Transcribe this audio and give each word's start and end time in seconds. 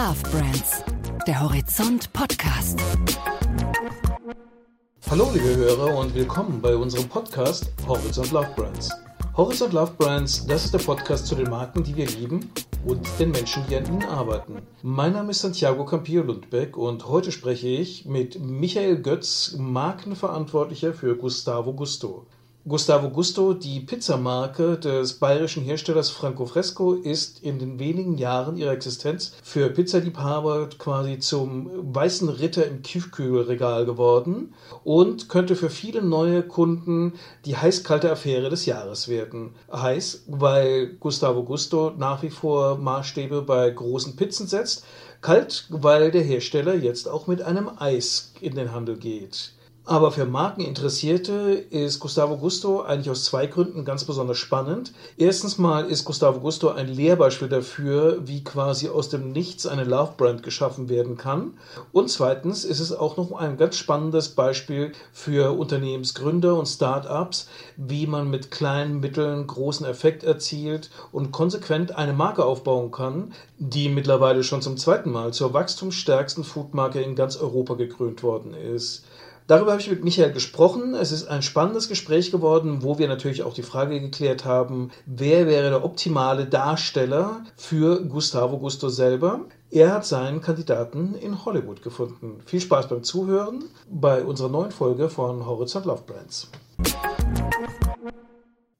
Love 0.00 0.22
Brands, 0.30 0.82
der 1.26 1.42
Horizont 1.42 2.10
Podcast. 2.14 2.80
Hallo 5.10 5.28
liebe 5.30 5.54
Hörer 5.54 5.94
und 5.94 6.14
willkommen 6.14 6.62
bei 6.62 6.74
unserem 6.74 7.06
Podcast 7.06 7.70
Horizont 7.86 8.30
Love 8.30 8.48
Brands. 8.56 8.88
Horizont 9.36 9.74
Love 9.74 9.92
Brands, 9.98 10.46
das 10.46 10.64
ist 10.64 10.72
der 10.72 10.78
Podcast 10.78 11.26
zu 11.26 11.34
den 11.34 11.50
Marken, 11.50 11.84
die 11.84 11.94
wir 11.94 12.06
lieben 12.06 12.50
und 12.86 13.06
den 13.18 13.30
Menschen, 13.30 13.62
die 13.68 13.76
an 13.76 13.84
ihnen 13.84 14.04
arbeiten. 14.04 14.62
Mein 14.82 15.12
Name 15.12 15.32
ist 15.32 15.40
Santiago 15.40 15.84
Campillo 15.84 16.22
Lundbeck 16.22 16.78
und 16.78 17.06
heute 17.06 17.30
spreche 17.30 17.68
ich 17.68 18.06
mit 18.06 18.40
Michael 18.40 19.02
Götz, 19.02 19.54
Markenverantwortlicher 19.58 20.94
für 20.94 21.14
Gustavo 21.14 21.74
Gusto. 21.74 22.24
Gustavo 22.68 23.08
Gusto, 23.08 23.54
die 23.54 23.80
Pizzamarke 23.80 24.76
des 24.76 25.14
bayerischen 25.14 25.62
Herstellers 25.62 26.10
Franco 26.10 26.44
Fresco, 26.44 26.92
ist 26.92 27.42
in 27.42 27.58
den 27.58 27.78
wenigen 27.78 28.18
Jahren 28.18 28.58
ihrer 28.58 28.72
Existenz 28.72 29.32
für 29.42 29.70
Pizzaliebhaber 29.70 30.68
quasi 30.76 31.18
zum 31.18 31.70
weißen 31.94 32.28
Ritter 32.28 32.66
im 32.66 32.82
Tiefkühlregal 32.82 33.86
geworden 33.86 34.52
und 34.84 35.30
könnte 35.30 35.56
für 35.56 35.70
viele 35.70 36.02
neue 36.02 36.42
Kunden 36.42 37.14
die 37.46 37.56
heiß-kalte 37.56 38.12
Affäre 38.12 38.50
des 38.50 38.66
Jahres 38.66 39.08
werden. 39.08 39.54
Heiß, 39.72 40.24
weil 40.26 40.88
Gustavo 41.00 41.44
Gusto 41.44 41.94
nach 41.96 42.22
wie 42.22 42.30
vor 42.30 42.76
Maßstäbe 42.76 43.40
bei 43.40 43.70
großen 43.70 44.16
Pizzen 44.16 44.46
setzt, 44.46 44.84
kalt, 45.22 45.64
weil 45.70 46.10
der 46.10 46.22
Hersteller 46.22 46.74
jetzt 46.74 47.08
auch 47.08 47.26
mit 47.26 47.40
einem 47.40 47.70
Eis 47.78 48.34
in 48.42 48.54
den 48.54 48.72
Handel 48.72 48.98
geht. 48.98 49.54
Aber 49.86 50.12
für 50.12 50.26
Markeninteressierte 50.26 51.64
ist 51.70 52.00
Gustavo 52.00 52.36
Gusto 52.36 52.82
eigentlich 52.82 53.10
aus 53.10 53.24
zwei 53.24 53.46
Gründen 53.46 53.84
ganz 53.84 54.04
besonders 54.04 54.36
spannend. 54.36 54.92
Erstens 55.16 55.56
mal 55.56 55.90
ist 55.90 56.04
Gustavo 56.04 56.40
Gusto 56.40 56.68
ein 56.68 56.86
Lehrbeispiel 56.86 57.48
dafür, 57.48 58.18
wie 58.24 58.44
quasi 58.44 58.88
aus 58.88 59.08
dem 59.08 59.32
Nichts 59.32 59.66
eine 59.66 59.84
Love 59.84 60.12
Brand 60.18 60.42
geschaffen 60.42 60.90
werden 60.90 61.16
kann. 61.16 61.54
Und 61.92 62.10
zweitens 62.10 62.64
ist 62.64 62.78
es 62.78 62.92
auch 62.92 63.16
noch 63.16 63.32
ein 63.32 63.56
ganz 63.56 63.76
spannendes 63.76 64.28
Beispiel 64.28 64.92
für 65.12 65.58
Unternehmensgründer 65.58 66.56
und 66.56 66.66
Startups, 66.66 67.48
wie 67.76 68.06
man 68.06 68.28
mit 68.28 68.50
kleinen 68.50 69.00
Mitteln 69.00 69.46
großen 69.46 69.86
Effekt 69.86 70.22
erzielt 70.22 70.90
und 71.10 71.32
konsequent 71.32 71.96
eine 71.96 72.12
Marke 72.12 72.44
aufbauen 72.44 72.90
kann, 72.90 73.32
die 73.58 73.88
mittlerweile 73.88 74.44
schon 74.44 74.62
zum 74.62 74.76
zweiten 74.76 75.10
Mal 75.10 75.32
zur 75.32 75.54
wachstumsstärksten 75.54 76.44
Foodmarke 76.44 77.00
in 77.00 77.16
ganz 77.16 77.38
Europa 77.38 77.74
gekrönt 77.74 78.22
worden 78.22 78.54
ist. 78.54 79.04
Darüber 79.50 79.72
habe 79.72 79.80
ich 79.80 79.90
mit 79.90 80.04
Michael 80.04 80.30
gesprochen. 80.30 80.94
Es 80.94 81.10
ist 81.10 81.26
ein 81.26 81.42
spannendes 81.42 81.88
Gespräch 81.88 82.30
geworden, 82.30 82.84
wo 82.84 83.00
wir 83.00 83.08
natürlich 83.08 83.42
auch 83.42 83.52
die 83.52 83.64
Frage 83.64 84.00
geklärt 84.00 84.44
haben, 84.44 84.92
wer 85.06 85.48
wäre 85.48 85.70
der 85.70 85.84
optimale 85.84 86.46
Darsteller 86.46 87.42
für 87.56 88.00
Gustavo 88.04 88.58
Gusto 88.58 88.90
selber. 88.90 89.46
Er 89.68 89.92
hat 89.92 90.06
seinen 90.06 90.40
Kandidaten 90.40 91.16
in 91.16 91.44
Hollywood 91.44 91.82
gefunden. 91.82 92.38
Viel 92.46 92.60
Spaß 92.60 92.88
beim 92.88 93.02
Zuhören 93.02 93.64
bei 93.90 94.22
unserer 94.22 94.50
neuen 94.50 94.70
Folge 94.70 95.08
von 95.08 95.44
Horizont 95.44 95.84
Love 95.84 96.04
Brands. 96.06 96.48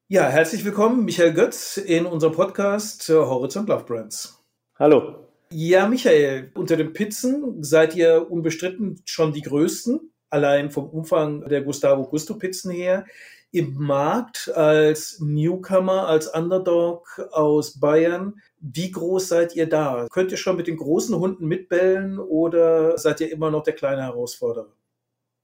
Ja, 0.06 0.28
herzlich 0.28 0.64
willkommen, 0.64 1.04
Michael 1.04 1.34
Götz, 1.34 1.78
in 1.78 2.06
unserem 2.06 2.34
Podcast 2.34 3.08
Horizont 3.08 3.68
Love 3.68 3.86
Brands. 3.86 4.40
Hallo. 4.78 5.26
Ja, 5.52 5.88
Michael, 5.88 6.52
unter 6.54 6.76
den 6.76 6.92
Pizzen 6.92 7.64
seid 7.64 7.96
ihr 7.96 8.30
unbestritten 8.30 9.02
schon 9.04 9.32
die 9.32 9.42
größten 9.42 10.09
allein 10.30 10.70
vom 10.70 10.88
Umfang 10.88 11.48
der 11.48 11.62
Gustavo 11.62 12.04
Gusto 12.04 12.34
Pizzen 12.34 12.70
her, 12.70 13.04
im 13.52 13.74
Markt 13.76 14.50
als 14.54 15.20
Newcomer, 15.20 16.06
als 16.06 16.28
Underdog 16.28 17.28
aus 17.32 17.80
Bayern. 17.80 18.34
Wie 18.60 18.90
groß 18.90 19.28
seid 19.28 19.56
ihr 19.56 19.68
da? 19.68 20.06
Könnt 20.10 20.30
ihr 20.30 20.36
schon 20.36 20.56
mit 20.56 20.68
den 20.68 20.76
großen 20.76 21.18
Hunden 21.18 21.46
mitbellen 21.46 22.18
oder 22.18 22.96
seid 22.96 23.20
ihr 23.20 23.32
immer 23.32 23.50
noch 23.50 23.64
der 23.64 23.74
kleine 23.74 24.02
Herausforderer? 24.02 24.68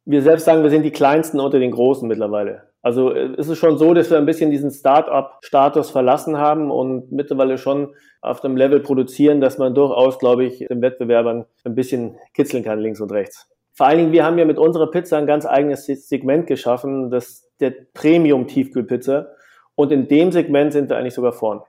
Wir 0.05 0.23
selbst 0.23 0.45
sagen, 0.45 0.63
wir 0.63 0.71
sind 0.71 0.85
die 0.85 0.93
kleinsten 0.93 1.41
unter 1.41 1.59
den 1.59 1.73
großen 1.73 2.07
mittlerweile. 2.07 2.71
Also 2.81 3.13
äh, 3.13 3.35
ist 3.37 3.49
es 3.49 3.59
schon 3.59 3.79
so, 3.79 3.93
dass 3.93 4.11
wir 4.11 4.19
ein 4.19 4.27
bisschen 4.27 4.53
diesen 4.53 4.71
Start-up-Status 4.71 5.91
verlassen 5.91 6.39
haben 6.39 6.71
und 6.71 7.11
mittlerweile 7.11 7.59
schon 7.59 7.97
auf 8.21 8.41
dem 8.41 8.57
Level 8.57 8.79
produzieren, 8.79 9.41
dass 9.41 9.59
man 9.59 9.75
durchaus, 9.75 10.21
glaube 10.21 10.45
ich, 10.45 10.59
den 10.59 10.81
Wettbewerbern 10.81 11.47
ein 11.65 11.75
bisschen 11.75 12.17
kitzeln 12.35 12.63
kann, 12.63 12.79
links 12.79 13.01
und 13.01 13.11
rechts. 13.11 13.49
Vor 13.77 13.87
allen 13.87 13.99
Dingen, 13.99 14.13
wir 14.13 14.25
haben 14.25 14.39
ja 14.39 14.47
mit 14.47 14.59
unserer 14.59 14.91
Pizza 14.91 15.19
ein 15.19 15.27
ganz 15.27 15.45
eigenes 15.45 15.85
Segment 15.85 16.47
geschaffen, 16.47 17.11
das 17.11 17.47
der 17.61 17.75
Premium-Tiefkühlpizza. 17.93 19.29
Und 19.75 19.93
in 19.93 20.09
dem 20.09 20.33
Segment 20.33 20.73
sind 20.73 20.89
wir 20.89 20.97
eigentlich 20.97 21.15
sogar 21.15 21.33
vorn. 21.33 21.61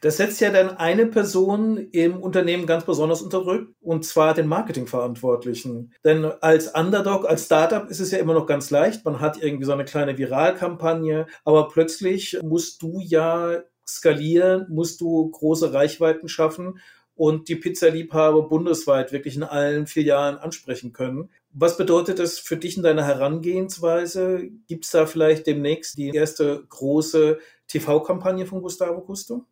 Das 0.00 0.18
setzt 0.18 0.40
ja 0.40 0.52
dann 0.52 0.76
eine 0.76 1.06
Person 1.06 1.88
im 1.90 2.22
Unternehmen 2.22 2.66
ganz 2.66 2.84
besonders 2.84 3.20
unter 3.20 3.42
Druck, 3.42 3.70
und 3.80 4.04
zwar 4.04 4.34
den 4.34 4.46
Marketingverantwortlichen. 4.46 5.92
Denn 6.04 6.24
als 6.24 6.68
Underdog, 6.68 7.28
als 7.28 7.46
Startup 7.46 7.90
ist 7.90 7.98
es 7.98 8.12
ja 8.12 8.18
immer 8.18 8.34
noch 8.34 8.46
ganz 8.46 8.70
leicht. 8.70 9.04
Man 9.04 9.18
hat 9.18 9.42
irgendwie 9.42 9.64
so 9.64 9.72
eine 9.72 9.84
kleine 9.84 10.16
Viralkampagne, 10.16 11.26
aber 11.44 11.66
plötzlich 11.66 12.38
musst 12.44 12.80
du 12.82 13.00
ja 13.00 13.62
skalieren, 13.84 14.66
musst 14.68 15.00
du 15.00 15.28
große 15.28 15.72
Reichweiten 15.72 16.28
schaffen 16.28 16.78
und 17.18 17.48
die 17.48 17.56
Pizzaliebhaber 17.56 18.48
bundesweit 18.48 19.10
wirklich 19.10 19.34
in 19.34 19.42
allen 19.42 19.88
Filialen 19.88 20.38
ansprechen 20.38 20.92
können. 20.92 21.30
Was 21.60 21.76
bedeutet 21.76 22.20
das 22.20 22.38
für 22.38 22.56
dich 22.56 22.76
in 22.76 22.84
deiner 22.84 23.04
Herangehensweise? 23.04 24.48
Gibt 24.68 24.84
es 24.84 24.92
da 24.92 25.06
vielleicht 25.06 25.48
demnächst 25.48 25.98
die 25.98 26.10
erste 26.10 26.62
große 26.68 27.38
TV-Kampagne 27.66 28.46
von 28.46 28.62
Gustavo 28.62 29.00
Gusto? 29.00 29.42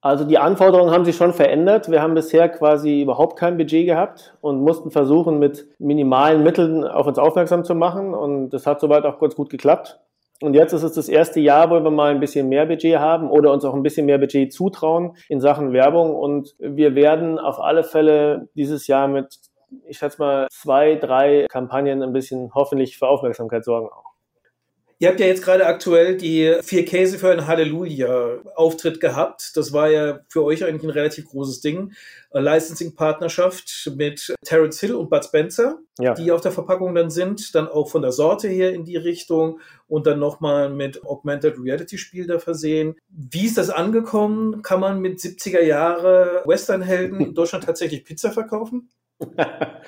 Also 0.00 0.24
die 0.24 0.38
Anforderungen 0.38 0.92
haben 0.92 1.04
sich 1.04 1.16
schon 1.16 1.32
verändert. 1.32 1.90
Wir 1.90 2.02
haben 2.02 2.14
bisher 2.14 2.48
quasi 2.48 3.02
überhaupt 3.02 3.36
kein 3.36 3.56
Budget 3.56 3.84
gehabt 3.84 4.36
und 4.42 4.60
mussten 4.60 4.92
versuchen, 4.92 5.40
mit 5.40 5.66
minimalen 5.80 6.44
Mitteln 6.44 6.84
auf 6.84 7.08
uns 7.08 7.18
aufmerksam 7.18 7.64
zu 7.64 7.74
machen. 7.74 8.14
Und 8.14 8.50
das 8.50 8.64
hat 8.64 8.78
soweit 8.80 9.04
auch 9.04 9.18
kurz 9.18 9.34
gut 9.34 9.50
geklappt. 9.50 9.98
Und 10.40 10.54
jetzt 10.54 10.72
ist 10.72 10.84
es 10.84 10.92
das 10.92 11.08
erste 11.08 11.40
Jahr, 11.40 11.68
wo 11.70 11.82
wir 11.82 11.90
mal 11.90 12.12
ein 12.12 12.20
bisschen 12.20 12.48
mehr 12.48 12.66
Budget 12.66 12.98
haben 12.98 13.28
oder 13.28 13.52
uns 13.52 13.64
auch 13.64 13.74
ein 13.74 13.82
bisschen 13.82 14.06
mehr 14.06 14.18
Budget 14.18 14.52
zutrauen 14.52 15.16
in 15.28 15.40
Sachen 15.40 15.72
Werbung. 15.72 16.14
Und 16.14 16.54
wir 16.60 16.94
werden 16.94 17.40
auf 17.40 17.58
alle 17.58 17.82
Fälle 17.82 18.48
dieses 18.54 18.86
Jahr 18.86 19.08
mit, 19.08 19.36
ich 19.86 19.98
schätze 19.98 20.18
mal, 20.18 20.48
zwei, 20.50 20.96
drei 20.96 21.46
Kampagnen 21.48 22.02
ein 22.02 22.12
bisschen 22.12 22.52
hoffentlich 22.54 22.98
für 22.98 23.08
Aufmerksamkeit 23.08 23.64
sorgen 23.64 23.88
auch. 23.88 24.14
Ihr 25.00 25.08
habt 25.08 25.18
ja 25.18 25.26
jetzt 25.26 25.42
gerade 25.42 25.66
aktuell 25.66 26.16
die 26.16 26.56
vier 26.62 26.84
Käse 26.84 27.18
für 27.18 27.30
ein 27.30 27.46
Halleluja-Auftritt 27.46 29.00
gehabt. 29.00 29.52
Das 29.54 29.72
war 29.72 29.90
ja 29.90 30.20
für 30.28 30.44
euch 30.44 30.64
eigentlich 30.64 30.84
ein 30.84 30.90
relativ 30.90 31.26
großes 31.26 31.60
Ding. 31.60 31.92
Licensing-Partnerschaft 32.32 33.90
mit 33.96 34.34
Terence 34.44 34.80
Hill 34.80 34.94
und 34.94 35.10
Bud 35.10 35.24
Spencer, 35.24 35.78
ja. 35.98 36.14
die 36.14 36.30
auf 36.30 36.40
der 36.40 36.52
Verpackung 36.52 36.94
dann 36.94 37.10
sind. 37.10 37.54
Dann 37.54 37.68
auch 37.68 37.90
von 37.90 38.02
der 38.02 38.12
Sorte 38.12 38.48
her 38.48 38.72
in 38.72 38.84
die 38.84 38.96
Richtung 38.96 39.60
und 39.88 40.06
dann 40.06 40.20
nochmal 40.20 40.70
mit 40.70 41.04
Augmented 41.04 41.56
Reality-Spiel 41.58 42.26
da 42.26 42.38
versehen. 42.38 42.94
Wie 43.08 43.46
ist 43.46 43.58
das 43.58 43.70
angekommen? 43.70 44.62
Kann 44.62 44.80
man 44.80 45.00
mit 45.00 45.18
70er 45.18 45.62
Jahre 45.62 46.42
Western-Helden 46.46 47.20
in 47.20 47.34
Deutschland 47.34 47.64
tatsächlich 47.64 48.04
Pizza 48.04 48.30
verkaufen? 48.30 48.88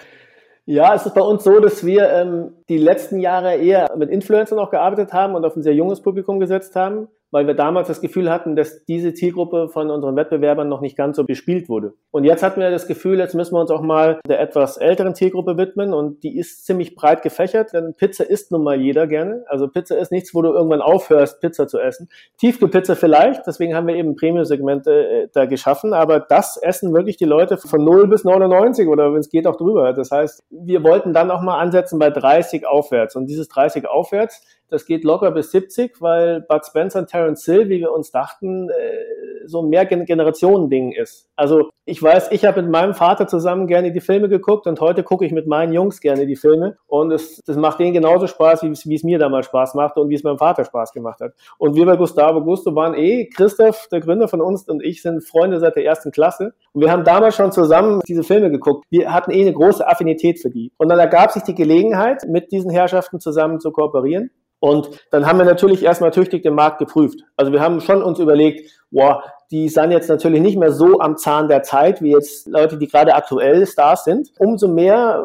Ja, 0.68 0.96
es 0.96 1.06
ist 1.06 1.14
bei 1.14 1.20
uns 1.20 1.44
so, 1.44 1.60
dass 1.60 1.86
wir 1.86 2.10
ähm, 2.10 2.52
die 2.68 2.78
letzten 2.78 3.20
Jahre 3.20 3.54
eher 3.54 3.94
mit 3.96 4.10
Influencern 4.10 4.58
auch 4.58 4.70
gearbeitet 4.70 5.12
haben 5.12 5.36
und 5.36 5.44
auf 5.44 5.54
ein 5.54 5.62
sehr 5.62 5.76
junges 5.76 6.02
Publikum 6.02 6.40
gesetzt 6.40 6.74
haben 6.74 7.06
weil 7.30 7.46
wir 7.46 7.54
damals 7.54 7.88
das 7.88 8.00
Gefühl 8.00 8.30
hatten, 8.30 8.56
dass 8.56 8.84
diese 8.84 9.12
Zielgruppe 9.14 9.68
von 9.68 9.90
unseren 9.90 10.16
Wettbewerbern 10.16 10.68
noch 10.68 10.80
nicht 10.80 10.96
ganz 10.96 11.16
so 11.16 11.24
bespielt 11.24 11.68
wurde. 11.68 11.94
Und 12.10 12.24
jetzt 12.24 12.42
hatten 12.42 12.60
wir 12.60 12.70
das 12.70 12.86
Gefühl, 12.86 13.18
jetzt 13.18 13.34
müssen 13.34 13.54
wir 13.54 13.60
uns 13.60 13.70
auch 13.70 13.82
mal 13.82 14.20
der 14.28 14.40
etwas 14.40 14.76
älteren 14.76 15.14
Zielgruppe 15.14 15.56
widmen 15.58 15.92
und 15.92 16.22
die 16.22 16.38
ist 16.38 16.64
ziemlich 16.66 16.94
breit 16.94 17.22
gefächert, 17.22 17.72
denn 17.72 17.94
Pizza 17.94 18.28
isst 18.28 18.52
nun 18.52 18.62
mal 18.62 18.80
jeder 18.80 19.06
gerne. 19.06 19.44
Also 19.48 19.68
Pizza 19.68 19.98
ist 19.98 20.12
nichts, 20.12 20.34
wo 20.34 20.42
du 20.42 20.52
irgendwann 20.52 20.80
aufhörst, 20.80 21.40
Pizza 21.40 21.66
zu 21.66 21.78
essen. 21.78 22.08
Tiefkühlpizza 22.38 22.94
vielleicht, 22.94 23.46
deswegen 23.46 23.74
haben 23.74 23.86
wir 23.86 23.96
eben 23.96 24.16
Premium-Segmente 24.16 24.90
äh, 24.92 25.28
da 25.32 25.46
geschaffen, 25.46 25.92
aber 25.92 26.20
das 26.20 26.56
essen 26.56 26.94
wirklich 26.94 27.16
die 27.16 27.24
Leute 27.24 27.56
von 27.56 27.84
0 27.84 28.06
bis 28.08 28.24
99 28.24 28.88
oder 28.88 29.12
wenn 29.12 29.20
es 29.20 29.30
geht 29.30 29.46
auch 29.46 29.56
drüber. 29.56 29.92
Das 29.92 30.10
heißt, 30.10 30.44
wir 30.50 30.82
wollten 30.84 31.12
dann 31.12 31.30
auch 31.30 31.42
mal 31.42 31.58
ansetzen 31.58 31.98
bei 31.98 32.10
30 32.10 32.66
aufwärts 32.66 33.16
und 33.16 33.26
dieses 33.26 33.48
30 33.48 33.88
aufwärts, 33.88 34.42
das 34.68 34.86
geht 34.86 35.04
locker 35.04 35.30
bis 35.30 35.50
70, 35.50 36.00
weil 36.00 36.40
Bud 36.42 36.64
Spencer 36.66 37.00
und 37.00 37.08
Terence 37.08 37.44
Hill, 37.44 37.68
wie 37.68 37.80
wir 37.80 37.92
uns 37.92 38.10
dachten, 38.10 38.68
äh, 38.70 39.46
so 39.46 39.62
ein 39.62 39.68
Mehrgenerationen-Ding 39.68 40.92
ist. 40.92 41.28
Also 41.36 41.70
ich 41.84 42.02
weiß, 42.02 42.32
ich 42.32 42.44
habe 42.44 42.62
mit 42.62 42.70
meinem 42.70 42.94
Vater 42.94 43.28
zusammen 43.28 43.66
gerne 43.66 43.92
die 43.92 44.00
Filme 44.00 44.28
geguckt 44.28 44.66
und 44.66 44.80
heute 44.80 45.04
gucke 45.04 45.24
ich 45.24 45.32
mit 45.32 45.46
meinen 45.46 45.72
Jungs 45.72 46.00
gerne 46.00 46.26
die 46.26 46.34
Filme 46.34 46.76
und 46.86 47.12
es, 47.12 47.42
das 47.46 47.56
macht 47.56 47.78
denen 47.78 47.92
genauso 47.92 48.26
Spaß, 48.26 48.64
wie, 48.64 48.72
wie 48.72 48.94
es 48.94 49.04
mir 49.04 49.18
damals 49.18 49.46
Spaß 49.46 49.74
machte 49.74 50.00
und 50.00 50.08
wie 50.08 50.14
es 50.14 50.24
meinem 50.24 50.38
Vater 50.38 50.64
Spaß 50.64 50.92
gemacht 50.92 51.20
hat. 51.20 51.34
Und 51.58 51.76
wir 51.76 51.86
bei 51.86 51.96
Gustavo 51.96 52.42
Gusto 52.42 52.74
waren 52.74 52.94
eh, 52.94 53.28
Christoph, 53.28 53.86
der 53.92 54.00
Gründer 54.00 54.26
von 54.26 54.40
uns 54.40 54.68
und 54.68 54.82
ich 54.82 55.02
sind 55.02 55.22
Freunde 55.22 55.60
seit 55.60 55.76
der 55.76 55.84
ersten 55.84 56.10
Klasse 56.10 56.54
und 56.72 56.82
wir 56.82 56.90
haben 56.90 57.04
damals 57.04 57.36
schon 57.36 57.52
zusammen 57.52 58.00
diese 58.06 58.24
Filme 58.24 58.50
geguckt. 58.50 58.84
Wir 58.90 59.12
hatten 59.12 59.30
eh 59.30 59.42
eine 59.42 59.52
große 59.52 59.86
Affinität 59.86 60.40
für 60.40 60.50
die. 60.50 60.72
Und 60.76 60.88
dann 60.88 60.98
ergab 60.98 61.30
sich 61.30 61.42
die 61.42 61.54
Gelegenheit, 61.54 62.24
mit 62.28 62.50
diesen 62.50 62.70
Herrschaften 62.70 63.20
zusammen 63.20 63.60
zu 63.60 63.70
kooperieren. 63.70 64.30
Und 64.66 64.88
dann 65.12 65.26
haben 65.26 65.38
wir 65.38 65.44
natürlich 65.44 65.84
erstmal 65.84 66.10
tüchtig 66.10 66.42
den 66.42 66.54
Markt 66.54 66.80
geprüft. 66.80 67.20
Also 67.36 67.52
wir 67.52 67.60
haben 67.60 67.80
schon 67.80 68.02
uns 68.02 68.18
überlegt, 68.18 68.68
boah, 68.90 69.22
Die 69.50 69.68
sind 69.68 69.92
jetzt 69.92 70.08
natürlich 70.08 70.40
nicht 70.40 70.58
mehr 70.58 70.72
so 70.72 70.98
am 70.98 71.16
Zahn 71.16 71.46
der 71.46 71.62
Zeit, 71.62 72.02
wie 72.02 72.10
jetzt 72.10 72.48
Leute, 72.48 72.78
die 72.78 72.88
gerade 72.88 73.14
aktuell 73.14 73.64
Stars 73.64 74.02
sind. 74.04 74.32
Umso 74.38 74.66
mehr 74.66 75.24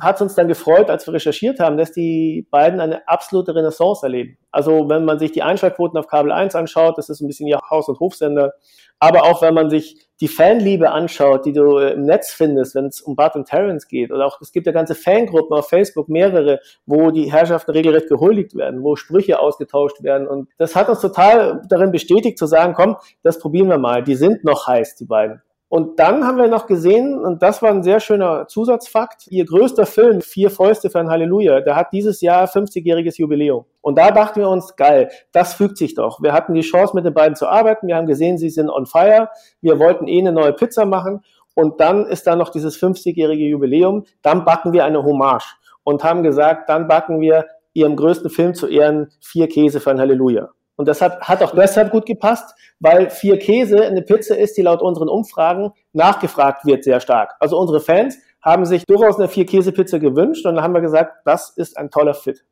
hat 0.00 0.20
uns 0.20 0.34
dann 0.34 0.48
gefreut, 0.48 0.90
als 0.90 1.06
wir 1.06 1.14
recherchiert 1.14 1.60
haben, 1.60 1.76
dass 1.76 1.92
die 1.92 2.46
beiden 2.50 2.80
eine 2.80 3.06
absolute 3.08 3.54
Renaissance 3.54 4.04
erleben. 4.04 4.38
Also 4.50 4.88
wenn 4.88 5.04
man 5.04 5.18
sich 5.18 5.32
die 5.32 5.42
Einschaltquoten 5.42 5.98
auf 5.98 6.06
Kabel 6.06 6.32
1 6.32 6.54
anschaut, 6.54 6.98
das 6.98 7.08
ist 7.08 7.20
ein 7.20 7.26
bisschen 7.26 7.46
ihr 7.46 7.60
Haus- 7.70 7.88
und 7.88 8.00
Hofsender, 8.00 8.52
aber 8.98 9.24
auch 9.24 9.42
wenn 9.42 9.54
man 9.54 9.70
sich 9.70 10.06
die 10.20 10.28
Fanliebe 10.28 10.90
anschaut, 10.90 11.46
die 11.46 11.52
du 11.52 11.78
im 11.78 12.02
Netz 12.02 12.32
findest, 12.32 12.74
wenn 12.74 12.86
es 12.86 13.00
um 13.00 13.16
Bart 13.16 13.36
und 13.36 13.48
Terrence 13.48 13.88
geht, 13.88 14.12
oder 14.12 14.26
auch 14.26 14.40
es 14.40 14.52
gibt 14.52 14.66
ja 14.66 14.72
ganze 14.72 14.94
Fangruppen 14.94 15.56
auf 15.56 15.68
Facebook, 15.68 16.08
mehrere, 16.08 16.60
wo 16.84 17.10
die 17.10 17.32
Herrschaften 17.32 17.70
regelrecht 17.70 18.08
gehuldigt 18.08 18.54
werden, 18.54 18.82
wo 18.82 18.96
Sprüche 18.96 19.38
ausgetauscht 19.38 20.02
werden. 20.02 20.28
Und 20.28 20.48
das 20.58 20.76
hat 20.76 20.88
uns 20.90 21.00
total 21.00 21.62
darin 21.68 21.92
bestätigt 21.92 22.38
zu 22.38 22.46
sagen, 22.46 22.74
komm, 22.74 22.96
das 23.22 23.38
probieren 23.38 23.68
wir 23.68 23.78
mal. 23.78 24.02
Die 24.02 24.14
sind 24.16 24.44
noch 24.44 24.66
heiß, 24.66 24.96
die 24.96 25.06
beiden. 25.06 25.40
Und 25.70 26.00
dann 26.00 26.26
haben 26.26 26.36
wir 26.36 26.48
noch 26.48 26.66
gesehen, 26.66 27.16
und 27.16 27.42
das 27.42 27.62
war 27.62 27.70
ein 27.70 27.84
sehr 27.84 28.00
schöner 28.00 28.48
Zusatzfakt, 28.48 29.28
ihr 29.28 29.44
größter 29.44 29.86
Film, 29.86 30.20
Vier 30.20 30.50
Fäuste 30.50 30.90
für 30.90 30.98
ein 30.98 31.08
Halleluja, 31.08 31.60
der 31.60 31.76
hat 31.76 31.92
dieses 31.92 32.20
Jahr 32.20 32.46
50-jähriges 32.46 33.18
Jubiläum. 33.18 33.66
Und 33.80 33.96
da 33.96 34.10
dachten 34.10 34.40
wir 34.40 34.48
uns, 34.48 34.74
geil, 34.74 35.10
das 35.30 35.54
fügt 35.54 35.78
sich 35.78 35.94
doch. 35.94 36.20
Wir 36.20 36.32
hatten 36.32 36.54
die 36.54 36.62
Chance, 36.62 36.96
mit 36.96 37.04
den 37.04 37.14
beiden 37.14 37.36
zu 37.36 37.46
arbeiten. 37.46 37.86
Wir 37.86 37.94
haben 37.94 38.08
gesehen, 38.08 38.36
sie 38.36 38.50
sind 38.50 38.68
on 38.68 38.84
fire. 38.84 39.28
Wir 39.60 39.78
wollten 39.78 40.08
eh 40.08 40.18
eine 40.18 40.32
neue 40.32 40.52
Pizza 40.52 40.86
machen. 40.86 41.20
Und 41.54 41.80
dann 41.80 42.04
ist 42.04 42.26
da 42.26 42.34
noch 42.34 42.48
dieses 42.48 42.76
50-jährige 42.76 43.44
Jubiläum. 43.44 44.06
Dann 44.22 44.44
backen 44.44 44.72
wir 44.72 44.84
eine 44.84 45.04
Hommage 45.04 45.54
und 45.84 46.02
haben 46.02 46.24
gesagt, 46.24 46.68
dann 46.68 46.88
backen 46.88 47.20
wir 47.20 47.46
ihrem 47.74 47.94
größten 47.94 48.28
Film 48.28 48.54
zu 48.54 48.66
Ehren 48.66 49.12
vier 49.20 49.46
Käse 49.46 49.78
für 49.78 49.92
ein 49.92 50.00
Halleluja. 50.00 50.50
Und 50.80 50.86
das 50.86 51.02
hat, 51.02 51.20
hat 51.20 51.42
auch 51.42 51.54
deshalb 51.54 51.90
gut 51.92 52.06
gepasst, 52.06 52.54
weil 52.78 53.10
vier 53.10 53.38
Käse 53.38 53.84
eine 53.84 54.00
Pizza 54.00 54.34
ist, 54.34 54.56
die 54.56 54.62
laut 54.62 54.80
unseren 54.80 55.10
Umfragen 55.10 55.72
nachgefragt 55.92 56.64
wird 56.64 56.84
sehr 56.84 57.00
stark. 57.00 57.34
Also 57.38 57.58
unsere 57.58 57.80
Fans 57.80 58.16
haben 58.40 58.64
sich 58.64 58.86
durchaus 58.86 59.18
eine 59.18 59.28
Vier-Käse-Pizza 59.28 59.98
gewünscht 59.98 60.46
und 60.46 60.54
dann 60.54 60.64
haben 60.64 60.72
wir 60.72 60.80
gesagt, 60.80 61.18
das 61.26 61.50
ist 61.50 61.76
ein 61.76 61.90
toller 61.90 62.14
Fit. 62.14 62.46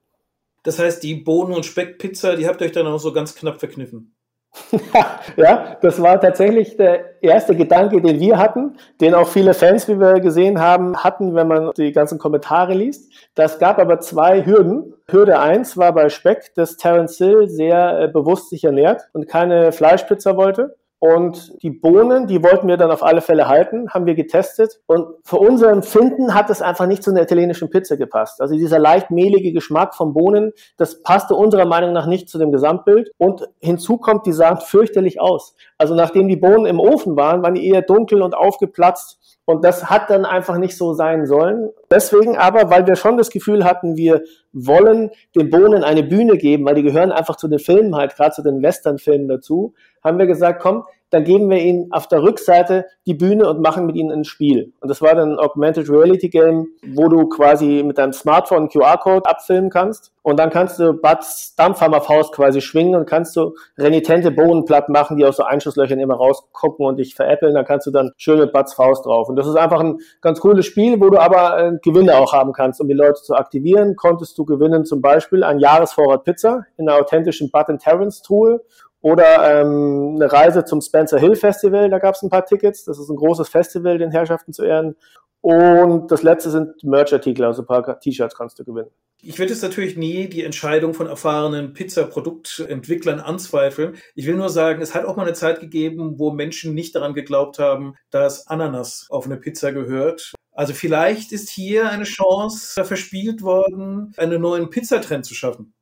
Das 0.62 0.78
heißt, 0.78 1.02
die 1.02 1.14
Bohnen- 1.14 1.54
und 1.54 1.64
Speckpizza, 1.64 2.36
die 2.36 2.46
habt 2.46 2.60
ihr 2.60 2.66
euch 2.66 2.72
dann 2.72 2.86
auch 2.86 2.98
so 2.98 3.14
ganz 3.14 3.34
knapp 3.34 3.60
verkniffen. 3.60 4.14
ja, 5.36 5.76
das 5.80 6.00
war 6.00 6.20
tatsächlich 6.20 6.76
der 6.76 7.22
erste 7.22 7.56
Gedanke, 7.56 8.00
den 8.00 8.20
wir 8.20 8.38
hatten, 8.38 8.76
den 9.00 9.14
auch 9.14 9.28
viele 9.28 9.54
Fans, 9.54 9.88
wie 9.88 9.98
wir 9.98 10.20
gesehen 10.20 10.60
haben, 10.60 11.02
hatten, 11.02 11.34
wenn 11.34 11.48
man 11.48 11.70
die 11.76 11.92
ganzen 11.92 12.18
Kommentare 12.18 12.74
liest. 12.74 13.12
Das 13.34 13.58
gab 13.58 13.78
aber 13.78 14.00
zwei 14.00 14.44
Hürden. 14.44 14.94
Hürde 15.08 15.38
eins 15.38 15.76
war 15.76 15.92
bei 15.92 16.08
Speck, 16.08 16.54
dass 16.54 16.76
Terence 16.76 17.18
Hill 17.18 17.48
sehr 17.48 18.00
äh, 18.00 18.08
bewusst 18.08 18.50
sich 18.50 18.64
ernährt 18.64 19.08
und 19.12 19.28
keine 19.28 19.72
Fleischpizza 19.72 20.36
wollte. 20.36 20.76
Und 21.00 21.62
die 21.62 21.70
Bohnen, 21.70 22.26
die 22.26 22.42
wollten 22.42 22.66
wir 22.66 22.76
dann 22.76 22.90
auf 22.90 23.04
alle 23.04 23.20
Fälle 23.20 23.46
halten, 23.46 23.88
haben 23.90 24.06
wir 24.06 24.16
getestet. 24.16 24.80
Und 24.86 25.06
für 25.22 25.36
unser 25.36 25.70
Empfinden 25.70 26.34
hat 26.34 26.50
es 26.50 26.60
einfach 26.60 26.86
nicht 26.86 27.04
zu 27.04 27.10
einer 27.10 27.22
italienischen 27.22 27.70
Pizza 27.70 27.96
gepasst. 27.96 28.40
Also 28.40 28.56
dieser 28.56 28.80
leicht 28.80 29.12
mehlige 29.12 29.52
Geschmack 29.52 29.94
von 29.94 30.12
Bohnen, 30.12 30.52
das 30.76 31.02
passte 31.02 31.36
unserer 31.36 31.66
Meinung 31.66 31.92
nach 31.92 32.06
nicht 32.06 32.28
zu 32.28 32.38
dem 32.38 32.50
Gesamtbild. 32.50 33.12
Und 33.16 33.48
hinzu 33.60 33.98
kommt, 33.98 34.26
die 34.26 34.32
sahen 34.32 34.58
fürchterlich 34.58 35.20
aus. 35.20 35.54
Also 35.78 35.94
nachdem 35.94 36.26
die 36.26 36.36
Bohnen 36.36 36.66
im 36.66 36.80
Ofen 36.80 37.16
waren, 37.16 37.42
waren 37.44 37.54
die 37.54 37.68
eher 37.68 37.82
dunkel 37.82 38.20
und 38.20 38.36
aufgeplatzt. 38.36 39.38
Und 39.44 39.64
das 39.64 39.88
hat 39.88 40.10
dann 40.10 40.26
einfach 40.26 40.58
nicht 40.58 40.76
so 40.76 40.92
sein 40.92 41.24
sollen. 41.24 41.70
Deswegen 41.90 42.36
aber, 42.36 42.68
weil 42.68 42.86
wir 42.86 42.96
schon 42.96 43.16
das 43.16 43.30
Gefühl 43.30 43.64
hatten, 43.64 43.96
wir 43.96 44.22
wollen 44.52 45.10
den 45.34 45.48
Bohnen 45.48 45.84
eine 45.84 46.02
Bühne 46.02 46.36
geben, 46.36 46.66
weil 46.66 46.74
die 46.74 46.82
gehören 46.82 47.12
einfach 47.12 47.36
zu 47.36 47.48
den 47.48 47.58
Filmen 47.58 47.96
halt, 47.96 48.14
gerade 48.14 48.32
zu 48.32 48.42
den 48.42 48.62
Western-Filmen 48.62 49.26
dazu, 49.26 49.72
haben 50.02 50.18
wir 50.18 50.26
gesagt, 50.26 50.60
komm, 50.60 50.84
dann 51.10 51.24
geben 51.24 51.48
wir 51.48 51.58
ihnen 51.58 51.90
auf 51.90 52.06
der 52.06 52.22
Rückseite 52.22 52.86
die 53.06 53.14
Bühne 53.14 53.48
und 53.48 53.62
machen 53.62 53.86
mit 53.86 53.96
ihnen 53.96 54.12
ein 54.12 54.24
Spiel. 54.24 54.74
Und 54.80 54.90
das 54.90 55.00
war 55.00 55.14
dann 55.14 55.32
ein 55.32 55.38
Augmented 55.38 55.88
Reality 55.88 56.28
Game, 56.28 56.66
wo 56.86 57.08
du 57.08 57.26
quasi 57.28 57.82
mit 57.84 57.96
deinem 57.96 58.12
Smartphone 58.12 58.58
einen 58.58 58.68
QR-Code 58.68 59.28
abfilmen 59.28 59.70
kannst. 59.70 60.12
Und 60.20 60.38
dann 60.38 60.50
kannst 60.50 60.78
du 60.78 60.92
Buds 60.92 61.54
Dampfhammerfaust 61.56 62.34
quasi 62.34 62.60
schwingen 62.60 62.96
und 62.96 63.08
kannst 63.08 63.34
du 63.36 63.54
renitente 63.78 64.30
Bohnen 64.30 64.66
platt 64.66 64.90
machen, 64.90 65.16
die 65.16 65.24
aus 65.24 65.38
so 65.38 65.44
Einschusslöchern 65.44 65.98
immer 65.98 66.16
rausgucken 66.16 66.84
und 66.84 66.98
dich 66.98 67.14
veräppeln. 67.14 67.54
Dann 67.54 67.64
kannst 67.64 67.86
du 67.86 67.90
dann 67.90 68.10
schön 68.18 68.38
mit 68.38 68.52
Buds 68.52 68.74
Faust 68.74 69.06
drauf. 69.06 69.30
Und 69.30 69.36
das 69.36 69.46
ist 69.46 69.56
einfach 69.56 69.80
ein 69.80 70.00
ganz 70.20 70.40
cooles 70.40 70.66
Spiel, 70.66 71.00
wo 71.00 71.08
du 71.08 71.18
aber 71.18 71.58
äh, 71.58 71.78
Gewinne 71.82 72.18
auch 72.18 72.34
haben 72.34 72.52
kannst, 72.52 72.82
um 72.82 72.88
die 72.88 72.94
Leute 72.94 73.22
zu 73.22 73.34
aktivieren. 73.34 73.96
Konntest 73.96 74.36
du 74.36 74.44
gewinnen 74.44 74.84
zum 74.84 75.00
Beispiel 75.00 75.42
ein 75.42 75.58
Jahresvorrat 75.58 76.24
Pizza 76.24 76.66
in 76.76 76.86
einer 76.86 77.00
authentischen 77.00 77.50
Bud 77.50 77.68
Terrence 77.78 78.20
Truhe 78.20 78.60
oder 79.00 79.60
ähm, 79.60 80.16
eine 80.16 80.32
Reise 80.32 80.64
zum 80.64 80.80
Spencer 80.80 81.18
Hill 81.18 81.36
Festival, 81.36 81.88
da 81.90 81.98
gab 81.98 82.14
es 82.14 82.22
ein 82.22 82.30
paar 82.30 82.44
Tickets. 82.44 82.84
Das 82.84 82.98
ist 82.98 83.08
ein 83.08 83.16
großes 83.16 83.48
Festival, 83.48 83.98
den 83.98 84.10
Herrschaften 84.10 84.52
zu 84.52 84.64
ehren. 84.64 84.96
Und 85.40 86.10
das 86.10 86.22
letzte 86.22 86.50
sind 86.50 86.82
Merch-Artikel, 86.82 87.44
also 87.44 87.62
ein 87.62 87.66
paar 87.66 88.00
T-Shirts 88.00 88.36
kannst 88.36 88.58
du 88.58 88.64
gewinnen. 88.64 88.90
Ich 89.22 89.38
würde 89.38 89.52
jetzt 89.52 89.62
natürlich 89.62 89.96
nie 89.96 90.28
die 90.28 90.44
Entscheidung 90.44 90.94
von 90.94 91.06
erfahrenen 91.06 91.72
Pizza-Produktentwicklern 91.72 93.20
anzweifeln. 93.20 93.96
Ich 94.14 94.26
will 94.26 94.36
nur 94.36 94.48
sagen, 94.48 94.82
es 94.82 94.94
hat 94.94 95.04
auch 95.04 95.16
mal 95.16 95.24
eine 95.24 95.32
Zeit 95.32 95.60
gegeben, 95.60 96.18
wo 96.18 96.32
Menschen 96.32 96.74
nicht 96.74 96.94
daran 96.94 97.14
geglaubt 97.14 97.58
haben, 97.58 97.94
dass 98.10 98.46
Ananas 98.46 99.06
auf 99.10 99.26
eine 99.26 99.36
Pizza 99.36 99.72
gehört. 99.72 100.32
Also 100.52 100.72
vielleicht 100.72 101.32
ist 101.32 101.48
hier 101.48 101.88
eine 101.88 102.04
Chance 102.04 102.84
verspielt 102.84 103.42
worden, 103.42 104.12
einen 104.16 104.40
neuen 104.40 104.70
Pizzatrend 104.70 105.24
zu 105.24 105.34
schaffen. 105.34 105.72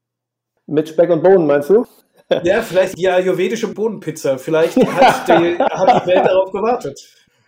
Mit 0.67 0.89
Speck 0.89 1.11
und 1.11 1.23
Bohnen, 1.23 1.47
meinst 1.47 1.71
du? 1.71 1.87
Ja, 2.43 2.61
vielleicht 2.63 2.99
die 2.99 3.09
ayurvedische 3.09 3.69
Bodenpizza. 3.69 4.39
Vielleicht 4.39 4.77
hat 4.77 5.29
die, 5.29 5.59
hat 5.61 6.03
die 6.03 6.07
Welt 6.09 6.27
darauf 6.27 6.51
gewartet. 6.51 7.01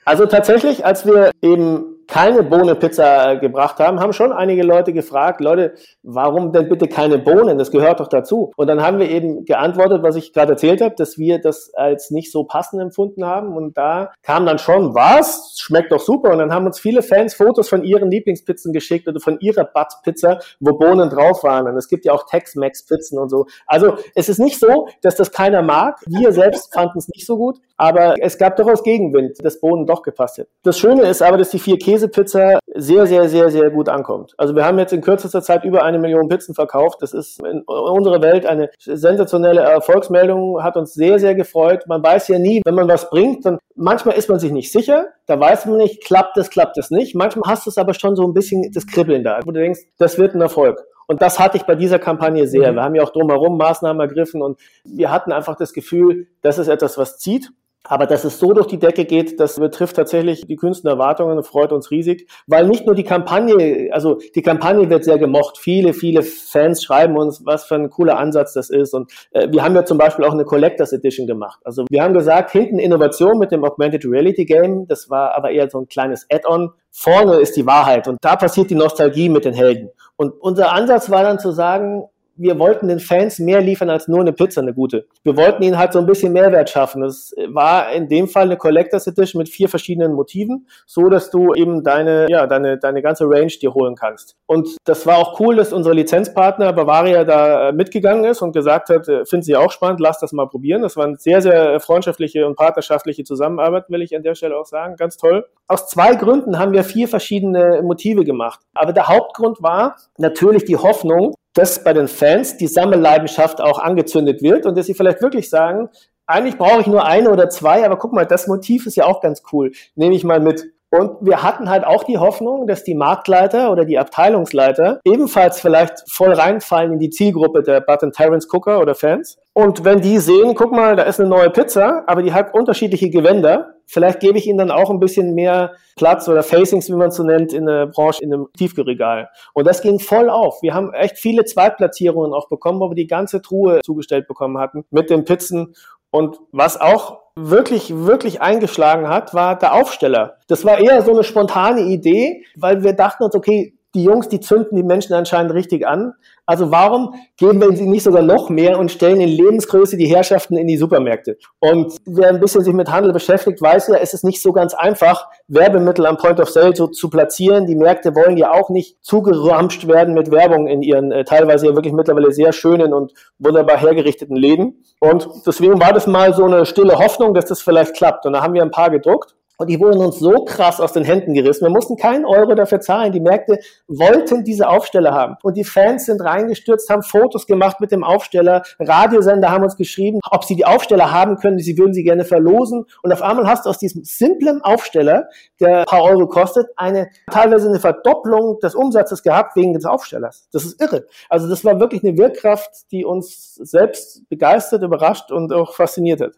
Also 0.04 0.26
tatsächlich, 0.26 0.84
als 0.84 1.04
wir 1.04 1.32
eben 1.42 1.97
keine 2.08 2.42
Bohnenpizza 2.42 3.32
äh, 3.32 3.38
gebracht 3.38 3.78
haben, 3.78 4.00
haben 4.00 4.14
schon 4.14 4.32
einige 4.32 4.62
Leute 4.62 4.94
gefragt, 4.94 5.40
Leute, 5.40 5.74
warum 6.02 6.52
denn 6.52 6.68
bitte 6.68 6.88
keine 6.88 7.18
Bohnen? 7.18 7.58
Das 7.58 7.70
gehört 7.70 8.00
doch 8.00 8.08
dazu. 8.08 8.50
Und 8.56 8.66
dann 8.66 8.82
haben 8.82 8.98
wir 8.98 9.10
eben 9.10 9.44
geantwortet, 9.44 10.02
was 10.02 10.16
ich 10.16 10.32
gerade 10.32 10.52
erzählt 10.52 10.80
habe, 10.80 10.94
dass 10.96 11.18
wir 11.18 11.38
das 11.38 11.72
als 11.74 12.10
nicht 12.10 12.32
so 12.32 12.44
passend 12.44 12.80
empfunden 12.80 13.26
haben. 13.26 13.56
Und 13.56 13.76
da 13.76 14.10
kam 14.22 14.46
dann 14.46 14.58
schon, 14.58 14.94
was? 14.94 15.56
Schmeckt 15.60 15.92
doch 15.92 16.00
super. 16.00 16.32
Und 16.32 16.38
dann 16.38 16.52
haben 16.52 16.66
uns 16.66 16.80
viele 16.80 17.02
Fans 17.02 17.34
Fotos 17.34 17.68
von 17.68 17.84
ihren 17.84 18.10
Lieblingspizzen 18.10 18.72
geschickt 18.72 19.06
oder 19.06 19.20
von 19.20 19.38
ihrer 19.40 19.64
Butt-Pizza, 19.64 20.38
wo 20.60 20.78
Bohnen 20.78 21.10
drauf 21.10 21.44
waren. 21.44 21.68
Und 21.68 21.76
es 21.76 21.88
gibt 21.88 22.06
ja 22.06 22.12
auch 22.12 22.24
Tex-Mex-Pizzen 22.24 23.18
und 23.18 23.28
so. 23.28 23.46
Also 23.66 23.98
es 24.14 24.30
ist 24.30 24.38
nicht 24.38 24.58
so, 24.58 24.88
dass 25.02 25.16
das 25.16 25.30
keiner 25.30 25.60
mag. 25.60 26.00
Wir 26.06 26.32
selbst 26.32 26.72
fanden 26.72 26.98
es 26.98 27.08
nicht 27.08 27.26
so 27.26 27.36
gut. 27.36 27.58
Aber 27.76 28.16
es 28.20 28.38
gab 28.38 28.56
durchaus 28.56 28.82
Gegenwind, 28.82 29.44
dass 29.44 29.60
Bohnen 29.60 29.86
doch 29.86 30.02
gepasst 30.02 30.38
hätten. 30.38 30.50
Das 30.64 30.78
Schöne 30.78 31.02
ist 31.02 31.22
aber, 31.22 31.36
dass 31.36 31.50
die 31.50 31.60
vier 31.60 31.78
Käse 31.78 31.97
Käsepizza 31.98 32.60
sehr, 32.74 33.06
sehr, 33.06 33.28
sehr, 33.28 33.50
sehr 33.50 33.70
gut 33.70 33.88
ankommt. 33.88 34.34
Also 34.36 34.54
wir 34.54 34.64
haben 34.64 34.78
jetzt 34.78 34.92
in 34.92 35.00
kürzester 35.00 35.42
Zeit 35.42 35.64
über 35.64 35.82
eine 35.82 35.98
Million 35.98 36.28
Pizzen 36.28 36.54
verkauft. 36.54 36.98
Das 37.02 37.12
ist 37.12 37.42
in 37.44 37.62
unserer 37.62 38.22
Welt 38.22 38.46
eine 38.46 38.70
sensationelle 38.78 39.60
Erfolgsmeldung, 39.60 40.62
hat 40.62 40.76
uns 40.76 40.94
sehr, 40.94 41.18
sehr 41.18 41.34
gefreut. 41.34 41.84
Man 41.88 42.02
weiß 42.02 42.28
ja 42.28 42.38
nie, 42.38 42.62
wenn 42.64 42.74
man 42.74 42.88
was 42.88 43.10
bringt, 43.10 43.44
dann 43.44 43.58
manchmal 43.74 44.16
ist 44.16 44.28
man 44.28 44.38
sich 44.38 44.52
nicht 44.52 44.70
sicher, 44.70 45.08
da 45.26 45.38
weiß 45.38 45.66
man 45.66 45.78
nicht, 45.78 46.04
klappt 46.04 46.36
es, 46.36 46.50
klappt 46.50 46.78
es 46.78 46.90
nicht. 46.90 47.14
Manchmal 47.16 47.50
hast 47.50 47.66
du 47.66 47.70
es 47.70 47.78
aber 47.78 47.94
schon 47.94 48.14
so 48.14 48.24
ein 48.24 48.34
bisschen 48.34 48.70
das 48.72 48.86
Kribbeln 48.86 49.24
da, 49.24 49.40
wo 49.44 49.50
du 49.50 49.60
denkst, 49.60 49.80
das 49.98 50.18
wird 50.18 50.34
ein 50.34 50.40
Erfolg. 50.40 50.84
Und 51.08 51.22
das 51.22 51.40
hatte 51.40 51.56
ich 51.56 51.64
bei 51.64 51.74
dieser 51.74 51.98
Kampagne 51.98 52.46
sehr. 52.46 52.70
Mhm. 52.70 52.76
Wir 52.76 52.82
haben 52.82 52.94
ja 52.94 53.02
auch 53.02 53.10
drumherum 53.10 53.56
Maßnahmen 53.56 54.00
ergriffen 54.00 54.42
und 54.42 54.58
wir 54.84 55.10
hatten 55.10 55.32
einfach 55.32 55.56
das 55.56 55.72
Gefühl, 55.72 56.28
das 56.42 56.58
ist 56.58 56.68
etwas, 56.68 56.98
was 56.98 57.18
zieht. 57.18 57.50
Aber 57.88 58.06
dass 58.06 58.24
es 58.24 58.38
so 58.38 58.52
durch 58.52 58.66
die 58.66 58.78
Decke 58.78 59.06
geht, 59.06 59.40
das 59.40 59.58
betrifft 59.58 59.96
tatsächlich 59.96 60.46
die 60.46 60.56
kühnsten 60.56 60.88
Erwartungen 60.88 61.38
und 61.38 61.44
freut 61.44 61.72
uns 61.72 61.90
riesig, 61.90 62.28
weil 62.46 62.66
nicht 62.66 62.84
nur 62.84 62.94
die 62.94 63.02
Kampagne, 63.02 63.88
also 63.92 64.18
die 64.34 64.42
Kampagne 64.42 64.90
wird 64.90 65.04
sehr 65.04 65.18
gemocht. 65.18 65.56
Viele, 65.58 65.94
viele 65.94 66.22
Fans 66.22 66.84
schreiben 66.84 67.16
uns, 67.16 67.44
was 67.46 67.64
für 67.64 67.76
ein 67.76 67.88
cooler 67.88 68.18
Ansatz 68.18 68.52
das 68.52 68.68
ist. 68.68 68.92
Und 68.92 69.10
äh, 69.30 69.48
wir 69.50 69.64
haben 69.64 69.74
ja 69.74 69.84
zum 69.86 69.96
Beispiel 69.96 70.26
auch 70.26 70.32
eine 70.32 70.44
Collectors 70.44 70.92
Edition 70.92 71.26
gemacht. 71.26 71.60
Also 71.64 71.86
wir 71.88 72.02
haben 72.02 72.12
gesagt, 72.12 72.50
hinten 72.50 72.78
Innovation 72.78 73.38
mit 73.38 73.50
dem 73.52 73.64
Augmented 73.64 74.04
Reality 74.04 74.44
Game, 74.44 74.86
das 74.86 75.08
war 75.08 75.34
aber 75.34 75.50
eher 75.50 75.70
so 75.70 75.80
ein 75.80 75.88
kleines 75.88 76.26
Add-on. 76.30 76.70
Vorne 76.90 77.36
ist 77.36 77.56
die 77.56 77.64
Wahrheit 77.66 78.06
und 78.06 78.18
da 78.20 78.36
passiert 78.36 78.70
die 78.70 78.74
Nostalgie 78.74 79.28
mit 79.28 79.44
den 79.44 79.54
Helden. 79.54 79.90
Und 80.16 80.32
unser 80.40 80.72
Ansatz 80.72 81.10
war 81.10 81.22
dann 81.22 81.38
zu 81.38 81.52
sagen, 81.52 82.04
wir 82.38 82.58
wollten 82.58 82.88
den 82.88 83.00
Fans 83.00 83.38
mehr 83.38 83.60
liefern 83.60 83.90
als 83.90 84.08
nur 84.08 84.20
eine 84.20 84.32
Pizza, 84.32 84.60
eine 84.60 84.72
gute. 84.72 85.06
Wir 85.24 85.36
wollten 85.36 85.62
ihnen 85.62 85.78
halt 85.78 85.92
so 85.92 85.98
ein 85.98 86.06
bisschen 86.06 86.32
Mehrwert 86.32 86.70
schaffen. 86.70 87.02
Das 87.02 87.34
war 87.48 87.92
in 87.92 88.08
dem 88.08 88.28
Fall 88.28 88.44
eine 88.44 88.56
Collectors 88.56 89.06
Edition 89.06 89.38
mit 89.38 89.48
vier 89.48 89.68
verschiedenen 89.68 90.14
Motiven, 90.14 90.66
so 90.86 91.08
dass 91.08 91.30
du 91.30 91.54
eben 91.54 91.82
deine, 91.82 92.26
ja, 92.30 92.46
deine, 92.46 92.78
deine 92.78 93.02
ganze 93.02 93.24
Range 93.24 93.48
dir 93.48 93.74
holen 93.74 93.94
kannst. 93.96 94.36
Und 94.46 94.76
das 94.84 95.06
war 95.06 95.18
auch 95.18 95.38
cool, 95.40 95.56
dass 95.56 95.72
unser 95.72 95.92
Lizenzpartner 95.92 96.72
Bavaria 96.72 97.24
da 97.24 97.68
äh, 97.68 97.72
mitgegangen 97.72 98.24
ist 98.24 98.40
und 98.40 98.52
gesagt 98.52 98.88
hat, 98.88 99.08
äh, 99.08 99.24
finden 99.24 99.42
Sie 99.42 99.56
auch 99.56 99.72
spannend, 99.72 100.00
lass 100.00 100.20
das 100.20 100.32
mal 100.32 100.46
probieren. 100.46 100.82
Das 100.82 100.96
war 100.96 101.04
eine 101.04 101.16
sehr, 101.16 101.42
sehr 101.42 101.80
freundschaftliche 101.80 102.46
und 102.46 102.56
partnerschaftliche 102.56 103.24
Zusammenarbeit, 103.24 103.84
will 103.88 104.02
ich 104.02 104.14
an 104.14 104.22
der 104.22 104.34
Stelle 104.34 104.56
auch 104.56 104.66
sagen. 104.66 104.96
Ganz 104.96 105.16
toll. 105.16 105.44
Aus 105.66 105.88
zwei 105.88 106.14
Gründen 106.14 106.58
haben 106.58 106.72
wir 106.72 106.84
vier 106.84 107.08
verschiedene 107.08 107.82
Motive 107.82 108.24
gemacht. 108.24 108.60
Aber 108.74 108.92
der 108.92 109.08
Hauptgrund 109.08 109.62
war 109.62 109.96
natürlich 110.16 110.64
die 110.64 110.76
Hoffnung, 110.76 111.34
dass 111.58 111.82
bei 111.82 111.92
den 111.92 112.06
Fans 112.06 112.56
die 112.56 112.68
Sammelleidenschaft 112.68 113.60
auch 113.60 113.80
angezündet 113.80 114.42
wird 114.42 114.64
und 114.64 114.78
dass 114.78 114.86
sie 114.86 114.94
vielleicht 114.94 115.20
wirklich 115.20 115.50
sagen, 115.50 115.88
eigentlich 116.24 116.56
brauche 116.56 116.80
ich 116.80 116.86
nur 116.86 117.04
eine 117.04 117.30
oder 117.30 117.50
zwei, 117.50 117.84
aber 117.84 117.96
guck 117.96 118.12
mal, 118.12 118.26
das 118.26 118.46
Motiv 118.46 118.86
ist 118.86 118.96
ja 118.96 119.06
auch 119.06 119.20
ganz 119.20 119.42
cool. 119.52 119.72
Nehme 119.96 120.14
ich 120.14 120.22
mal 120.22 120.38
mit. 120.38 120.66
Und 120.90 121.16
wir 121.20 121.42
hatten 121.42 121.68
halt 121.68 121.84
auch 121.84 122.04
die 122.04 122.18
Hoffnung, 122.18 122.66
dass 122.68 122.84
die 122.84 122.94
Marktleiter 122.94 123.72
oder 123.72 123.84
die 123.84 123.98
Abteilungsleiter 123.98 125.00
ebenfalls 125.04 125.60
vielleicht 125.60 126.04
voll 126.10 126.32
reinfallen 126.32 126.92
in 126.92 126.98
die 127.00 127.10
Zielgruppe 127.10 127.62
der 127.62 127.80
Button 127.80 128.12
Terrence 128.12 128.46
Cooker 128.46 128.80
oder 128.80 128.94
Fans. 128.94 129.38
Und 129.58 129.84
wenn 129.84 130.00
die 130.00 130.18
sehen, 130.18 130.54
guck 130.54 130.70
mal, 130.70 130.94
da 130.94 131.02
ist 131.02 131.18
eine 131.18 131.28
neue 131.28 131.50
Pizza, 131.50 132.04
aber 132.06 132.22
die 132.22 132.32
hat 132.32 132.54
unterschiedliche 132.54 133.10
Gewänder, 133.10 133.74
vielleicht 133.86 134.20
gebe 134.20 134.38
ich 134.38 134.46
ihnen 134.46 134.58
dann 134.58 134.70
auch 134.70 134.88
ein 134.88 135.00
bisschen 135.00 135.34
mehr 135.34 135.72
Platz 135.96 136.28
oder 136.28 136.44
Facings, 136.44 136.88
wie 136.88 136.94
man 136.94 137.08
es 137.08 137.16
so 137.16 137.24
nennt, 137.24 137.52
in 137.52 137.66
der 137.66 137.86
Branche, 137.86 138.22
in 138.22 138.32
einem 138.32 138.46
Tiefgeregal. 138.56 139.30
Und 139.54 139.66
das 139.66 139.82
ging 139.82 139.98
voll 139.98 140.30
auf. 140.30 140.62
Wir 140.62 140.74
haben 140.74 140.94
echt 140.94 141.18
viele 141.18 141.44
Zweitplatzierungen 141.44 142.34
auch 142.34 142.48
bekommen, 142.48 142.78
wo 142.78 142.88
wir 142.88 142.94
die 142.94 143.08
ganze 143.08 143.42
Truhe 143.42 143.80
zugestellt 143.84 144.28
bekommen 144.28 144.58
hatten 144.58 144.84
mit 144.92 145.10
den 145.10 145.24
Pizzen. 145.24 145.74
Und 146.12 146.38
was 146.52 146.80
auch 146.80 147.18
wirklich, 147.34 147.92
wirklich 147.92 148.40
eingeschlagen 148.40 149.08
hat, 149.08 149.34
war 149.34 149.58
der 149.58 149.74
Aufsteller. 149.74 150.36
Das 150.46 150.64
war 150.64 150.78
eher 150.78 151.02
so 151.02 151.10
eine 151.10 151.24
spontane 151.24 151.80
Idee, 151.80 152.44
weil 152.54 152.84
wir 152.84 152.92
dachten 152.92 153.24
uns, 153.24 153.34
okay, 153.34 153.76
die 153.98 154.04
Jungs, 154.04 154.28
die 154.28 154.38
zünden 154.38 154.76
die 154.76 154.84
Menschen 154.84 155.14
anscheinend 155.14 155.52
richtig 155.52 155.84
an. 155.86 156.14
Also 156.46 156.70
warum 156.70 157.14
geben 157.36 157.60
wir 157.60 157.76
sie 157.76 157.86
nicht 157.86 158.04
sogar 158.04 158.22
noch 158.22 158.48
mehr 158.48 158.78
und 158.78 158.92
stellen 158.92 159.20
in 159.20 159.28
Lebensgröße 159.28 159.96
die 159.96 160.06
Herrschaften 160.06 160.56
in 160.56 160.68
die 160.68 160.76
Supermärkte? 160.76 161.36
Und 161.58 161.96
wer 162.06 162.28
ein 162.28 162.38
bisschen 162.38 162.62
sich 162.62 162.72
mit 162.72 162.90
Handel 162.90 163.12
beschäftigt, 163.12 163.60
weiß 163.60 163.88
ja, 163.88 163.96
es 163.96 164.14
ist 164.14 164.24
nicht 164.24 164.40
so 164.40 164.52
ganz 164.52 164.72
einfach, 164.72 165.26
Werbemittel 165.48 166.06
am 166.06 166.16
Point 166.16 166.38
of 166.38 166.48
Sale 166.48 166.76
so 166.76 166.86
zu 166.86 167.10
platzieren. 167.10 167.66
Die 167.66 167.74
Märkte 167.74 168.14
wollen 168.14 168.36
ja 168.36 168.52
auch 168.52 168.70
nicht 168.70 168.96
zugeramscht 169.04 169.88
werden 169.88 170.14
mit 170.14 170.30
Werbung 170.30 170.68
in 170.68 170.82
ihren 170.82 171.10
äh, 171.10 171.24
teilweise 171.24 171.66
ja 171.66 171.74
wirklich 171.74 171.92
mittlerweile 171.92 172.30
sehr 172.30 172.52
schönen 172.52 172.94
und 172.94 173.12
wunderbar 173.38 173.78
hergerichteten 173.78 174.36
Läden. 174.36 174.84
Und 175.00 175.28
deswegen 175.44 175.80
war 175.80 175.92
das 175.92 176.06
mal 176.06 176.34
so 176.34 176.44
eine 176.44 176.66
stille 176.66 176.98
Hoffnung, 176.98 177.34
dass 177.34 177.46
das 177.46 177.62
vielleicht 177.62 177.94
klappt. 177.94 178.26
Und 178.26 178.34
da 178.34 178.42
haben 178.42 178.54
wir 178.54 178.62
ein 178.62 178.70
paar 178.70 178.90
gedruckt. 178.90 179.34
Und 179.58 179.68
die 179.68 179.80
wurden 179.80 180.00
uns 180.00 180.20
so 180.20 180.44
krass 180.44 180.80
aus 180.80 180.92
den 180.92 181.02
Händen 181.02 181.34
gerissen. 181.34 181.64
Wir 181.64 181.70
mussten 181.70 181.96
keinen 181.96 182.24
Euro 182.24 182.54
dafür 182.54 182.80
zahlen. 182.80 183.12
Die 183.12 183.20
Märkte 183.20 183.58
wollten 183.88 184.44
diese 184.44 184.68
Aufsteller 184.68 185.12
haben. 185.12 185.34
Und 185.42 185.56
die 185.56 185.64
Fans 185.64 186.06
sind 186.06 186.20
reingestürzt, 186.20 186.88
haben 186.88 187.02
Fotos 187.02 187.44
gemacht 187.46 187.80
mit 187.80 187.90
dem 187.90 188.04
Aufsteller. 188.04 188.62
Radiosender 188.78 189.50
haben 189.50 189.64
uns 189.64 189.76
geschrieben, 189.76 190.20
ob 190.30 190.44
sie 190.44 190.54
die 190.54 190.64
Aufsteller 190.64 191.10
haben 191.10 191.38
können. 191.38 191.58
Sie 191.58 191.76
würden 191.76 191.92
sie 191.92 192.04
gerne 192.04 192.24
verlosen. 192.24 192.86
Und 193.02 193.12
auf 193.12 193.20
einmal 193.20 193.48
hast 193.48 193.66
du 193.66 193.70
aus 193.70 193.78
diesem 193.78 194.04
simplen 194.04 194.62
Aufsteller, 194.62 195.28
der 195.58 195.80
ein 195.80 195.86
paar 195.86 196.04
Euro 196.04 196.28
kostet, 196.28 196.68
eine 196.76 197.10
teilweise 197.28 197.68
eine 197.68 197.80
Verdopplung 197.80 198.60
des 198.60 198.76
Umsatzes 198.76 199.24
gehabt 199.24 199.56
wegen 199.56 199.74
des 199.74 199.86
Aufstellers. 199.86 200.46
Das 200.52 200.64
ist 200.64 200.80
irre. 200.80 201.06
Also 201.28 201.48
das 201.48 201.64
war 201.64 201.80
wirklich 201.80 202.04
eine 202.04 202.16
Wirkkraft, 202.16 202.92
die 202.92 203.04
uns 203.04 203.56
selbst 203.56 204.28
begeistert, 204.28 204.84
überrascht 204.84 205.32
und 205.32 205.52
auch 205.52 205.74
fasziniert 205.74 206.20
hat. 206.20 206.34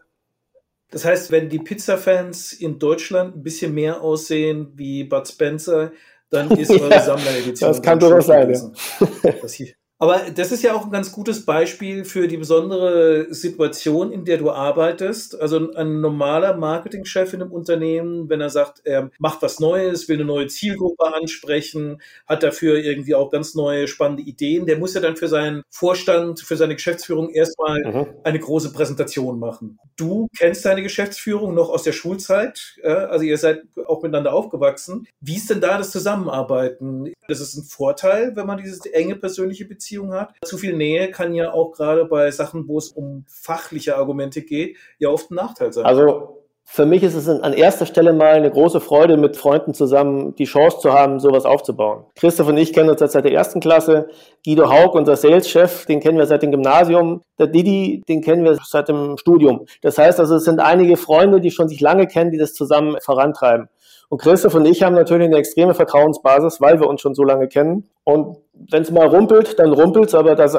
Das 0.91 1.05
heißt, 1.05 1.31
wenn 1.31 1.49
die 1.49 1.59
Pizza-Fans 1.59 2.53
in 2.53 2.77
Deutschland 2.77 3.35
ein 3.35 3.43
bisschen 3.43 3.73
mehr 3.73 4.01
aussehen 4.01 4.73
wie 4.75 5.05
Bud 5.05 5.27
Spencer, 5.27 5.91
dann 6.29 6.51
ist 6.57 6.69
eure 6.69 6.89
ja, 6.89 7.01
Sammleredition. 7.01 7.69
Das 7.69 7.81
kann 7.81 7.99
durchaus 7.99 8.27
sein. 8.27 8.53
Ja. 8.53 9.33
Aber 10.01 10.19
das 10.33 10.51
ist 10.51 10.63
ja 10.63 10.73
auch 10.73 10.85
ein 10.85 10.91
ganz 10.91 11.11
gutes 11.11 11.45
Beispiel 11.45 12.05
für 12.05 12.27
die 12.27 12.37
besondere 12.37 13.31
Situation, 13.31 14.11
in 14.11 14.25
der 14.25 14.39
du 14.39 14.49
arbeitest. 14.49 15.39
Also 15.39 15.71
ein 15.75 16.01
normaler 16.01 16.57
Marketingchef 16.57 17.33
in 17.33 17.43
einem 17.43 17.51
Unternehmen, 17.51 18.27
wenn 18.27 18.41
er 18.41 18.49
sagt, 18.49 18.81
er 18.83 19.11
macht 19.19 19.43
was 19.43 19.59
Neues, 19.59 20.09
will 20.09 20.15
eine 20.15 20.25
neue 20.25 20.47
Zielgruppe 20.47 21.13
ansprechen, 21.13 22.01
hat 22.25 22.41
dafür 22.41 22.79
irgendwie 22.79 23.13
auch 23.13 23.29
ganz 23.29 23.53
neue 23.53 23.87
spannende 23.87 24.23
Ideen, 24.23 24.65
der 24.65 24.79
muss 24.79 24.95
ja 24.95 25.01
dann 25.01 25.17
für 25.17 25.27
seinen 25.27 25.61
Vorstand, 25.69 26.39
für 26.39 26.57
seine 26.57 26.73
Geschäftsführung 26.73 27.29
erstmal 27.29 27.83
mhm. 27.83 28.07
eine 28.23 28.39
große 28.39 28.73
Präsentation 28.73 29.37
machen. 29.37 29.77
Du 29.97 30.29
kennst 30.35 30.65
deine 30.65 30.81
Geschäftsführung 30.81 31.53
noch 31.53 31.69
aus 31.69 31.83
der 31.83 31.91
Schulzeit, 31.91 32.75
also 32.83 33.23
ihr 33.23 33.37
seid 33.37 33.61
auch 33.85 34.01
miteinander 34.01 34.33
aufgewachsen. 34.33 35.07
Wie 35.19 35.35
ist 35.35 35.51
denn 35.51 35.61
da 35.61 35.77
das 35.77 35.91
Zusammenarbeiten? 35.91 37.13
Das 37.27 37.39
ist 37.39 37.55
ein 37.55 37.65
Vorteil, 37.65 38.35
wenn 38.35 38.47
man 38.47 38.57
diese 38.57 38.91
enge 38.95 39.15
persönliche 39.15 39.65
Beziehung 39.65 39.90
Beziehung 39.91 40.13
hat. 40.13 40.33
Zu 40.43 40.57
viel 40.57 40.73
Nähe 40.73 41.11
kann 41.11 41.33
ja 41.33 41.51
auch 41.53 41.71
gerade 41.71 42.05
bei 42.05 42.31
Sachen, 42.31 42.67
wo 42.67 42.77
es 42.77 42.89
um 42.89 43.25
fachliche 43.27 43.97
Argumente 43.97 44.41
geht, 44.41 44.77
ja 44.99 45.09
oft 45.09 45.31
ein 45.31 45.35
Nachteil 45.35 45.73
sein. 45.73 45.85
Also 45.85 46.37
für 46.63 46.85
mich 46.85 47.03
ist 47.03 47.15
es 47.15 47.27
an 47.27 47.51
erster 47.51 47.85
Stelle 47.85 48.13
mal 48.13 48.33
eine 48.33 48.49
große 48.49 48.79
Freude, 48.79 49.17
mit 49.17 49.35
Freunden 49.35 49.73
zusammen 49.73 50.35
die 50.35 50.45
Chance 50.45 50.79
zu 50.79 50.93
haben, 50.93 51.19
sowas 51.19 51.43
aufzubauen. 51.43 52.05
Christoph 52.15 52.47
und 52.47 52.57
ich 52.57 52.71
kennen 52.71 52.89
uns 52.89 52.99
seit 52.99 53.25
der 53.25 53.33
ersten 53.33 53.59
Klasse. 53.59 54.07
Guido 54.45 54.69
Haug, 54.69 54.95
unser 54.95 55.17
Sales-Chef, 55.17 55.85
den 55.85 55.99
kennen 55.99 56.17
wir 56.17 56.27
seit 56.27 56.43
dem 56.43 56.51
Gymnasium. 56.51 57.21
Der 57.39 57.47
Didi, 57.47 58.03
den 58.07 58.21
kennen 58.21 58.45
wir 58.45 58.57
seit 58.63 58.87
dem 58.87 59.17
Studium. 59.17 59.65
Das 59.81 59.97
heißt 59.97 60.19
also, 60.19 60.35
es 60.35 60.45
sind 60.45 60.61
einige 60.61 60.95
Freunde, 60.95 61.41
die 61.41 61.51
schon 61.51 61.67
sich 61.67 61.81
lange 61.81 62.07
kennen, 62.07 62.31
die 62.31 62.37
das 62.37 62.53
zusammen 62.53 62.95
vorantreiben. 63.01 63.67
Und 64.07 64.21
Christoph 64.21 64.55
und 64.55 64.65
ich 64.65 64.83
haben 64.83 64.95
natürlich 64.95 65.27
eine 65.27 65.37
extreme 65.37 65.73
Vertrauensbasis, 65.73 66.61
weil 66.61 66.79
wir 66.79 66.87
uns 66.87 67.01
schon 67.01 67.15
so 67.15 67.23
lange 67.23 67.47
kennen. 67.47 67.89
Und 68.03 68.37
wenn 68.53 68.81
es 68.81 68.91
mal 68.91 69.07
rumpelt, 69.07 69.59
dann 69.59 69.71
rumpelt's, 69.71 70.13
aber 70.13 70.35
das, 70.35 70.57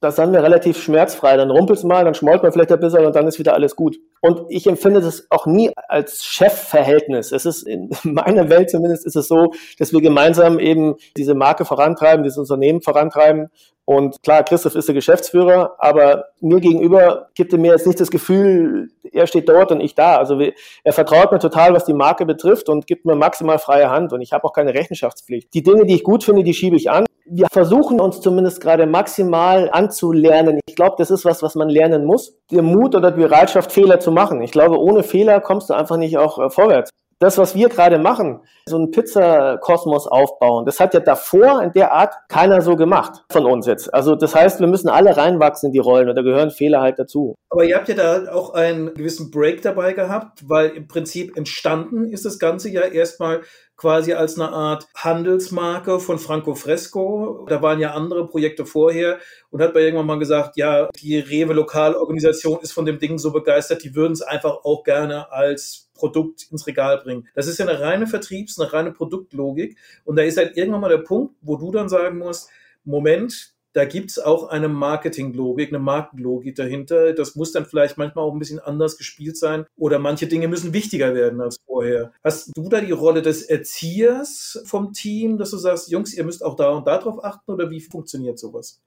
das 0.00 0.16
sind 0.16 0.32
wir 0.32 0.42
relativ 0.42 0.82
schmerzfrei. 0.82 1.36
Dann 1.36 1.50
rumpelt's 1.50 1.84
mal, 1.84 2.04
dann 2.04 2.14
schmollt 2.14 2.42
man 2.42 2.52
vielleicht 2.52 2.72
ein 2.72 2.80
bisschen 2.80 3.04
und 3.04 3.14
dann 3.14 3.26
ist 3.26 3.38
wieder 3.38 3.54
alles 3.54 3.76
gut. 3.76 3.98
Und 4.20 4.42
ich 4.48 4.66
empfinde 4.66 5.00
das 5.00 5.26
auch 5.30 5.46
nie 5.46 5.70
als 5.88 6.24
Chefverhältnis. 6.24 7.32
Es 7.32 7.46
ist 7.46 7.62
in 7.62 7.90
meiner 8.04 8.48
Welt 8.48 8.70
zumindest 8.70 9.06
ist 9.06 9.16
es 9.16 9.28
so, 9.28 9.52
dass 9.78 9.92
wir 9.92 10.00
gemeinsam 10.00 10.58
eben 10.58 10.96
diese 11.16 11.34
Marke 11.34 11.64
vorantreiben, 11.64 12.22
dieses 12.22 12.38
Unternehmen 12.38 12.82
vorantreiben 12.82 13.50
und 13.84 14.22
klar, 14.22 14.44
Christoph 14.44 14.76
ist 14.76 14.86
der 14.86 14.94
Geschäftsführer, 14.94 15.74
aber 15.78 16.26
mir 16.40 16.60
gegenüber 16.60 17.30
gibt 17.34 17.52
er 17.52 17.58
mir 17.58 17.72
jetzt 17.72 17.86
nicht 17.86 17.98
das 17.98 18.12
Gefühl, 18.12 18.90
er 19.10 19.26
steht 19.26 19.48
dort 19.48 19.72
und 19.72 19.80
ich 19.80 19.96
da. 19.96 20.16
Also 20.16 20.40
er 20.84 20.92
vertraut 20.92 21.32
mir 21.32 21.40
total, 21.40 21.74
was 21.74 21.84
die 21.84 21.92
Marke 21.92 22.24
betrifft 22.24 22.68
und 22.68 22.86
gibt 22.86 23.06
mir 23.06 23.16
maximal 23.16 23.58
freie 23.58 23.90
Hand 23.90 24.12
und 24.12 24.20
ich 24.20 24.32
habe 24.32 24.44
auch 24.44 24.52
keine 24.52 24.72
Rechenschaftspflicht. 24.72 25.52
Die 25.52 25.64
Dinge, 25.64 25.84
die 25.84 25.94
ich 25.94 26.04
gut 26.04 26.22
finde, 26.22 26.44
die 26.44 26.54
schiebe 26.54 26.76
ich 26.76 26.90
an. 26.90 27.06
Wir 27.24 27.46
versuchen 27.52 28.00
uns 28.00 28.20
zumindest 28.20 28.60
gerade 28.60 28.86
maximal 28.86 29.70
anzulernen. 29.70 30.60
Ich 30.66 30.74
glaube, 30.74 30.96
das 30.98 31.10
ist 31.10 31.24
was, 31.24 31.42
was 31.42 31.54
man 31.54 31.68
lernen 31.68 32.04
muss. 32.04 32.36
Der 32.50 32.62
Mut 32.62 32.94
oder 32.94 33.10
die 33.10 33.22
Bereitschaft, 33.22 33.72
Fehler 33.72 34.00
zu 34.00 34.10
machen. 34.10 34.42
Ich 34.42 34.50
glaube, 34.50 34.78
ohne 34.78 35.02
Fehler 35.02 35.40
kommst 35.40 35.70
du 35.70 35.74
einfach 35.74 35.96
nicht 35.96 36.18
auch 36.18 36.38
äh, 36.38 36.50
vorwärts 36.50 36.90
das, 37.22 37.38
was 37.38 37.54
wir 37.54 37.68
gerade 37.68 37.98
machen, 37.98 38.40
so 38.66 38.76
einen 38.76 38.90
Pizzakosmos 38.90 40.08
aufbauen, 40.08 40.66
das 40.66 40.80
hat 40.80 40.92
ja 40.92 41.00
davor 41.00 41.62
in 41.62 41.72
der 41.72 41.92
Art 41.92 42.14
keiner 42.28 42.62
so 42.62 42.74
gemacht 42.74 43.22
von 43.30 43.46
uns 43.46 43.66
jetzt. 43.66 43.94
Also 43.94 44.16
das 44.16 44.34
heißt, 44.34 44.58
wir 44.58 44.66
müssen 44.66 44.88
alle 44.88 45.16
reinwachsen 45.16 45.68
in 45.68 45.72
die 45.72 45.78
Rollen 45.78 46.08
und 46.08 46.16
da 46.16 46.22
gehören 46.22 46.50
Fehler 46.50 46.80
halt 46.80 46.98
dazu. 46.98 47.36
Aber 47.48 47.64
ihr 47.64 47.76
habt 47.76 47.88
ja 47.88 47.94
da 47.94 48.32
auch 48.32 48.54
einen 48.54 48.92
gewissen 48.94 49.30
Break 49.30 49.62
dabei 49.62 49.92
gehabt, 49.92 50.48
weil 50.48 50.70
im 50.70 50.88
Prinzip 50.88 51.36
entstanden 51.36 52.08
ist 52.08 52.24
das 52.24 52.40
Ganze 52.40 52.70
ja 52.70 52.82
erstmal 52.82 53.42
quasi 53.82 54.12
als 54.12 54.38
eine 54.38 54.50
Art 54.50 54.86
Handelsmarke 54.94 55.98
von 55.98 56.20
Franco 56.20 56.54
Fresco. 56.54 57.44
Da 57.48 57.62
waren 57.62 57.80
ja 57.80 57.94
andere 57.94 58.28
Projekte 58.28 58.64
vorher 58.64 59.18
und 59.50 59.60
hat 59.60 59.74
bei 59.74 59.80
irgendwann 59.80 60.06
mal 60.06 60.20
gesagt, 60.20 60.56
ja, 60.56 60.88
die 61.02 61.18
Rewe 61.18 61.52
Lokalorganisation 61.52 62.60
ist 62.62 62.70
von 62.70 62.86
dem 62.86 63.00
Ding 63.00 63.18
so 63.18 63.32
begeistert, 63.32 63.82
die 63.82 63.96
würden 63.96 64.12
es 64.12 64.22
einfach 64.22 64.62
auch 64.62 64.84
gerne 64.84 65.32
als 65.32 65.90
Produkt 65.94 66.46
ins 66.52 66.64
Regal 66.68 66.98
bringen. 66.98 67.26
Das 67.34 67.48
ist 67.48 67.58
ja 67.58 67.66
eine 67.66 67.80
reine 67.80 68.06
Vertriebs-, 68.06 68.60
eine 68.60 68.72
reine 68.72 68.92
Produktlogik. 68.92 69.76
Und 70.04 70.14
da 70.14 70.22
ist 70.22 70.38
halt 70.38 70.56
irgendwann 70.56 70.82
mal 70.82 70.88
der 70.88 70.98
Punkt, 70.98 71.34
wo 71.42 71.56
du 71.56 71.72
dann 71.72 71.88
sagen 71.88 72.18
musst, 72.18 72.50
Moment, 72.84 73.51
da 73.72 73.84
gibt 73.84 74.10
es 74.10 74.18
auch 74.18 74.48
eine 74.48 74.68
Marketinglogik, 74.68 75.68
eine 75.68 75.78
Markenlogik 75.78 76.54
dahinter. 76.56 77.12
Das 77.12 77.34
muss 77.34 77.52
dann 77.52 77.64
vielleicht 77.64 77.98
manchmal 77.98 78.24
auch 78.24 78.32
ein 78.32 78.38
bisschen 78.38 78.60
anders 78.60 78.98
gespielt 78.98 79.36
sein 79.36 79.66
oder 79.76 79.98
manche 79.98 80.26
Dinge 80.26 80.48
müssen 80.48 80.72
wichtiger 80.72 81.14
werden 81.14 81.40
als 81.40 81.56
vorher. 81.66 82.12
Hast 82.22 82.50
du 82.56 82.68
da 82.68 82.80
die 82.80 82.92
Rolle 82.92 83.22
des 83.22 83.42
Erziehers 83.42 84.62
vom 84.66 84.92
Team, 84.92 85.38
dass 85.38 85.50
du 85.50 85.56
sagst, 85.56 85.90
Jungs, 85.90 86.14
ihr 86.14 86.24
müsst 86.24 86.44
auch 86.44 86.56
da 86.56 86.70
und 86.70 86.86
da 86.86 86.98
drauf 86.98 87.24
achten 87.24 87.50
oder 87.50 87.70
wie 87.70 87.80
funktioniert 87.80 88.38
sowas? 88.38 88.80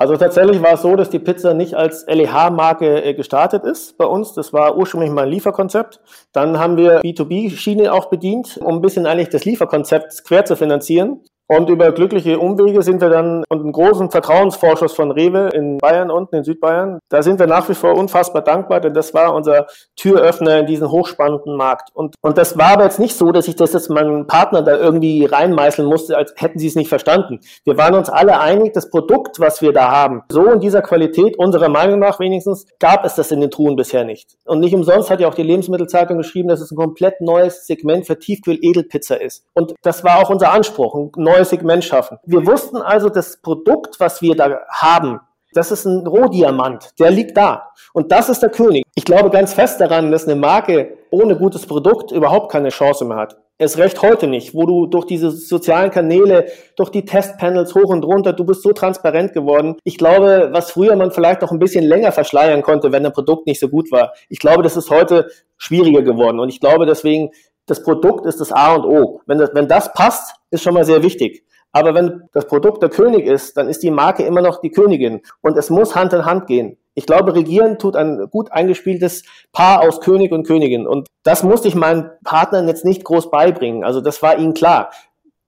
Also 0.00 0.16
tatsächlich 0.16 0.62
war 0.62 0.72
es 0.72 0.80
so, 0.80 0.96
dass 0.96 1.10
die 1.10 1.18
Pizza 1.18 1.52
nicht 1.52 1.74
als 1.74 2.06
LEH-Marke 2.06 3.04
äh, 3.04 3.12
gestartet 3.12 3.64
ist 3.64 3.98
bei 3.98 4.06
uns. 4.06 4.32
Das 4.32 4.50
war 4.50 4.78
ursprünglich 4.78 5.10
mal 5.10 5.24
ein 5.24 5.28
Lieferkonzept. 5.28 6.00
Dann 6.32 6.58
haben 6.58 6.78
wir 6.78 7.02
B2B-Schiene 7.02 7.92
auch 7.92 8.06
bedient, 8.06 8.56
um 8.56 8.76
ein 8.76 8.80
bisschen 8.80 9.04
eigentlich 9.04 9.28
das 9.28 9.44
Lieferkonzept 9.44 10.24
quer 10.24 10.46
zu 10.46 10.56
finanzieren. 10.56 11.20
Und 11.52 11.68
über 11.68 11.90
glückliche 11.90 12.38
Umwege 12.38 12.80
sind 12.80 13.00
wir 13.00 13.10
dann 13.10 13.42
und 13.48 13.62
einen 13.62 13.72
großen 13.72 14.12
Vertrauensvorschuss 14.12 14.92
von 14.92 15.10
Rewe 15.10 15.48
in 15.52 15.78
Bayern 15.78 16.08
unten 16.08 16.36
in 16.36 16.44
Südbayern. 16.44 17.00
Da 17.08 17.22
sind 17.22 17.40
wir 17.40 17.48
nach 17.48 17.68
wie 17.68 17.74
vor 17.74 17.96
unfassbar 17.96 18.42
dankbar, 18.42 18.78
denn 18.80 18.94
das 18.94 19.14
war 19.14 19.34
unser 19.34 19.66
Türöffner 19.96 20.60
in 20.60 20.66
diesen 20.66 20.92
hochspannenden 20.92 21.56
Markt. 21.56 21.88
Und, 21.92 22.14
und 22.20 22.38
das 22.38 22.56
war 22.56 22.74
aber 22.74 22.84
jetzt 22.84 23.00
nicht 23.00 23.16
so, 23.16 23.32
dass 23.32 23.48
ich 23.48 23.56
das 23.56 23.72
jetzt 23.72 23.90
meinen 23.90 24.28
Partner 24.28 24.62
da 24.62 24.76
irgendwie 24.76 25.24
reinmeißeln 25.24 25.88
musste, 25.88 26.16
als 26.16 26.32
hätten 26.36 26.60
sie 26.60 26.68
es 26.68 26.76
nicht 26.76 26.88
verstanden. 26.88 27.40
Wir 27.64 27.76
waren 27.76 27.94
uns 27.94 28.10
alle 28.10 28.38
einig, 28.38 28.72
das 28.72 28.88
Produkt, 28.88 29.40
was 29.40 29.60
wir 29.60 29.72
da 29.72 29.90
haben, 29.90 30.22
so 30.30 30.44
in 30.52 30.60
dieser 30.60 30.82
Qualität, 30.82 31.36
unserer 31.36 31.68
Meinung 31.68 31.98
nach 31.98 32.20
wenigstens, 32.20 32.64
gab 32.78 33.04
es 33.04 33.16
das 33.16 33.32
in 33.32 33.40
den 33.40 33.50
Truhen 33.50 33.74
bisher 33.74 34.04
nicht. 34.04 34.36
Und 34.44 34.60
nicht 34.60 34.72
umsonst 34.72 35.10
hat 35.10 35.18
ja 35.18 35.26
auch 35.26 35.34
die 35.34 35.42
Lebensmittelzeitung 35.42 36.16
geschrieben, 36.16 36.48
dass 36.48 36.60
es 36.60 36.70
ein 36.70 36.76
komplett 36.76 37.20
neues 37.20 37.66
Segment 37.66 38.06
für 38.06 38.16
Tiefkühl-Edelpizza 38.16 39.16
ist. 39.16 39.44
Und 39.52 39.74
das 39.82 40.04
war 40.04 40.18
auch 40.18 40.30
unser 40.30 40.52
Anspruch, 40.52 40.94
ein 40.94 41.10
neues 41.16 41.39
Segment 41.44 41.84
schaffen. 41.84 42.18
Wir 42.24 42.46
wussten 42.46 42.78
also, 42.78 43.08
das 43.08 43.40
Produkt, 43.40 43.98
was 43.98 44.22
wir 44.22 44.34
da 44.34 44.60
haben, 44.70 45.20
Das 45.52 45.72
ist 45.72 45.84
ein 45.84 46.06
Rohdiamant, 46.06 46.90
der 47.00 47.10
liegt 47.10 47.36
da. 47.36 47.72
Und 47.92 48.12
das 48.12 48.28
ist 48.28 48.40
der 48.40 48.50
König. 48.50 48.84
Ich 48.94 49.04
glaube 49.04 49.30
ganz 49.30 49.52
fest 49.52 49.80
daran, 49.80 50.12
dass 50.12 50.28
eine 50.28 50.36
Marke 50.36 50.96
ohne 51.10 51.36
gutes 51.36 51.66
Produkt 51.66 52.12
überhaupt 52.12 52.52
keine 52.52 52.68
Chance 52.68 53.04
mehr 53.04 53.16
hat. 53.16 53.36
Es 53.58 53.76
recht 53.76 54.00
heute 54.00 54.26
nicht, 54.26 54.54
wo 54.54 54.64
du 54.64 54.86
durch 54.86 55.04
diese 55.06 55.30
sozialen 55.32 55.90
Kanäle, 55.90 56.46
durch 56.76 56.88
die 56.90 57.04
Testpanels 57.04 57.74
hoch 57.74 57.90
und 57.90 58.04
runter, 58.04 58.32
du 58.32 58.44
bist 58.44 58.62
so 58.62 58.72
transparent 58.72 59.34
geworden. 59.34 59.76
Ich 59.84 59.98
glaube, 59.98 60.48
was 60.52 60.70
früher 60.70 60.96
man 60.96 61.10
vielleicht 61.10 61.42
noch 61.42 61.50
ein 61.50 61.58
bisschen 61.58 61.84
länger 61.84 62.12
verschleiern 62.12 62.62
konnte, 62.62 62.92
wenn 62.92 63.04
ein 63.04 63.12
Produkt 63.12 63.46
nicht 63.46 63.60
so 63.60 63.68
gut 63.68 63.90
war. 63.90 64.12
Ich 64.28 64.38
glaube, 64.38 64.62
das 64.62 64.76
ist 64.76 64.88
heute 64.88 65.28
schwieriger 65.58 66.02
geworden. 66.02 66.40
Und 66.40 66.48
ich 66.48 66.60
glaube 66.60 66.86
deswegen, 66.86 67.32
das 67.70 67.82
Produkt 67.82 68.26
ist 68.26 68.40
das 68.40 68.52
A 68.52 68.74
und 68.74 68.84
O. 68.84 69.20
Wenn 69.26 69.38
das, 69.38 69.50
wenn 69.54 69.68
das 69.68 69.92
passt, 69.92 70.34
ist 70.50 70.62
schon 70.62 70.74
mal 70.74 70.84
sehr 70.84 71.02
wichtig. 71.02 71.44
Aber 71.72 71.94
wenn 71.94 72.28
das 72.32 72.46
Produkt 72.46 72.82
der 72.82 72.90
König 72.90 73.26
ist, 73.26 73.56
dann 73.56 73.68
ist 73.68 73.82
die 73.82 73.90
Marke 73.90 74.24
immer 74.24 74.42
noch 74.42 74.60
die 74.60 74.70
Königin. 74.70 75.20
Und 75.40 75.56
es 75.56 75.70
muss 75.70 75.94
Hand 75.94 76.12
in 76.12 76.24
Hand 76.24 76.46
gehen. 76.46 76.76
Ich 76.94 77.06
glaube, 77.06 77.34
Regieren 77.34 77.78
tut 77.78 77.94
ein 77.94 78.28
gut 78.30 78.50
eingespieltes 78.50 79.22
Paar 79.52 79.82
aus 79.82 80.00
König 80.00 80.32
und 80.32 80.46
Königin. 80.46 80.86
Und 80.86 81.06
das 81.22 81.44
musste 81.44 81.68
ich 81.68 81.76
meinen 81.76 82.10
Partnern 82.24 82.66
jetzt 82.66 82.84
nicht 82.84 83.04
groß 83.04 83.30
beibringen. 83.30 83.84
Also 83.84 84.00
das 84.00 84.20
war 84.22 84.36
ihnen 84.38 84.54
klar. 84.54 84.90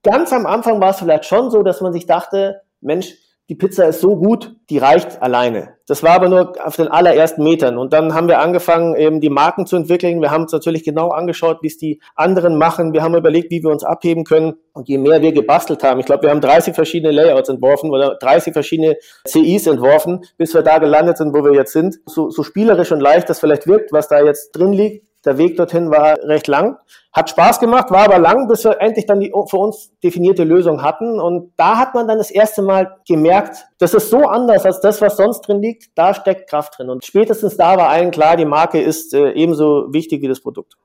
Ganz 0.05 0.33
am 0.33 0.47
Anfang 0.47 0.81
war 0.81 0.91
es 0.91 0.99
vielleicht 0.99 1.25
schon 1.25 1.50
so, 1.50 1.62
dass 1.62 1.81
man 1.81 1.93
sich 1.93 2.07
dachte, 2.07 2.62
Mensch, 2.81 3.14
die 3.49 3.56
Pizza 3.56 3.87
ist 3.87 4.00
so 4.00 4.16
gut, 4.16 4.54
die 4.70 4.78
reicht 4.78 5.20
alleine. 5.20 5.75
Das 5.87 6.02
war 6.02 6.12
aber 6.12 6.28
nur 6.28 6.54
auf 6.64 6.76
den 6.76 6.88
allerersten 6.88 7.42
Metern. 7.42 7.76
Und 7.76 7.92
dann 7.92 8.14
haben 8.14 8.28
wir 8.28 8.38
angefangen, 8.38 8.94
eben 8.94 9.20
die 9.20 9.28
Marken 9.28 9.66
zu 9.66 9.76
entwickeln. 9.76 10.22
Wir 10.22 10.30
haben 10.30 10.44
uns 10.44 10.52
natürlich 10.52 10.84
genau 10.84 11.08
angeschaut, 11.11 11.58
wie 11.61 11.66
es 11.66 11.76
die 11.76 12.00
anderen 12.14 12.56
machen. 12.56 12.92
Wir 12.92 13.02
haben 13.02 13.16
überlegt, 13.16 13.50
wie 13.50 13.62
wir 13.62 13.70
uns 13.70 13.84
abheben 13.84 14.25
können. 14.25 14.54
Und 14.72 14.88
je 14.88 14.96
mehr 14.96 15.20
wir 15.20 15.32
gebastelt 15.32 15.82
haben, 15.82 16.00
ich 16.00 16.06
glaube, 16.06 16.22
wir 16.22 16.30
haben 16.30 16.40
30 16.40 16.75
verschiedene 16.75 17.12
Layouts 17.12 17.49
entworfen 17.49 17.90
oder 17.90 18.16
30 18.16 18.52
verschiedene 18.52 18.96
CIs 19.26 19.66
entworfen, 19.66 20.25
bis 20.38 20.54
wir 20.54 20.62
da 20.62 20.78
gelandet 20.78 21.18
sind, 21.18 21.34
wo 21.34 21.44
wir 21.44 21.52
jetzt 21.52 21.72
sind. 21.72 21.99
So, 22.06 22.30
so 22.30 22.42
spielerisch 22.42 22.92
und 22.92 23.00
leicht 23.00 23.28
das 23.28 23.40
vielleicht 23.40 23.66
wirkt, 23.66 23.92
was 23.92 24.08
da 24.08 24.25
jetzt 24.25 24.52
drin 24.52 24.72
liegt, 24.72 25.06
der 25.25 25.38
Weg 25.38 25.57
dorthin 25.57 25.91
war 25.91 26.19
recht 26.25 26.49
lang. 26.49 26.79
Hat 27.12 27.31
Spaß 27.31 27.61
gemacht, 27.61 27.91
war 27.91 28.05
aber 28.05 28.19
lang, 28.19 28.49
bis 28.49 28.64
wir 28.64 28.81
endlich 28.81 29.07
dann 29.07 29.21
die 29.21 29.33
für 29.49 29.57
uns 29.57 29.93
definierte 30.02 30.45
Lösung 30.45 30.83
hatten. 30.83 31.21
Und 31.21 31.52
da 31.57 31.79
hat 31.79 31.95
man 31.95 32.09
dann 32.09 32.19
das 32.19 32.31
erste 32.31 32.62
Mal 32.62 32.99
gemerkt, 33.07 33.67
das 33.79 33.95
ist 33.95 34.11
so 34.11 34.26
anders 34.26 34.64
als 34.64 34.81
das, 34.81 35.00
was 35.00 35.17
sonst 35.17 35.43
drin 35.43 35.61
liegt. 35.61 35.97
Da 35.97 36.14
steckt 36.14 36.49
Kraft 36.49 36.79
drin. 36.79 36.91
Und 36.91 37.05
spätestens 37.05 37.57
da 37.57 37.76
war 37.76 37.88
allen 37.88 38.11
klar, 38.11 38.37
die 38.37 38.45
Marke 38.45 38.81
ist 38.81 39.14
äh, 39.14 39.33
ebenso 39.33 39.93
wichtig 39.93 40.23
wie 40.23 40.29
das 40.29 40.41
Produkt. 40.41 40.76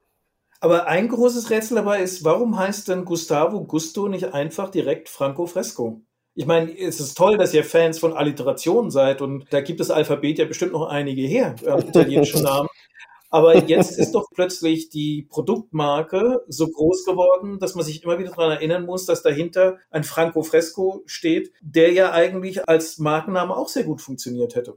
Aber 0.59 0.87
ein 0.87 1.07
großes 1.07 1.49
Rätsel 1.49 1.75
dabei 1.75 2.01
ist, 2.01 2.23
warum 2.23 2.57
heißt 2.57 2.87
denn 2.89 3.05
Gustavo 3.05 3.63
Gusto 3.63 4.07
nicht 4.07 4.33
einfach 4.33 4.69
direkt 4.69 5.07
Franco 5.07 5.45
Fresco? 5.45 6.01
Ich 6.33 6.45
meine, 6.45 6.71
es 6.77 6.99
ist 6.99 7.17
toll, 7.17 7.37
dass 7.37 7.53
ihr 7.53 7.63
Fans 7.63 7.99
von 7.99 8.13
Alliterationen 8.13 8.91
seid 8.91 9.21
und 9.21 9.45
da 9.51 9.61
gibt 9.61 9.79
das 9.79 9.89
Alphabet 9.89 10.37
ja 10.37 10.45
bestimmt 10.45 10.73
noch 10.73 10.87
einige 10.87 11.23
her, 11.23 11.55
äh, 11.63 11.79
italienische 11.79 12.41
Namen. 12.43 12.69
Aber 13.29 13.55
jetzt 13.55 13.97
ist 13.97 14.13
doch 14.13 14.25
plötzlich 14.33 14.89
die 14.89 15.27
Produktmarke 15.29 16.43
so 16.47 16.67
groß 16.67 17.05
geworden, 17.05 17.59
dass 17.59 17.75
man 17.75 17.83
sich 17.83 18.03
immer 18.03 18.19
wieder 18.19 18.31
daran 18.31 18.51
erinnern 18.51 18.85
muss, 18.85 19.05
dass 19.05 19.21
dahinter 19.21 19.77
ein 19.91 20.03
Franco 20.03 20.43
Fresco 20.43 21.03
steht, 21.05 21.51
der 21.61 21.91
ja 21.91 22.11
eigentlich 22.11 22.67
als 22.67 22.99
Markenname 22.99 23.55
auch 23.55 23.67
sehr 23.67 23.83
gut 23.83 24.01
funktioniert 24.01 24.55
hätte. 24.55 24.75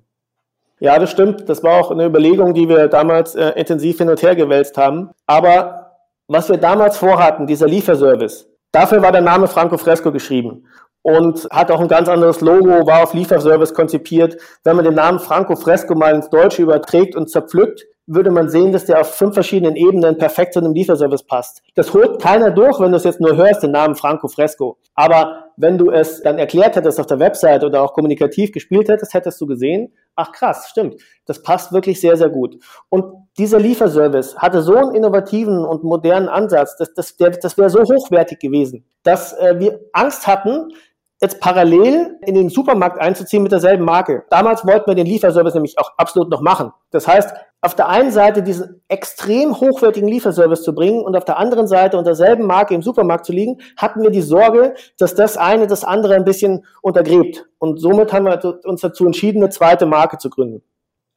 Ja, 0.80 0.98
das 0.98 1.10
stimmt. 1.10 1.48
Das 1.48 1.62
war 1.62 1.78
auch 1.78 1.90
eine 1.90 2.06
Überlegung, 2.06 2.54
die 2.54 2.68
wir 2.68 2.88
damals 2.88 3.34
äh, 3.34 3.50
intensiv 3.50 3.98
hin 3.98 4.08
und 4.08 4.22
her 4.22 4.34
gewälzt 4.34 4.78
haben. 4.78 5.10
Aber 5.26 5.98
was 6.26 6.48
wir 6.48 6.56
damals 6.56 6.96
vorhatten, 6.96 7.46
dieser 7.46 7.66
Lieferservice, 7.66 8.48
dafür 8.72 9.02
war 9.02 9.12
der 9.12 9.20
Name 9.20 9.46
Franco 9.46 9.76
Fresco 9.76 10.10
geschrieben 10.10 10.66
und 11.02 11.46
hat 11.50 11.70
auch 11.70 11.80
ein 11.80 11.88
ganz 11.88 12.08
anderes 12.08 12.40
Logo, 12.40 12.86
war 12.86 13.02
auf 13.02 13.14
Lieferservice 13.14 13.74
konzipiert. 13.74 14.36
Wenn 14.64 14.76
man 14.76 14.84
den 14.84 14.94
Namen 14.94 15.18
Franco 15.18 15.54
Fresco 15.54 15.94
mal 15.94 16.14
ins 16.14 16.30
Deutsche 16.30 16.62
überträgt 16.62 17.14
und 17.14 17.28
zerpflückt, 17.28 17.84
würde 18.12 18.30
man 18.32 18.48
sehen, 18.48 18.72
dass 18.72 18.86
der 18.86 19.00
auf 19.00 19.14
fünf 19.14 19.34
verschiedenen 19.34 19.76
Ebenen 19.76 20.18
perfekt 20.18 20.54
zu 20.54 20.60
einem 20.60 20.74
Lieferservice 20.74 21.22
passt. 21.22 21.62
Das 21.76 21.94
holt 21.94 22.20
keiner 22.20 22.50
durch, 22.50 22.80
wenn 22.80 22.90
du 22.90 22.96
es 22.96 23.04
jetzt 23.04 23.20
nur 23.20 23.36
hörst, 23.36 23.62
den 23.62 23.70
Namen 23.70 23.94
Franco 23.94 24.26
Fresco. 24.26 24.78
Aber 24.94 25.44
wenn 25.56 25.78
du 25.78 25.90
es 25.90 26.20
dann 26.22 26.38
erklärt 26.38 26.74
hättest 26.74 26.98
auf 26.98 27.06
der 27.06 27.20
Website 27.20 27.62
oder 27.62 27.82
auch 27.82 27.92
kommunikativ 27.92 28.50
gespielt 28.50 28.88
hättest, 28.88 29.14
hättest 29.14 29.40
du 29.40 29.46
gesehen, 29.46 29.92
ach 30.16 30.32
krass, 30.32 30.68
stimmt, 30.68 30.96
das 31.26 31.42
passt 31.42 31.72
wirklich 31.72 32.00
sehr, 32.00 32.16
sehr 32.16 32.30
gut. 32.30 32.56
Und 32.88 33.04
dieser 33.38 33.60
Lieferservice 33.60 34.36
hatte 34.38 34.62
so 34.62 34.74
einen 34.74 34.94
innovativen 34.94 35.64
und 35.64 35.84
modernen 35.84 36.28
Ansatz, 36.28 36.76
das, 36.76 37.16
der, 37.16 37.30
das 37.30 37.56
wäre 37.56 37.70
so 37.70 37.80
hochwertig 37.80 38.40
gewesen, 38.40 38.84
dass 39.04 39.32
äh, 39.34 39.58
wir 39.58 39.80
Angst 39.92 40.26
hatten, 40.26 40.72
jetzt 41.20 41.40
parallel 41.40 42.18
in 42.22 42.34
den 42.34 42.48
Supermarkt 42.48 42.98
einzuziehen 43.00 43.42
mit 43.42 43.52
derselben 43.52 43.84
Marke. 43.84 44.24
Damals 44.30 44.66
wollten 44.66 44.90
wir 44.90 44.94
den 44.94 45.06
Lieferservice 45.06 45.54
nämlich 45.54 45.78
auch 45.78 45.92
absolut 45.98 46.30
noch 46.30 46.40
machen. 46.40 46.72
Das 46.90 47.06
heißt, 47.06 47.34
auf 47.60 47.74
der 47.74 47.90
einen 47.90 48.10
Seite 48.10 48.42
diesen 48.42 48.80
extrem 48.88 49.60
hochwertigen 49.60 50.08
Lieferservice 50.08 50.62
zu 50.62 50.74
bringen 50.74 51.02
und 51.02 51.14
auf 51.14 51.26
der 51.26 51.38
anderen 51.38 51.66
Seite 51.66 51.98
unter 51.98 52.10
derselben 52.10 52.46
Marke 52.46 52.74
im 52.74 52.80
Supermarkt 52.80 53.26
zu 53.26 53.32
liegen, 53.32 53.58
hatten 53.76 54.02
wir 54.02 54.10
die 54.10 54.22
Sorge, 54.22 54.74
dass 54.98 55.14
das 55.14 55.36
eine 55.36 55.66
das 55.66 55.84
andere 55.84 56.14
ein 56.14 56.24
bisschen 56.24 56.64
untergräbt. 56.80 57.46
Und 57.58 57.78
somit 57.78 58.14
haben 58.14 58.24
wir 58.24 58.60
uns 58.64 58.80
dazu 58.80 59.04
entschieden, 59.04 59.42
eine 59.42 59.50
zweite 59.50 59.84
Marke 59.84 60.16
zu 60.16 60.30
gründen. 60.30 60.62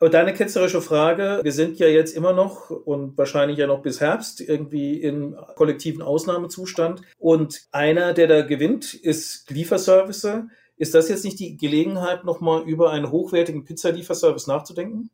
Aber 0.03 0.09
deine 0.09 0.33
ketzerische 0.33 0.81
Frage, 0.81 1.39
wir 1.43 1.53
sind 1.53 1.79
ja 1.79 1.87
jetzt 1.87 2.13
immer 2.13 2.33
noch 2.33 2.69
und 2.69 3.17
wahrscheinlich 3.17 3.57
ja 3.57 3.67
noch 3.67 3.81
bis 3.81 4.01
Herbst 4.01 4.41
irgendwie 4.41 5.01
im 5.01 5.37
kollektiven 5.55 6.01
Ausnahmezustand. 6.01 7.03
Und 7.19 7.61
einer, 7.71 8.11
der 8.11 8.27
da 8.27 8.41
gewinnt, 8.41 8.93
ist 8.93 9.49
Lieferservice. 9.49 10.27
Ist 10.75 10.93
das 10.93 11.07
jetzt 11.07 11.23
nicht 11.23 11.39
die 11.39 11.55
Gelegenheit, 11.55 12.25
nochmal 12.25 12.63
über 12.63 12.91
einen 12.91 13.11
hochwertigen 13.11 13.63
Pizzalieferservice 13.63 14.45
nachzudenken? 14.47 15.09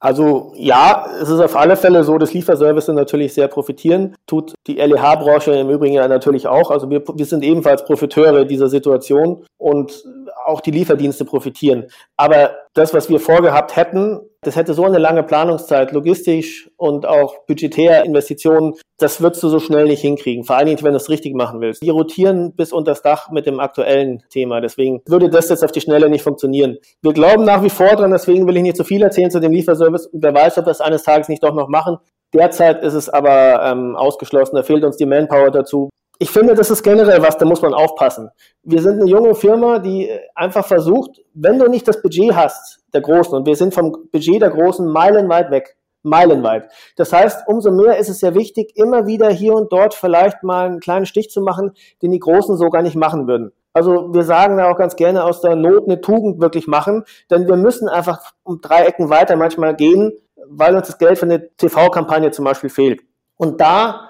Also 0.00 0.52
ja, 0.56 1.08
es 1.20 1.28
ist 1.28 1.40
auf 1.40 1.56
alle 1.56 1.76
Fälle 1.76 2.02
so, 2.02 2.18
dass 2.18 2.32
Lieferservice 2.32 2.88
natürlich 2.88 3.34
sehr 3.34 3.46
profitieren. 3.46 4.16
Tut 4.26 4.54
die 4.66 4.76
LEH-Branche 4.76 5.52
im 5.52 5.70
Übrigen 5.70 5.94
ja 5.94 6.06
natürlich 6.08 6.48
auch. 6.48 6.72
Also 6.72 6.88
wir, 6.90 7.04
wir 7.14 7.26
sind 7.26 7.44
ebenfalls 7.44 7.84
Profiteure 7.84 8.44
dieser 8.44 8.68
Situation 8.68 9.44
und 9.58 10.04
auch 10.44 10.60
die 10.60 10.70
Lieferdienste 10.70 11.24
profitieren. 11.24 11.86
Aber 12.16 12.52
das, 12.78 12.94
was 12.94 13.10
wir 13.10 13.20
vorgehabt 13.20 13.76
hätten, 13.76 14.20
das 14.42 14.54
hätte 14.54 14.72
so 14.72 14.84
eine 14.84 14.98
lange 14.98 15.24
Planungszeit, 15.24 15.90
logistisch 15.92 16.70
und 16.76 17.06
auch 17.06 17.44
budgetär 17.46 18.04
Investitionen, 18.04 18.74
das 18.98 19.20
würdest 19.20 19.42
du 19.42 19.48
so 19.48 19.58
schnell 19.58 19.86
nicht 19.86 20.00
hinkriegen. 20.00 20.44
Vor 20.44 20.56
allen 20.56 20.66
Dingen, 20.66 20.82
wenn 20.82 20.92
du 20.92 20.96
es 20.96 21.08
richtig 21.08 21.34
machen 21.34 21.60
willst. 21.60 21.82
Wir 21.82 21.92
rotieren 21.92 22.54
bis 22.54 22.72
unter 22.72 22.92
das 22.92 23.02
Dach 23.02 23.30
mit 23.30 23.46
dem 23.46 23.58
aktuellen 23.58 24.22
Thema. 24.30 24.60
Deswegen 24.60 25.02
würde 25.06 25.28
das 25.28 25.48
jetzt 25.48 25.64
auf 25.64 25.72
die 25.72 25.80
Schnelle 25.80 26.08
nicht 26.08 26.22
funktionieren. 26.22 26.78
Wir 27.02 27.12
glauben 27.12 27.44
nach 27.44 27.62
wie 27.64 27.70
vor 27.70 27.96
dran, 27.96 28.12
deswegen 28.12 28.46
will 28.46 28.56
ich 28.56 28.62
nicht 28.62 28.76
zu 28.76 28.84
viel 28.84 29.02
erzählen 29.02 29.30
zu 29.30 29.40
dem 29.40 29.52
Lieferservice. 29.52 30.06
Und 30.06 30.22
wer 30.22 30.34
weiß, 30.34 30.58
ob 30.58 30.66
wir 30.66 30.70
es 30.70 30.80
eines 30.80 31.02
Tages 31.02 31.28
nicht 31.28 31.42
doch 31.42 31.54
noch 31.54 31.68
machen. 31.68 31.98
Derzeit 32.32 32.82
ist 32.84 32.94
es 32.94 33.08
aber 33.08 33.62
ähm, 33.64 33.96
ausgeschlossen. 33.96 34.54
Da 34.54 34.62
fehlt 34.62 34.84
uns 34.84 34.96
die 34.96 35.06
Manpower 35.06 35.50
dazu 35.50 35.88
ich 36.18 36.30
finde, 36.30 36.54
das 36.54 36.70
ist 36.70 36.82
generell 36.82 37.22
was, 37.22 37.38
da 37.38 37.46
muss 37.46 37.62
man 37.62 37.74
aufpassen. 37.74 38.30
Wir 38.62 38.82
sind 38.82 39.00
eine 39.00 39.08
junge 39.08 39.34
Firma, 39.34 39.78
die 39.78 40.10
einfach 40.34 40.66
versucht, 40.66 41.20
wenn 41.32 41.58
du 41.58 41.68
nicht 41.68 41.86
das 41.86 42.02
Budget 42.02 42.34
hast, 42.34 42.80
der 42.92 43.02
Großen, 43.02 43.34
und 43.34 43.46
wir 43.46 43.54
sind 43.54 43.72
vom 43.72 43.92
Budget 44.10 44.42
der 44.42 44.50
Großen 44.50 44.86
meilenweit 44.86 45.50
weg, 45.50 45.76
meilenweit. 46.02 46.70
Das 46.96 47.12
heißt, 47.12 47.46
umso 47.46 47.70
mehr 47.70 47.98
ist 47.98 48.08
es 48.08 48.20
ja 48.20 48.34
wichtig, 48.34 48.72
immer 48.76 49.06
wieder 49.06 49.30
hier 49.30 49.54
und 49.54 49.72
dort 49.72 49.94
vielleicht 49.94 50.42
mal 50.42 50.66
einen 50.66 50.80
kleinen 50.80 51.06
Stich 51.06 51.30
zu 51.30 51.40
machen, 51.40 51.72
den 52.02 52.10
die 52.10 52.18
Großen 52.18 52.56
so 52.56 52.68
gar 52.68 52.82
nicht 52.82 52.96
machen 52.96 53.28
würden. 53.28 53.52
Also 53.72 54.12
wir 54.12 54.24
sagen 54.24 54.58
ja 54.58 54.72
auch 54.72 54.76
ganz 54.76 54.96
gerne 54.96 55.22
aus 55.22 55.40
der 55.40 55.54
Not 55.54 55.84
eine 55.84 56.00
Tugend 56.00 56.40
wirklich 56.40 56.66
machen, 56.66 57.04
denn 57.30 57.46
wir 57.46 57.56
müssen 57.56 57.88
einfach 57.88 58.20
um 58.42 58.60
drei 58.60 58.86
Ecken 58.86 59.08
weiter 59.08 59.36
manchmal 59.36 59.76
gehen, 59.76 60.12
weil 60.48 60.74
uns 60.74 60.88
das 60.88 60.98
Geld 60.98 61.18
für 61.18 61.26
eine 61.26 61.54
TV-Kampagne 61.56 62.32
zum 62.32 62.44
Beispiel 62.44 62.70
fehlt. 62.70 63.02
Und 63.36 63.60
da 63.60 64.07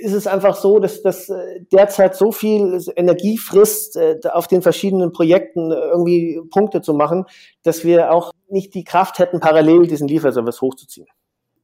ist 0.00 0.12
es 0.12 0.26
einfach 0.26 0.56
so, 0.56 0.78
dass 0.78 1.02
das 1.02 1.28
äh, 1.28 1.60
derzeit 1.72 2.16
so 2.16 2.32
viel 2.32 2.80
Energie 2.96 3.38
frisst, 3.38 3.96
äh, 3.96 4.18
auf 4.30 4.46
den 4.46 4.62
verschiedenen 4.62 5.12
Projekten 5.12 5.70
irgendwie 5.70 6.40
Punkte 6.50 6.82
zu 6.82 6.94
machen, 6.94 7.24
dass 7.62 7.84
wir 7.84 8.12
auch 8.12 8.32
nicht 8.48 8.74
die 8.74 8.84
Kraft 8.84 9.18
hätten, 9.18 9.40
parallel 9.40 9.86
diesen 9.86 10.08
Lieferservice 10.08 10.60
hochzuziehen. 10.60 11.06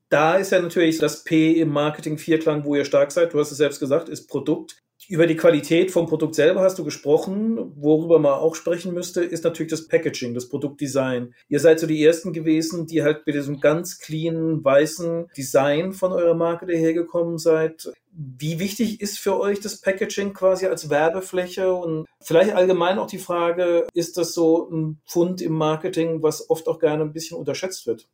Da 0.08 0.36
ist 0.36 0.52
ja 0.52 0.60
natürlich 0.60 0.98
das 0.98 1.24
P 1.24 1.52
im 1.52 1.70
Marketing 1.70 2.18
Vierklang, 2.18 2.64
wo 2.64 2.74
ihr 2.74 2.84
stark 2.84 3.12
seid. 3.12 3.32
Du 3.32 3.38
hast 3.38 3.50
es 3.50 3.56
selbst 3.56 3.80
gesagt, 3.80 4.10
ist 4.10 4.28
Produkt. 4.28 4.81
Über 5.08 5.26
die 5.26 5.36
Qualität 5.36 5.90
vom 5.90 6.06
Produkt 6.06 6.34
selber 6.34 6.60
hast 6.60 6.78
du 6.78 6.84
gesprochen. 6.84 7.72
Worüber 7.76 8.18
man 8.18 8.34
auch 8.34 8.54
sprechen 8.54 8.94
müsste, 8.94 9.22
ist 9.22 9.44
natürlich 9.44 9.70
das 9.70 9.88
Packaging, 9.88 10.32
das 10.32 10.48
Produktdesign. 10.48 11.34
Ihr 11.48 11.60
seid 11.60 11.80
so 11.80 11.86
die 11.86 12.02
Ersten 12.04 12.32
gewesen, 12.32 12.86
die 12.86 13.02
halt 13.02 13.26
mit 13.26 13.34
diesem 13.34 13.60
ganz 13.60 13.98
cleanen, 13.98 14.64
weißen 14.64 15.28
Design 15.36 15.92
von 15.92 16.12
eurer 16.12 16.34
Marke 16.34 16.66
dahergekommen 16.66 17.38
seid. 17.38 17.92
Wie 18.12 18.60
wichtig 18.60 19.00
ist 19.00 19.18
für 19.18 19.40
euch 19.40 19.60
das 19.60 19.80
Packaging 19.80 20.34
quasi 20.34 20.66
als 20.66 20.88
Werbefläche? 20.88 21.74
Und 21.74 22.06
vielleicht 22.20 22.52
allgemein 22.52 22.98
auch 22.98 23.08
die 23.08 23.18
Frage, 23.18 23.86
ist 23.94 24.16
das 24.16 24.34
so 24.34 24.70
ein 24.70 25.00
Pfund 25.08 25.42
im 25.42 25.52
Marketing, 25.52 26.22
was 26.22 26.48
oft 26.48 26.68
auch 26.68 26.78
gerne 26.78 27.02
ein 27.02 27.12
bisschen 27.12 27.38
unterschätzt 27.38 27.86
wird? 27.86 28.08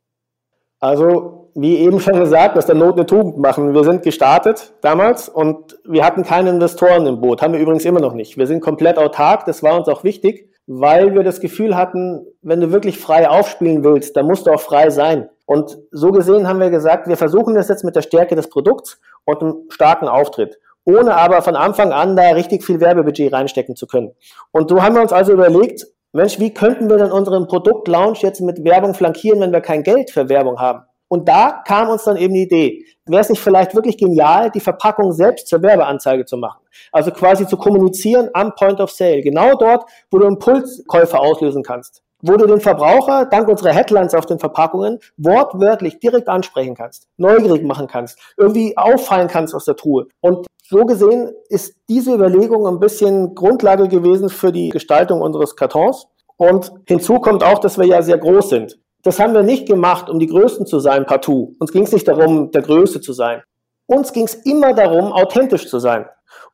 Also, 0.81 1.51
wie 1.55 1.79
eben 1.79 1.99
schon 1.99 2.21
gesagt, 2.21 2.57
aus 2.57 2.67
der 2.67 2.77
Not 2.77 2.95
eine 2.95 3.07
Tugend 3.07 3.39
machen. 3.39 3.75
Wir 3.75 3.83
sind 3.83 4.03
gestartet 4.03 4.75
damals 4.81 5.29
und 5.29 5.79
wir 5.85 6.05
hatten 6.05 6.23
keine 6.23 6.51
Investoren 6.51 7.07
im 7.07 7.21
Boot, 7.21 7.43
haben 7.43 7.53
wir 7.53 7.61
übrigens 7.61 7.85
immer 7.85 8.01
noch 8.01 8.15
nicht. 8.15 8.39
Wir 8.39 8.47
sind 8.47 8.61
komplett 8.61 8.97
autark, 8.97 9.45
das 9.45 9.63
war 9.63 9.77
uns 9.77 9.89
auch 9.89 10.05
wichtig. 10.05 10.49
weil 10.69 11.15
wir 11.15 11.23
das 11.23 11.41
Gefühl 11.41 11.77
hatten, 11.77 12.27
wenn 12.43 12.61
du 12.61 12.71
wirklich 12.71 12.99
frei 12.99 13.29
aufspielen 13.29 13.83
willst, 13.85 14.15
dann 14.17 14.27
musst 14.27 14.47
du 14.47 14.53
auch 14.53 14.61
frei 14.61 14.91
sein. 14.91 15.31
Und 15.47 15.79
so 15.91 16.13
gesehen 16.13 16.47
haben 16.47 16.61
wir 16.61 16.69
gesagt, 16.69 17.09
wir 17.09 17.17
versuchen 17.17 17.55
das 17.55 17.69
jetzt 17.69 17.85
mit 17.85 17.97
der 17.97 18.03
Stärke 18.03 18.37
des 18.37 18.51
Produkts 18.51 19.01
und 19.25 19.43
einem 19.43 19.55
starken 19.71 20.09
Auftritt, 20.09 20.59
ohne 20.85 21.17
aber 21.17 21.41
von 21.41 21.57
Anfang 21.57 21.93
an 21.93 22.17
da 22.17 22.33
richtig 22.33 22.65
viel 22.65 22.81
Werbebudget 22.81 23.33
reinstecken 23.33 23.77
zu 23.77 23.87
können. 23.87 24.13
Und 24.53 24.69
so 24.69 24.83
haben 24.83 24.95
wir 24.95 25.01
uns 25.01 25.13
also 25.13 25.33
überlegt, 25.33 25.87
Mensch, 26.19 26.41
wie 26.41 26.53
könnten 26.53 26.91
wir 26.91 26.97
denn 26.97 27.13
unseren 27.13 27.47
Produktlaunch 27.47 28.23
jetzt 28.23 28.41
mit 28.41 28.65
Werbung 28.65 28.93
flankieren, 28.93 29.41
wenn 29.41 29.53
wir 29.53 29.61
kein 29.61 29.85
Geld 29.85 30.11
für 30.11 30.29
Werbung 30.29 30.59
haben? 30.59 30.83
Und 31.07 31.29
da 31.29 31.63
kam 31.65 31.89
uns 31.89 32.05
dann 32.05 32.17
eben 32.17 32.35
die 32.35 32.43
Idee, 32.43 32.85
wäre 33.07 33.23
es 33.23 33.29
nicht 33.31 33.41
vielleicht 33.41 33.73
wirklich 33.75 33.97
genial, 33.97 34.51
die 34.51 34.61
Verpackung 34.61 35.13
selbst 35.13 35.47
zur 35.47 35.63
Werbeanzeige 35.63 36.25
zu 36.25 36.37
machen? 36.37 36.61
Also 36.91 37.13
quasi 37.13 37.47
zu 37.47 37.57
kommunizieren 37.57 38.31
am 38.35 38.53
Point 38.57 38.81
of 38.81 38.91
Sale, 38.91 39.23
genau 39.23 39.55
dort, 39.55 39.85
wo 40.11 40.19
du 40.19 40.27
Impulskäufe 40.27 41.19
auslösen 41.19 41.63
kannst 41.63 42.03
wo 42.21 42.37
du 42.37 42.47
den 42.47 42.61
Verbraucher 42.61 43.27
dank 43.27 43.47
unserer 43.49 43.73
Headlines 43.73 44.13
auf 44.13 44.27
den 44.27 44.41
Verpackungen 44.41 44.99
wortwörtlich 45.17 46.01
direkt 46.01 46.29
ansprechen 46.29 46.75
kannst, 46.75 47.07
neugierig 47.17 47.63
machen 47.63 47.87
kannst, 47.87 48.19
irgendwie 48.37 48.77
auffallen 48.77 49.29
kannst 49.29 49.55
aus 49.55 49.67
der 49.67 49.77
Truhe. 49.77 50.09
Und 50.21 50.47
so 50.71 50.85
gesehen 50.85 51.33
ist 51.49 51.77
diese 51.89 52.13
Überlegung 52.13 52.67
ein 52.67 52.79
bisschen 52.79 53.35
Grundlage 53.35 53.89
gewesen 53.89 54.29
für 54.29 54.53
die 54.53 54.69
Gestaltung 54.69 55.23
unseres 55.23 55.57
Kartons. 55.57 56.09
Und 56.37 56.71
hinzu 56.87 57.21
kommt 57.21 57.43
auch, 57.43 57.59
dass 57.59 57.79
wir 57.79 57.87
ja 57.87 58.03
sehr 58.03 58.19
groß 58.19 58.51
sind. 58.51 58.79
Das 59.03 59.19
haben 59.19 59.33
wir 59.33 59.43
nicht 59.43 59.67
gemacht, 59.67 60.11
um 60.11 60.19
die 60.19 60.27
Größten 60.27 60.67
zu 60.67 60.79
sein, 60.79 61.07
partout. 61.07 61.55
Uns 61.59 61.73
ging 61.73 61.85
es 61.85 61.93
nicht 61.93 62.07
darum, 62.07 62.51
der 62.51 62.61
Größte 62.61 63.01
zu 63.01 63.15
sein. 63.15 63.43
Uns 63.87 64.13
ging 64.13 64.25
es 64.25 64.35
immer 64.35 64.75
darum, 64.75 65.11
authentisch 65.11 65.69
zu 65.69 65.79
sein. 65.79 66.05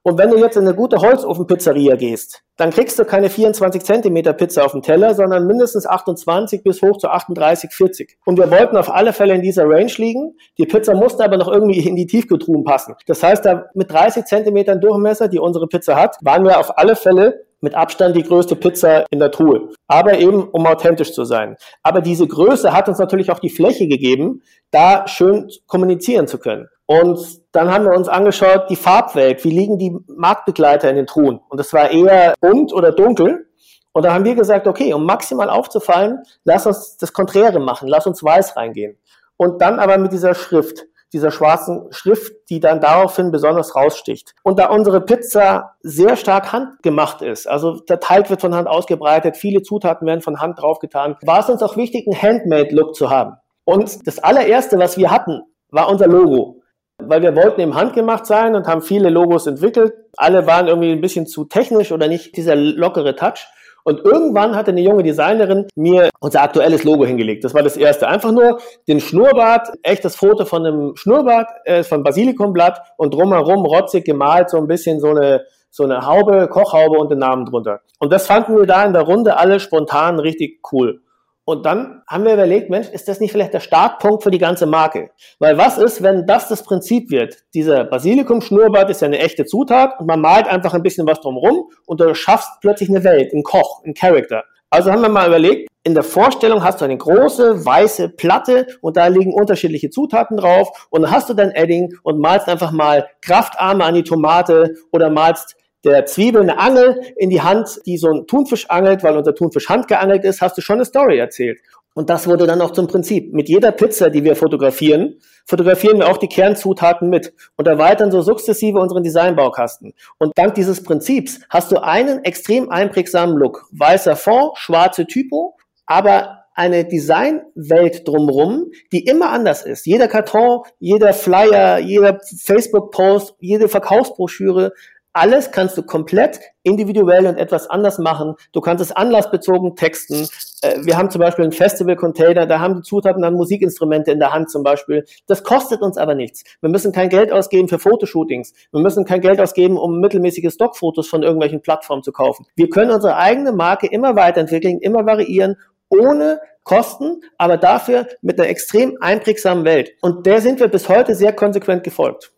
Und 0.07 0.19
wenn 0.19 0.31
du 0.31 0.37
jetzt 0.37 0.57
in 0.59 0.67
eine 0.67 0.77
gute 0.77 0.99
Holzofenpizzeria 0.99 1.97
gehst, 1.97 2.43
dann 2.59 2.71
kriegst 2.71 2.99
du 2.99 3.07
keine 3.07 3.31
24 3.31 3.83
Zentimeter 3.83 4.35
Pizza 4.35 4.67
auf 4.67 4.73
dem 4.73 4.83
Teller, 4.83 5.15
sondern 5.15 5.47
mindestens 5.47 5.87
28 5.87 6.63
bis 6.63 6.83
hoch 6.83 6.99
zu 6.99 7.09
38, 7.09 7.71
40. 7.73 8.19
Und 8.27 8.39
wir 8.39 8.51
wollten 8.51 8.77
auf 8.77 8.93
alle 8.93 9.15
Fälle 9.15 9.35
in 9.35 9.41
dieser 9.41 9.65
Range 9.65 9.93
liegen. 9.97 10.37
Die 10.59 10.67
Pizza 10.67 10.95
musste 10.95 11.25
aber 11.25 11.39
noch 11.39 11.49
irgendwie 11.49 11.89
in 11.89 11.97
die 11.97 12.07
Tiefkühltruhen 12.07 12.65
passen. 12.65 12.95
Das 13.07 13.23
heißt, 13.23 13.47
da 13.47 13.65
mit 13.73 13.91
30 13.91 14.27
Zentimetern 14.27 14.79
Durchmesser, 14.79 15.29
die 15.29 15.39
unsere 15.39 15.69
Pizza 15.69 15.97
hat, 15.97 16.19
waren 16.21 16.45
wir 16.45 16.61
auf 16.61 16.77
alle 16.77 16.97
Fälle 16.97 17.47
mit 17.63 17.75
Abstand 17.75 18.15
die 18.15 18.25
größte 18.25 18.57
Pizza 18.57 19.07
in 19.11 19.21
der 19.21 19.31
Truhe. 19.31 19.71
Aber 19.89 20.19
eben, 20.19 20.47
um 20.51 20.67
authentisch 20.67 21.15
zu 21.15 21.25
sein. 21.25 21.57
Aber 21.83 22.03
diese 22.03 22.29
Größe 22.29 22.75
hat 22.75 22.91
uns 22.91 22.99
natürlich 22.99 23.31
auch 23.31 23.39
die 23.39 23.49
Fläche 23.49 23.89
gegeben, 23.89 24.43
da 24.71 25.09
schön 25.09 25.49
kommunizieren 25.67 26.27
zu 26.27 26.37
können. 26.37 26.69
Und 26.85 27.43
dann 27.55 27.71
haben 27.71 27.85
wir 27.85 27.93
uns 27.93 28.09
angeschaut, 28.09 28.69
die 28.69 28.75
Farbwelt, 28.75 29.45
wie 29.45 29.51
liegen 29.51 29.79
die 29.79 29.97
Marktbegleiter 30.09 30.91
in 30.91 30.97
den 30.97 31.07
Truhen? 31.07 31.39
Und 31.49 31.61
das 31.61 31.73
war 31.73 31.89
eher 31.89 32.35
bunt 32.41 32.73
oder 32.73 32.91
dunkel. 32.91 33.47
Und 33.93 34.05
da 34.05 34.13
haben 34.13 34.25
wir 34.25 34.35
gesagt, 34.35 34.67
okay, 34.67 34.93
um 34.93 35.07
maximal 35.07 35.49
aufzufallen, 35.49 36.19
lass 36.43 36.67
uns 36.67 36.97
das 36.97 37.13
Konträre 37.13 37.61
machen, 37.61 37.87
lass 37.87 38.09
uns 38.09 38.25
weiß 38.25 38.57
reingehen. 38.57 38.99
Und 39.37 39.63
dann 39.63 39.79
aber 39.79 39.99
mit 39.99 40.11
dieser 40.11 40.35
Schrift, 40.35 40.87
dieser 41.13 41.31
schwarzen 41.31 41.87
Schrift, 41.91 42.33
die 42.51 42.59
dann 42.59 42.81
daraufhin 42.81 43.31
besonders 43.31 43.77
raussticht. 43.77 44.35
Und 44.43 44.59
da 44.59 44.71
unsere 44.71 45.01
Pizza 45.01 45.77
sehr 45.81 46.17
stark 46.17 46.53
handgemacht 46.53 47.23
ist, 47.23 47.47
also 47.47 47.79
der 47.79 48.01
Teig 48.01 48.31
wird 48.31 48.41
von 48.41 48.57
Hand 48.57 48.67
ausgebreitet, 48.67 49.37
viele 49.37 49.63
Zutaten 49.63 50.09
werden 50.09 50.23
von 50.23 50.41
Hand 50.41 50.61
draufgetan, 50.61 51.17
war 51.23 51.39
es 51.39 51.49
uns 51.49 51.63
auch 51.63 51.77
wichtig, 51.77 52.09
einen 52.09 52.21
Handmade-Look 52.21 52.97
zu 52.97 53.11
haben. 53.11 53.37
Und 53.65 54.09
das 54.09 54.19
allererste, 54.19 54.77
was 54.81 54.97
wir 54.97 55.13
hatten, 55.13 55.43
war 55.71 55.89
unser 55.89 56.09
Logo 56.09 56.64
weil 56.99 57.23
wir 57.23 57.35
wollten 57.37 57.61
eben 57.61 57.75
handgemacht 57.75 58.27
sein 58.27 58.55
und 58.55 58.67
haben 58.67 58.83
viele 58.83 59.11
Logos 59.11 59.47
entwickelt. 59.47 59.93
Alle 60.17 60.47
waren 60.47 60.69
irgendwie 60.69 60.93
ein 60.93 61.01
bisschen 61.01 61.27
zu 61.27 61.45
technisch 61.45 61.93
oder 61.93 62.09
nicht 62.09 62.37
dieser 62.37 62.57
lockere 62.57 63.17
Touch. 63.17 63.47
Und 63.87 64.03
irgendwann 64.03 64.57
hatte 64.57 64.71
eine 64.71 64.81
junge 64.81 65.03
Designerin 65.03 65.67
mir 65.77 66.09
unser 66.21 66.43
aktuelles 66.43 66.85
Logo 66.85 67.05
hingelegt. 67.05 67.45
Das 67.45 67.53
war 67.53 67.63
das 67.63 67.77
erste. 67.77 68.09
Einfach 68.09 68.33
nur 68.33 68.59
den 68.89 68.99
Schnurrbart, 68.99 69.69
echtes 69.83 70.17
Foto 70.17 70.47
von 70.47 70.65
einem 70.65 70.97
Schnurrbart, 70.97 71.49
äh, 71.65 71.83
von 71.83 72.03
Basilikumblatt 72.03 72.81
und 72.97 73.13
drumherum 73.13 73.67
rotzig 73.67 74.07
gemalt, 74.07 74.49
so 74.49 74.57
ein 74.57 74.67
bisschen 74.67 75.01
so 75.01 75.09
eine, 75.09 75.45
so 75.71 75.85
eine 75.85 76.07
Haube, 76.07 76.49
Kochhaube 76.49 76.97
und 76.97 77.11
den 77.11 77.19
Namen 77.19 77.45
drunter. 77.45 77.81
Und 77.99 78.11
das 78.11 78.27
fanden 78.27 78.57
wir 78.57 78.65
da 78.65 78.85
in 78.85 78.95
der 78.95 79.03
Runde 79.03 79.37
alle 79.37 79.61
spontan 79.61 80.19
richtig 80.19 80.61
cool. 80.73 81.03
Und 81.47 81.67
dann 81.67 82.03
haben 82.09 82.25
wir 82.25 82.35
überlegt, 82.35 82.71
Mensch, 82.71 82.89
ist 82.89 83.07
das 83.07 83.21
nicht 83.21 83.33
vielleicht 83.33 83.53
der 83.53 83.61
Startpunkt 83.61 84.23
für 84.23 84.31
die 84.31 84.39
ganze 84.39 84.67
Marke? 84.67 85.11
Weil 85.39 85.59
was 85.59 85.77
ist, 85.77 86.03
wenn 86.03 86.27
das 86.27 86.49
das 86.49 86.63
Prinzip 86.63 87.11
wird? 87.11 87.37
Dieser 87.53 87.85
Basilikum-Schnurrbart 87.85 88.89
ist 88.89 89.03
ja 89.03 89.07
eine 89.07 89.19
echte 89.19 89.45
Zutat 89.45 90.01
und 90.01 90.07
man 90.07 90.21
malt 90.21 90.49
einfach 90.49 90.73
ein 90.73 90.83
bisschen 90.83 91.07
was 91.07 91.21
drumrum 91.21 91.69
und 91.87 92.01
du 92.01 92.15
schaffst 92.15 92.49
plötzlich 92.61 92.89
eine 92.89 93.05
Welt, 93.05 93.33
einen 93.33 93.43
Koch, 93.43 93.83
einen 93.85 93.95
Charakter. 93.95 94.45
Also 94.71 94.91
haben 94.91 95.03
wir 95.03 95.09
mal 95.09 95.29
überlegt, 95.29 95.69
in 95.85 95.95
der 95.95 96.03
Vorstellung 96.03 96.65
hast 96.65 96.81
du 96.81 96.87
eine 96.87 96.97
große 96.97 97.65
weiße 97.65 98.09
Platte 98.09 98.67
und 98.81 98.97
da 98.97 99.07
liegen 99.07 99.35
unterschiedliche 99.35 99.91
Zutaten 99.91 100.39
drauf 100.39 100.89
und 100.91 101.03
dann 101.03 101.11
hast 101.11 101.29
du 101.29 101.35
dein 101.35 101.51
Edding 101.51 101.95
und 102.03 102.19
malst 102.19 102.49
einfach 102.49 102.73
mal 102.73 103.07
Kraftarme 103.21 103.85
an 103.85 103.95
die 103.95 104.03
Tomate 104.03 104.75
oder 104.93 105.11
malst 105.11 105.57
der 105.85 106.07
Zwiebel 106.07 106.43
eine 106.43 106.59
Angel 106.59 107.01
in 107.17 107.31
die 107.31 107.43
Hand, 107.43 107.81
die 107.87 107.97
so 107.99 108.11
ein 108.11 108.27
Thunfisch 108.27 108.71
angelt, 108.71 109.03
weil 109.03 109.17
unser 109.17 109.35
Thunfisch 109.35 109.69
handgeangelt 109.69 110.25
ist, 110.25 110.41
hast 110.41 110.57
du 110.57 110.63
schon 110.63 110.77
eine 110.77 110.85
Story 110.85 111.19
erzählt. 111.19 111.61
Und 111.95 112.11
das 112.11 112.27
wurde 112.27 112.47
dann 112.47 112.61
auch 112.61 112.73
zum 112.73 112.89
Prinzip. 112.89 113.33
Mit 113.33 113.49
jeder 113.49 113.71
Pizza, 113.71 114.11
die 114.11 114.25
wir 114.25 114.35
fotografieren, 114.35 115.21
fotografieren 115.47 115.99
wir 115.99 116.09
auch 116.09 116.17
die 116.17 116.29
Kernzutaten 116.29 117.09
mit 117.09 117.33
und 117.57 117.69
erweitern 117.69 118.11
so 118.11 118.21
sukzessive 118.21 118.81
unseren 118.81 119.05
Designbaukasten. 119.05 119.95
Und 120.19 120.33
dank 120.37 120.55
dieses 120.55 120.83
Prinzips 120.83 121.41
hast 121.49 121.71
du 121.71 121.79
einen 121.79 122.25
extrem 122.25 122.69
einprägsamen 122.69 123.37
Look. 123.37 123.69
Weißer 123.71 124.17
Fond, 124.17 124.59
schwarze 124.59 125.07
Typo, 125.07 125.57
aber 125.87 126.45
eine 126.55 126.85
Designwelt 126.85 128.07
drumherum, 128.07 128.71
die 128.93 129.05
immer 129.05 129.31
anders 129.31 129.65
ist. 129.65 129.87
Jeder 129.87 130.07
Karton, 130.07 130.63
jeder 130.79 131.13
Flyer, 131.13 131.79
jeder 131.79 132.21
Facebook-Post, 132.23 133.35
jede 133.41 133.69
Verkaufsbroschüre 133.69 134.73
alles 135.15 135.53
kannst 135.53 135.79
du 135.79 135.83
komplett 135.83 136.41
individuell 136.65 137.27
und 137.27 137.39
etwas 137.39 137.71
anders 137.71 137.99
machen. 137.99 138.35
Du 138.53 138.61
kannst 138.61 138.83
es 138.83 138.93
anlassbezogen 138.93 139.77
texten. 139.77 140.29
Äh, 140.61 140.81
wir 140.85 140.99
haben 140.99 141.11
zum 141.11 141.21
Beispiel 141.21 141.45
einen 141.45 141.53
Festival-Container, 141.53 142.47
da 142.47 142.59
haben 142.59 142.77
die 142.77 142.83
Zutaten 142.83 143.23
dann 143.23 143.35
Musikinstrumente 143.35 144.11
in 144.11 144.19
der 144.19 144.33
Hand 144.33 144.51
zum 144.51 144.63
Beispiel. 144.63 145.05
Das 145.27 145.45
kostet 145.45 145.83
uns 145.83 145.97
aber 145.97 146.15
nichts. 146.15 146.43
Wir 146.61 146.69
müssen 146.69 146.93
kein 146.93 147.09
Geld 147.09 147.33
ausgeben 147.33 147.69
für 147.69 147.79
Fotoshootings. 147.79 148.53
Wir 148.73 148.81
müssen 148.81 149.05
kein 149.05 149.21
Geld 149.21 149.41
ausgeben, 149.41 149.79
um 149.79 150.01
mittelmäßige 150.01 150.53
Stockfotos 150.53 151.09
von 151.09 151.23
irgendwelchen 151.23 151.63
Plattformen 151.63 152.03
zu 152.03 152.13
kaufen. 152.13 152.47
Wir 152.57 152.69
können 152.69 152.91
unsere 152.91 153.17
eigene 153.17 153.53
Marke 153.53 153.87
immer 153.87 154.17
weiterentwickeln, 154.17 154.81
immer 154.81 155.07
variieren, 155.07 155.57
ohne 155.89 156.41
Kosten, 156.65 157.21
aber 157.39 157.57
dafür 157.57 158.09
mit 158.21 158.41
einer 158.41 158.49
extrem 158.49 158.97
einprägsamen 159.01 159.65
Welt. 159.65 159.93
Und 160.01 160.27
der 160.27 160.41
sind 160.41 160.59
wir 160.59 160.69
bis 160.69 160.89
heute 160.89 161.15
sehr 161.15 161.33
konsequent 161.33 161.85
gefolgt. 161.85 162.34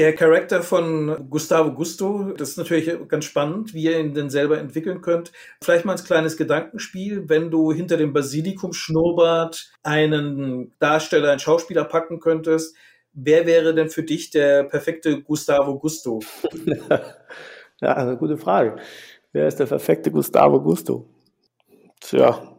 Der 0.00 0.14
Charakter 0.14 0.62
von 0.62 1.28
Gustavo 1.28 1.72
Gusto, 1.72 2.32
das 2.32 2.52
ist 2.52 2.56
natürlich 2.56 2.90
ganz 3.06 3.26
spannend, 3.26 3.74
wie 3.74 3.82
ihr 3.82 4.00
ihn 4.00 4.14
denn 4.14 4.30
selber 4.30 4.56
entwickeln 4.56 5.02
könnt. 5.02 5.30
Vielleicht 5.62 5.84
mal 5.84 5.94
ein 5.94 6.02
kleines 6.02 6.38
Gedankenspiel, 6.38 7.28
wenn 7.28 7.50
du 7.50 7.70
hinter 7.70 7.98
dem 7.98 8.14
Basilikum-Schnurrbart 8.14 9.70
einen 9.82 10.72
Darsteller, 10.78 11.32
einen 11.32 11.38
Schauspieler 11.38 11.84
packen 11.84 12.18
könntest. 12.18 12.74
Wer 13.12 13.44
wäre 13.44 13.74
denn 13.74 13.90
für 13.90 14.02
dich 14.02 14.30
der 14.30 14.64
perfekte 14.64 15.20
Gustavo 15.20 15.78
Gusto? 15.78 16.20
ja, 17.82 17.92
eine 17.94 18.16
gute 18.16 18.38
Frage. 18.38 18.76
Wer 19.32 19.48
ist 19.48 19.60
der 19.60 19.66
perfekte 19.66 20.10
Gustavo 20.10 20.62
Gusto? 20.62 21.10
Tja, 22.00 22.56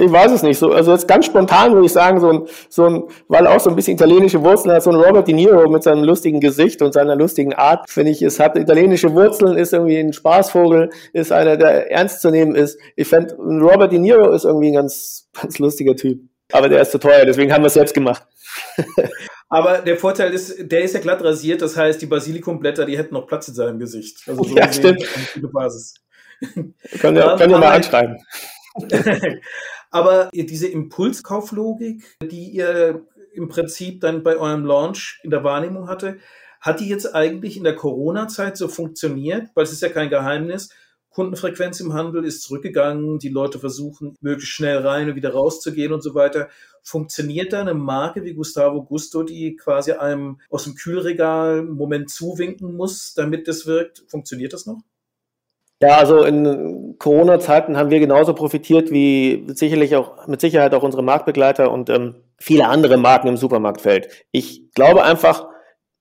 ich 0.00 0.10
weiß 0.10 0.32
es 0.32 0.42
nicht. 0.42 0.58
So, 0.58 0.72
also 0.72 0.92
jetzt 0.92 1.06
ganz 1.06 1.26
spontan 1.26 1.72
würde 1.72 1.86
ich 1.86 1.92
sagen, 1.92 2.20
so 2.20 2.30
ein, 2.30 2.46
so 2.68 2.86
ein, 2.86 3.04
weil 3.28 3.46
auch 3.46 3.60
so 3.60 3.70
ein 3.70 3.76
bisschen 3.76 3.94
italienische 3.94 4.42
Wurzeln 4.42 4.74
hat, 4.74 4.82
so 4.82 4.90
ein 4.90 4.96
Robert 4.96 5.28
De 5.28 5.34
Niro 5.34 5.68
mit 5.68 5.82
seinem 5.82 6.04
lustigen 6.04 6.40
Gesicht 6.40 6.82
und 6.82 6.92
seiner 6.92 7.16
lustigen 7.16 7.54
Art, 7.54 7.88
finde 7.90 8.12
ich, 8.12 8.22
es 8.22 8.40
hat 8.40 8.56
italienische 8.56 9.12
Wurzeln, 9.12 9.56
ist 9.56 9.72
irgendwie 9.72 9.98
ein 9.98 10.12
Spaßvogel, 10.12 10.90
ist 11.12 11.32
einer, 11.32 11.56
der 11.56 11.90
ernst 11.90 12.22
zu 12.22 12.30
nehmen 12.30 12.54
ist. 12.54 12.78
Ich 12.96 13.08
fände, 13.08 13.34
Robert 13.36 13.92
De 13.92 13.98
Niro 13.98 14.30
ist 14.30 14.44
irgendwie 14.44 14.68
ein 14.68 14.74
ganz, 14.74 15.28
ganz 15.40 15.58
lustiger 15.58 15.94
Typ. 15.94 16.20
Aber 16.52 16.68
der 16.68 16.82
ist 16.82 16.90
zu 16.90 16.98
teuer, 16.98 17.24
deswegen 17.24 17.52
haben 17.52 17.62
wir 17.62 17.68
es 17.68 17.74
selbst 17.74 17.94
gemacht. 17.94 18.26
Aber 19.48 19.78
der 19.78 19.96
Vorteil 19.96 20.32
ist, 20.32 20.70
der 20.70 20.82
ist 20.82 20.94
ja 20.94 21.00
glatt 21.00 21.22
rasiert, 21.24 21.60
das 21.60 21.76
heißt, 21.76 22.00
die 22.00 22.06
Basilikumblätter, 22.06 22.86
die 22.86 22.96
hätten 22.96 23.14
noch 23.14 23.26
Platz 23.26 23.48
in 23.48 23.54
seinem 23.54 23.78
Gesicht. 23.78 24.22
Also 24.28 24.44
so 24.44 24.56
ja, 24.56 24.72
stimmt. 24.72 25.02
Eine 25.02 25.26
gute 25.34 25.48
Basis. 25.48 25.94
Können 27.00 27.16
wir, 27.16 27.36
können 27.36 27.52
wir 27.52 27.58
mal 27.58 27.72
anschreiben. 27.72 28.16
Aber 29.90 30.30
diese 30.32 30.68
Impulskauflogik, 30.68 32.16
die 32.22 32.50
ihr 32.50 33.04
im 33.32 33.48
Prinzip 33.48 34.00
dann 34.00 34.22
bei 34.22 34.36
eurem 34.36 34.64
Launch 34.64 35.20
in 35.22 35.30
der 35.30 35.44
Wahrnehmung 35.44 35.88
hatte, 35.88 36.18
hat 36.60 36.80
die 36.80 36.88
jetzt 36.88 37.14
eigentlich 37.14 37.56
in 37.56 37.64
der 37.64 37.74
Corona-Zeit 37.74 38.56
so 38.56 38.68
funktioniert? 38.68 39.48
Weil 39.54 39.64
es 39.64 39.72
ist 39.72 39.82
ja 39.82 39.88
kein 39.88 40.10
Geheimnis. 40.10 40.68
Kundenfrequenz 41.10 41.80
im 41.80 41.92
Handel 41.92 42.24
ist 42.24 42.42
zurückgegangen, 42.42 43.18
die 43.18 43.30
Leute 43.30 43.58
versuchen 43.58 44.14
möglichst 44.20 44.52
schnell 44.52 44.78
rein 44.78 45.08
und 45.08 45.16
wieder 45.16 45.32
rauszugehen 45.32 45.92
und 45.92 46.02
so 46.02 46.14
weiter. 46.14 46.48
Funktioniert 46.82 47.52
da 47.52 47.60
eine 47.60 47.74
Marke 47.74 48.22
wie 48.24 48.34
Gustavo 48.34 48.84
Gusto, 48.84 49.24
die 49.24 49.56
quasi 49.56 49.92
einem 49.92 50.40
aus 50.50 50.64
dem 50.64 50.76
Kühlregal 50.76 51.60
einen 51.60 51.70
Moment 51.70 52.10
zuwinken 52.10 52.76
muss, 52.76 53.12
damit 53.14 53.48
das 53.48 53.66
wirkt? 53.66 54.04
Funktioniert 54.06 54.52
das 54.52 54.66
noch? 54.66 54.82
Ja, 55.82 55.96
also 55.96 56.24
in 56.24 56.96
Corona-Zeiten 56.98 57.76
haben 57.78 57.90
wir 57.90 58.00
genauso 58.00 58.34
profitiert 58.34 58.90
wie 58.90 59.46
sicherlich 59.48 59.96
auch 59.96 60.26
mit 60.26 60.40
Sicherheit 60.40 60.74
auch 60.74 60.82
unsere 60.82 61.02
Marktbegleiter 61.02 61.72
und 61.72 61.88
ähm, 61.88 62.16
viele 62.36 62.66
andere 62.66 62.98
Marken 62.98 63.28
im 63.28 63.38
Supermarktfeld. 63.38 64.26
Ich 64.30 64.70
glaube 64.74 65.02
einfach, 65.04 65.48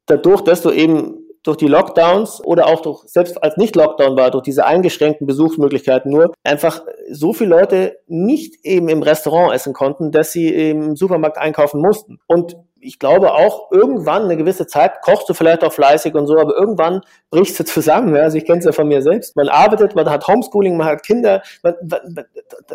dadurch, 0.06 0.42
dass 0.42 0.62
du 0.62 0.72
eben 0.72 1.20
durch 1.44 1.56
die 1.56 1.68
Lockdowns 1.68 2.44
oder 2.44 2.68
auch 2.68 2.82
durch, 2.82 3.04
selbst 3.06 3.42
als 3.42 3.56
nicht 3.56 3.78
Lockdown 3.78 4.18
war, 4.18 4.32
durch 4.32 4.44
diese 4.44 4.66
eingeschränkten 4.66 5.26
Besuchsmöglichkeiten 5.26 6.12
nur, 6.12 6.34
einfach 6.44 6.82
so 7.10 7.32
viele 7.32 7.52
Leute 7.52 7.98
nicht 8.08 8.66
eben 8.66 8.90
im 8.90 9.02
Restaurant 9.02 9.54
essen 9.54 9.74
konnten, 9.74 10.12
dass 10.12 10.34
sie 10.34 10.50
im 10.50 10.98
Supermarkt 10.98 11.38
einkaufen 11.38 11.80
mussten. 11.82 12.20
Und 12.28 12.58
ich 12.82 13.00
glaube 13.00 13.34
auch, 13.34 13.72
irgendwann 13.72 14.24
eine 14.24 14.38
gewisse 14.38 14.68
Zeit 14.68 15.02
kochst 15.02 15.28
du 15.30 15.34
vielleicht 15.34 15.64
auch 15.64 15.74
fleißig 15.74 16.16
und 16.16 16.28
so, 16.28 16.38
aber 16.38 16.56
irgendwann 16.56 17.02
brichst 17.30 17.60
du 17.60 17.66
zusammen. 17.66 18.16
Ja? 18.16 18.24
Also 18.24 18.38
ich 18.38 18.46
kenne 18.46 18.60
es 18.60 18.66
ja 18.66 18.72
von 18.72 18.88
mir 18.88 19.02
selbst. 19.02 19.36
Man 19.36 19.50
arbeitet, 19.50 19.96
man 19.96 20.10
hat 20.10 20.28
Homeschooling, 20.28 20.78
man 20.78 20.88
hat 20.88 21.04
Kinder. 21.04 21.42
Man, 21.64 21.76
man, 21.82 22.26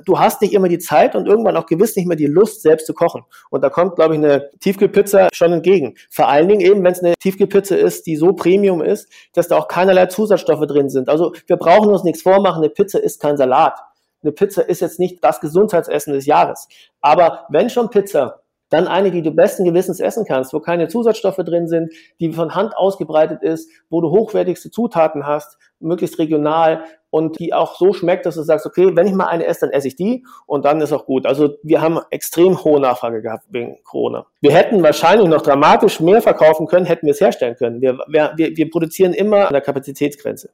du 0.05 0.19
hast 0.19 0.43
nicht 0.43 0.53
immer 0.53 0.69
die 0.69 0.79
Zeit 0.79 1.15
und 1.15 1.27
irgendwann 1.27 1.57
auch 1.57 1.67
gewiss 1.67 1.97
nicht 1.97 2.07
mehr 2.07 2.17
die 2.17 2.27
Lust, 2.27 2.63
selbst 2.63 2.87
zu 2.87 2.95
kochen. 2.95 3.23
Und 3.51 3.63
da 3.63 3.71
kommt, 3.71 3.97
glaube 3.97 4.15
ich, 4.15 4.19
eine 4.19 4.51
Tiefkühlpizza 4.61 5.29
schon 5.33 5.53
entgegen. 5.53 5.95
Vor 6.11 6.29
allen 6.29 6.49
Dingen 6.49 6.61
eben, 6.61 6.85
wenn 6.85 6.93
es 6.93 7.03
eine 7.03 7.15
Tiefkühlpizza 7.21 7.77
ist, 7.77 8.07
die 8.07 8.17
so 8.17 8.33
Premium 8.33 8.83
ist, 8.83 9.11
dass 9.33 9.49
da 9.49 9.57
auch 9.59 9.69
keinerlei 9.69 10.07
Zusatzstoffe 10.07 10.67
drin 10.67 10.89
sind. 10.89 11.09
Also 11.09 11.33
wir 11.47 11.57
brauchen 11.57 11.91
uns 11.91 12.05
nichts 12.05 12.23
vormachen. 12.23 12.63
Eine 12.63 12.71
Pizza 12.71 13.03
ist 13.03 13.21
kein 13.21 13.37
Salat. 13.37 13.79
Eine 14.23 14.33
Pizza 14.33 14.67
ist 14.67 14.81
jetzt 14.81 14.99
nicht 14.99 15.23
das 15.23 15.41
Gesundheitsessen 15.41 16.15
des 16.15 16.25
Jahres. 16.25 16.67
Aber 17.01 17.45
wenn 17.51 17.69
schon 17.69 17.91
Pizza, 17.91 18.44
dann 18.69 18.89
eine, 18.89 19.11
die 19.11 19.23
du 19.23 19.31
besten 19.31 19.65
Gewissens 19.65 20.01
essen 20.01 20.25
kannst, 20.25 20.53
wo 20.53 20.61
keine 20.61 20.89
Zusatzstoffe 20.89 21.37
drin 21.37 21.69
sind, 21.69 21.93
die 22.21 22.33
von 22.33 22.55
Hand 22.55 22.77
ausgebreitet 22.77 23.43
ist, 23.43 23.71
wo 23.91 24.01
du 24.01 24.11
hochwertigste 24.11 24.71
Zutaten 24.71 25.27
hast, 25.27 25.59
möglichst 25.81 26.19
regional 26.19 26.85
und 27.11 27.39
die 27.39 27.55
auch 27.55 27.77
so 27.77 27.93
schmeckt, 27.93 28.27
dass 28.27 28.35
du 28.35 28.43
sagst, 28.43 28.67
okay, 28.67 28.97
wenn 28.97 29.07
ich 29.07 29.13
mal 29.13 29.27
eine 29.27 29.47
esse, 29.47 29.67
dann 29.67 29.71
esse 29.71 29.87
ich 29.87 29.97
die 29.97 30.27
und 30.47 30.65
dann 30.65 30.81
ist 30.81 30.93
auch 30.93 31.07
gut. 31.07 31.27
Also 31.27 31.57
wir 31.63 31.81
haben 31.81 32.01
extrem 32.11 32.65
hohe 32.65 32.81
Nachfrage 32.81 33.23
gehabt 33.23 33.45
wegen 33.51 33.79
Corona. 33.85 34.27
Wir 34.41 34.53
hätten 34.53 34.83
wahrscheinlich 34.83 35.29
noch 35.29 35.43
dramatisch 35.43 36.01
mehr 36.01 36.23
verkaufen 36.23 36.67
können, 36.67 36.87
hätten 36.87 37.07
wir 37.07 37.13
es 37.13 37.21
herstellen 37.21 37.55
können. 37.55 37.81
Wir, 37.81 37.99
wir, 38.09 38.33
wir 38.37 38.71
produzieren 38.71 39.13
immer 39.13 39.47
an 39.47 39.53
der 39.53 39.63
Kapazitätsgrenze. 39.63 40.51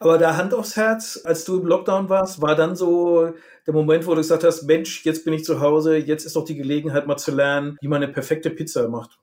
Aber 0.00 0.16
da 0.16 0.36
Hand 0.38 0.54
aufs 0.54 0.76
Herz, 0.76 1.20
als 1.24 1.44
du 1.44 1.60
im 1.60 1.66
Lockdown 1.66 2.08
warst, 2.08 2.40
war 2.40 2.56
dann 2.56 2.74
so 2.74 3.34
der 3.66 3.74
Moment, 3.74 4.06
wo 4.06 4.12
du 4.12 4.16
gesagt 4.16 4.44
hast, 4.44 4.62
Mensch, 4.62 5.04
jetzt 5.04 5.26
bin 5.26 5.34
ich 5.34 5.44
zu 5.44 5.60
Hause, 5.60 5.96
jetzt 5.98 6.24
ist 6.24 6.36
doch 6.36 6.44
die 6.44 6.56
Gelegenheit 6.56 7.06
mal 7.06 7.18
zu 7.18 7.32
lernen, 7.32 7.76
wie 7.82 7.88
man 7.88 8.02
eine 8.02 8.10
perfekte 8.10 8.50
Pizza 8.50 8.88
macht. 8.88 9.18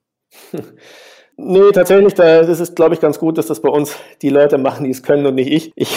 Nee, 1.40 1.70
tatsächlich, 1.72 2.14
da, 2.14 2.42
das 2.42 2.58
ist, 2.58 2.74
glaube 2.74 2.94
ich, 2.94 3.00
ganz 3.00 3.20
gut, 3.20 3.38
dass 3.38 3.46
das 3.46 3.62
bei 3.62 3.68
uns 3.68 3.94
die 4.22 4.28
Leute 4.28 4.58
machen, 4.58 4.82
die 4.82 4.90
es 4.90 5.04
können 5.04 5.24
und 5.24 5.36
nicht 5.36 5.48
ich. 5.48 5.72
Ich, 5.76 5.96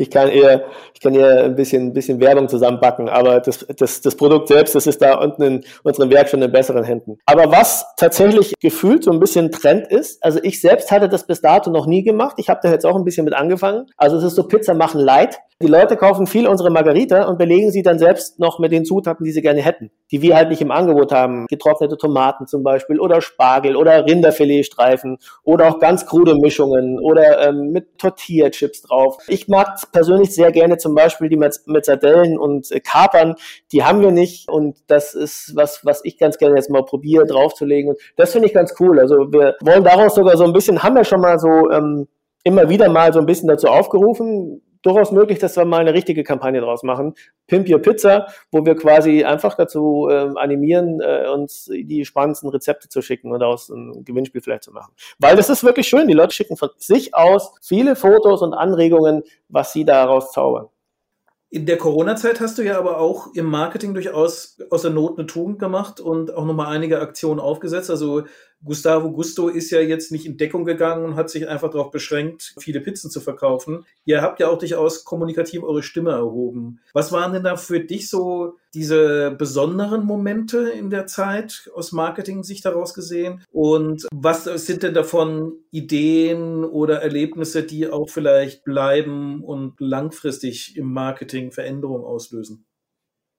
ich 0.00 0.10
kann 0.10 0.28
eher, 0.28 0.64
ich 0.94 1.00
kann 1.00 1.14
eher 1.14 1.44
ein 1.44 1.54
bisschen, 1.54 1.88
ein 1.88 1.92
bisschen 1.92 2.20
Werbung 2.20 2.48
zusammenbacken, 2.48 3.08
aber 3.08 3.40
das, 3.40 3.66
das, 3.76 4.00
das 4.00 4.16
Produkt 4.16 4.48
selbst, 4.48 4.74
das 4.74 4.86
ist 4.86 5.02
da 5.02 5.14
unten 5.18 5.42
in 5.42 5.64
unserem 5.82 6.10
Werk 6.10 6.28
schon 6.28 6.40
in 6.40 6.50
besseren 6.50 6.84
Händen. 6.84 7.18
Aber 7.26 7.52
was 7.52 7.84
tatsächlich 7.96 8.54
gefühlt 8.60 9.04
so 9.04 9.10
ein 9.10 9.20
bisschen 9.20 9.50
Trend 9.50 9.86
ist, 9.88 10.24
also 10.24 10.40
ich 10.42 10.60
selbst 10.60 10.90
hatte 10.90 11.08
das 11.08 11.26
bis 11.26 11.42
dato 11.42 11.70
noch 11.70 11.86
nie 11.86 12.02
gemacht. 12.02 12.36
Ich 12.38 12.48
habe 12.48 12.60
da 12.62 12.70
jetzt 12.70 12.86
auch 12.86 12.96
ein 12.96 13.04
bisschen 13.04 13.24
mit 13.24 13.34
angefangen. 13.34 13.86
Also 13.96 14.16
es 14.16 14.24
ist 14.24 14.36
so 14.36 14.44
Pizza 14.44 14.74
machen 14.74 15.00
light. 15.00 15.38
Die 15.62 15.66
Leute 15.66 15.98
kaufen 15.98 16.26
viel 16.26 16.48
unsere 16.48 16.70
Margarita 16.70 17.24
und 17.24 17.36
belegen 17.36 17.70
sie 17.70 17.82
dann 17.82 17.98
selbst 17.98 18.38
noch 18.38 18.58
mit 18.58 18.72
den 18.72 18.86
Zutaten, 18.86 19.24
die 19.24 19.30
sie 19.30 19.42
gerne 19.42 19.60
hätten, 19.60 19.90
die 20.10 20.22
wir 20.22 20.34
halt 20.34 20.48
nicht 20.48 20.62
im 20.62 20.70
Angebot 20.70 21.12
haben. 21.12 21.46
Getrocknete 21.48 21.98
Tomaten 21.98 22.46
zum 22.46 22.62
Beispiel 22.62 22.98
oder 22.98 23.20
Spargel 23.20 23.76
oder 23.76 24.06
Rinderfiletstreifen 24.06 25.18
oder 25.44 25.68
auch 25.68 25.78
ganz 25.78 26.06
krude 26.06 26.34
Mischungen 26.36 26.98
oder 26.98 27.46
ähm, 27.46 27.72
mit 27.72 27.98
Tortilla-Chips 27.98 28.80
drauf. 28.80 29.18
Ich 29.28 29.48
mag 29.48 29.78
persönlich 29.92 30.34
sehr 30.34 30.52
gerne 30.52 30.78
zum 30.78 30.94
Beispiel 30.94 31.28
die 31.28 31.38
Sardellen 31.82 32.38
und 32.38 32.70
äh, 32.70 32.80
Kapern. 32.80 33.34
Die 33.72 33.84
haben 33.84 34.00
wir 34.00 34.10
nicht 34.10 34.48
und 34.48 34.78
das 34.86 35.14
ist 35.14 35.52
was, 35.54 35.84
was 35.84 36.00
ich 36.04 36.18
ganz 36.18 36.38
gerne 36.38 36.56
jetzt 36.56 36.70
mal 36.70 36.84
probiere 36.84 37.26
draufzulegen. 37.26 37.90
Und 37.90 38.00
das 38.16 38.32
finde 38.32 38.48
ich 38.48 38.54
ganz 38.54 38.74
cool. 38.80 38.98
Also 38.98 39.32
wir 39.32 39.56
wollen 39.60 39.84
daraus 39.84 40.14
sogar 40.14 40.36
so 40.36 40.44
ein 40.44 40.52
bisschen, 40.52 40.82
haben 40.82 40.96
wir 40.96 41.04
schon 41.04 41.20
mal 41.20 41.38
so 41.38 41.70
ähm, 41.70 42.08
immer 42.44 42.68
wieder 42.68 42.88
mal 42.88 43.12
so 43.12 43.20
ein 43.20 43.26
bisschen 43.26 43.48
dazu 43.48 43.68
aufgerufen, 43.68 44.62
durchaus 44.82 45.12
möglich, 45.12 45.38
dass 45.38 45.56
wir 45.56 45.64
mal 45.64 45.80
eine 45.80 45.94
richtige 45.94 46.24
Kampagne 46.24 46.60
draus 46.60 46.82
machen. 46.82 47.14
Pimp 47.46 47.68
Your 47.68 47.80
Pizza, 47.80 48.26
wo 48.50 48.64
wir 48.64 48.76
quasi 48.76 49.24
einfach 49.24 49.54
dazu 49.56 50.08
äh, 50.10 50.30
animieren, 50.36 51.00
äh, 51.00 51.28
uns 51.28 51.70
die 51.72 52.04
spannendsten 52.04 52.48
Rezepte 52.50 52.88
zu 52.88 53.02
schicken 53.02 53.32
und 53.32 53.42
aus 53.42 53.68
ein 53.68 54.04
Gewinnspiel 54.04 54.40
vielleicht 54.40 54.64
zu 54.64 54.72
machen. 54.72 54.92
Weil 55.18 55.36
das 55.36 55.50
ist 55.50 55.64
wirklich 55.64 55.88
schön. 55.88 56.08
Die 56.08 56.14
Leute 56.14 56.34
schicken 56.34 56.56
von 56.56 56.70
sich 56.76 57.14
aus 57.14 57.52
viele 57.62 57.96
Fotos 57.96 58.42
und 58.42 58.54
Anregungen, 58.54 59.22
was 59.48 59.72
sie 59.72 59.84
daraus 59.84 60.32
zaubern. 60.32 60.68
In 61.52 61.66
der 61.66 61.78
Corona-Zeit 61.78 62.40
hast 62.40 62.58
du 62.58 62.62
ja 62.62 62.78
aber 62.78 62.98
auch 62.98 63.34
im 63.34 63.46
Marketing 63.46 63.92
durchaus 63.92 64.56
aus 64.70 64.82
der 64.82 64.92
Not 64.92 65.18
eine 65.18 65.26
Tugend 65.26 65.58
gemacht 65.58 66.00
und 66.00 66.32
auch 66.32 66.44
nochmal 66.44 66.68
einige 66.68 67.00
Aktionen 67.00 67.40
aufgesetzt. 67.40 67.90
Also 67.90 68.22
Gustavo 68.62 69.10
Gusto 69.10 69.48
ist 69.48 69.70
ja 69.70 69.80
jetzt 69.80 70.12
nicht 70.12 70.26
in 70.26 70.36
Deckung 70.36 70.64
gegangen 70.64 71.04
und 71.04 71.16
hat 71.16 71.30
sich 71.30 71.48
einfach 71.48 71.70
darauf 71.70 71.90
beschränkt, 71.90 72.54
viele 72.58 72.80
Pizzen 72.80 73.10
zu 73.10 73.20
verkaufen. 73.20 73.86
Ihr 74.04 74.20
habt 74.20 74.38
ja 74.38 74.48
auch 74.48 74.58
durchaus 74.58 75.04
kommunikativ 75.04 75.62
eure 75.62 75.82
Stimme 75.82 76.10
erhoben. 76.10 76.80
Was 76.92 77.10
waren 77.10 77.32
denn 77.32 77.44
da 77.44 77.56
für 77.56 77.80
dich 77.80 78.10
so 78.10 78.54
diese 78.74 79.30
besonderen 79.32 80.04
Momente 80.04 80.68
in 80.70 80.90
der 80.90 81.06
Zeit 81.06 81.70
aus 81.74 81.92
Marketing-Sicht 81.92 82.64
daraus 82.64 82.92
gesehen? 82.92 83.42
Und 83.50 84.06
was 84.12 84.44
sind 84.44 84.82
denn 84.82 84.94
davon 84.94 85.54
Ideen 85.70 86.64
oder 86.64 87.02
Erlebnisse, 87.02 87.62
die 87.62 87.88
auch 87.88 88.10
vielleicht 88.10 88.64
bleiben 88.64 89.42
und 89.42 89.80
langfristig 89.80 90.76
im 90.76 90.92
Marketing 90.92 91.50
Veränderungen 91.50 92.04
auslösen? 92.04 92.66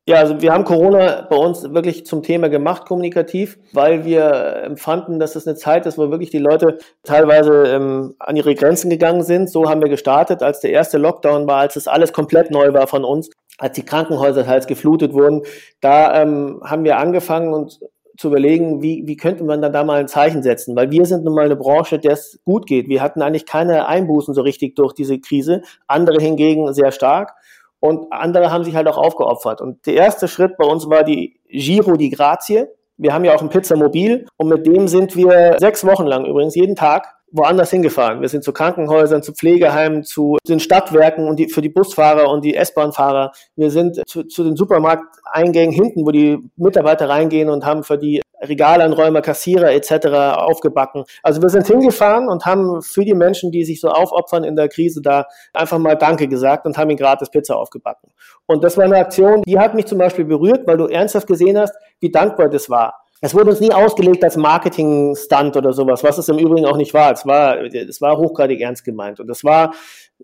Ja, 0.07 0.15
also 0.15 0.41
wir 0.41 0.51
haben 0.51 0.63
Corona 0.63 1.27
bei 1.29 1.35
uns 1.35 1.61
wirklich 1.75 2.07
zum 2.07 2.23
Thema 2.23 2.49
gemacht, 2.49 2.85
kommunikativ, 2.87 3.59
weil 3.71 4.03
wir 4.03 4.63
empfanden, 4.63 5.19
dass 5.19 5.35
es 5.35 5.45
eine 5.45 5.55
Zeit 5.55 5.85
ist, 5.85 5.99
wo 5.99 6.09
wirklich 6.09 6.31
die 6.31 6.39
Leute 6.39 6.79
teilweise 7.03 7.65
ähm, 7.67 8.15
an 8.17 8.35
ihre 8.35 8.55
Grenzen 8.55 8.89
gegangen 8.89 9.21
sind. 9.21 9.51
So 9.51 9.69
haben 9.69 9.81
wir 9.81 9.89
gestartet, 9.89 10.41
als 10.41 10.59
der 10.59 10.71
erste 10.71 10.97
Lockdown 10.97 11.45
war, 11.45 11.57
als 11.57 11.75
es 11.75 11.87
alles 11.87 12.13
komplett 12.13 12.49
neu 12.49 12.73
war 12.73 12.87
von 12.87 13.03
uns, 13.03 13.29
als 13.59 13.75
die 13.75 13.85
Krankenhäuser 13.85 14.43
teils 14.43 14.65
geflutet 14.65 15.13
wurden. 15.13 15.43
Da 15.81 16.19
ähm, 16.19 16.61
haben 16.63 16.83
wir 16.83 16.97
angefangen 16.97 17.53
und 17.53 17.79
zu 18.17 18.29
überlegen, 18.29 18.81
wie, 18.81 19.03
wie 19.05 19.17
könnte 19.17 19.43
man 19.43 19.61
dann 19.61 19.71
da 19.71 19.83
mal 19.83 19.99
ein 19.99 20.07
Zeichen 20.07 20.41
setzen? 20.41 20.75
Weil 20.75 20.89
wir 20.89 21.05
sind 21.05 21.23
nun 21.23 21.35
mal 21.35 21.45
eine 21.45 21.55
Branche, 21.55 21.99
der 21.99 22.13
es 22.13 22.39
gut 22.43 22.65
geht. 22.65 22.89
Wir 22.89 23.03
hatten 23.03 23.21
eigentlich 23.21 23.45
keine 23.45 23.87
Einbußen 23.87 24.33
so 24.33 24.41
richtig 24.41 24.75
durch 24.75 24.93
diese 24.93 25.19
Krise, 25.19 25.61
andere 25.85 26.19
hingegen 26.19 26.73
sehr 26.73 26.91
stark 26.91 27.35
und 27.81 28.13
andere 28.13 28.51
haben 28.51 28.63
sich 28.63 28.75
halt 28.75 28.87
auch 28.87 28.97
aufgeopfert. 28.97 29.59
Und 29.59 29.85
der 29.85 29.95
erste 29.95 30.27
Schritt 30.27 30.55
bei 30.57 30.65
uns 30.65 30.89
war 30.89 31.03
die 31.03 31.39
Giro 31.49 31.97
di 31.97 32.09
Grazie. 32.09 32.67
Wir 32.97 33.13
haben 33.13 33.25
ja 33.25 33.33
auch 33.35 33.41
ein 33.41 33.49
Pizzamobil 33.49 34.27
und 34.37 34.47
mit 34.47 34.65
dem 34.67 34.87
sind 34.87 35.15
wir 35.15 35.57
sechs 35.59 35.85
Wochen 35.85 36.05
lang 36.05 36.25
übrigens 36.25 36.55
jeden 36.55 36.75
Tag 36.75 37.15
woanders 37.31 37.71
hingefahren. 37.71 38.21
Wir 38.21 38.29
sind 38.29 38.43
zu 38.43 38.51
Krankenhäusern, 38.53 39.23
zu 39.23 39.33
Pflegeheimen, 39.33 40.03
zu 40.03 40.37
den 40.47 40.59
Stadtwerken 40.59 41.27
und 41.27 41.39
die, 41.39 41.47
für 41.49 41.61
die 41.61 41.69
Busfahrer 41.69 42.29
und 42.29 42.43
die 42.43 42.55
S-Bahn-Fahrer. 42.55 43.31
Wir 43.55 43.71
sind 43.71 44.01
zu, 44.07 44.23
zu 44.25 44.43
den 44.43 44.55
Supermarkteingängen 44.55 45.73
hinten, 45.73 46.05
wo 46.05 46.11
die 46.11 46.37
Mitarbeiter 46.57 47.09
reingehen 47.09 47.49
und 47.49 47.65
haben 47.65 47.83
für 47.83 47.97
die 47.97 48.21
Regalanräumer, 48.41 49.21
Kassierer 49.21 49.71
etc. 49.71 50.07
aufgebacken. 50.37 51.03
Also 51.23 51.41
wir 51.41 51.49
sind 51.49 51.67
hingefahren 51.67 52.27
und 52.27 52.45
haben 52.45 52.81
für 52.81 53.05
die 53.05 53.13
Menschen, 53.13 53.51
die 53.51 53.63
sich 53.63 53.79
so 53.79 53.89
aufopfern 53.89 54.43
in 54.43 54.55
der 54.55 54.69
Krise, 54.69 55.01
da 55.01 55.25
einfach 55.53 55.77
mal 55.77 55.95
Danke 55.95 56.27
gesagt 56.27 56.65
und 56.65 56.77
haben 56.77 56.89
ihnen 56.89 56.99
gratis 56.99 57.29
Pizza 57.29 57.55
aufgebacken. 57.55 58.11
Und 58.45 58.63
das 58.63 58.77
war 58.77 58.85
eine 58.85 58.97
Aktion, 58.97 59.43
die 59.45 59.59
hat 59.59 59.75
mich 59.75 59.85
zum 59.85 59.97
Beispiel 59.97 60.25
berührt, 60.25 60.67
weil 60.67 60.77
du 60.77 60.87
ernsthaft 60.87 61.27
gesehen 61.27 61.57
hast, 61.57 61.73
wie 61.99 62.11
dankbar 62.11 62.49
das 62.49 62.69
war. 62.69 63.01
Es 63.23 63.35
wurde 63.35 63.51
uns 63.51 63.59
nie 63.59 63.71
ausgelegt 63.71 64.23
als 64.23 64.35
Marketing-Stunt 64.35 65.55
oder 65.55 65.73
sowas, 65.73 66.03
was 66.03 66.17
es 66.17 66.27
im 66.27 66.39
Übrigen 66.39 66.65
auch 66.65 66.75
nicht 66.75 66.95
war. 66.95 67.11
Es 67.11 67.23
war, 67.23 67.61
es 67.61 68.01
war 68.01 68.17
hochgradig 68.17 68.59
ernst 68.59 68.83
gemeint. 68.83 69.19
Und 69.19 69.29
es 69.29 69.43
war 69.43 69.75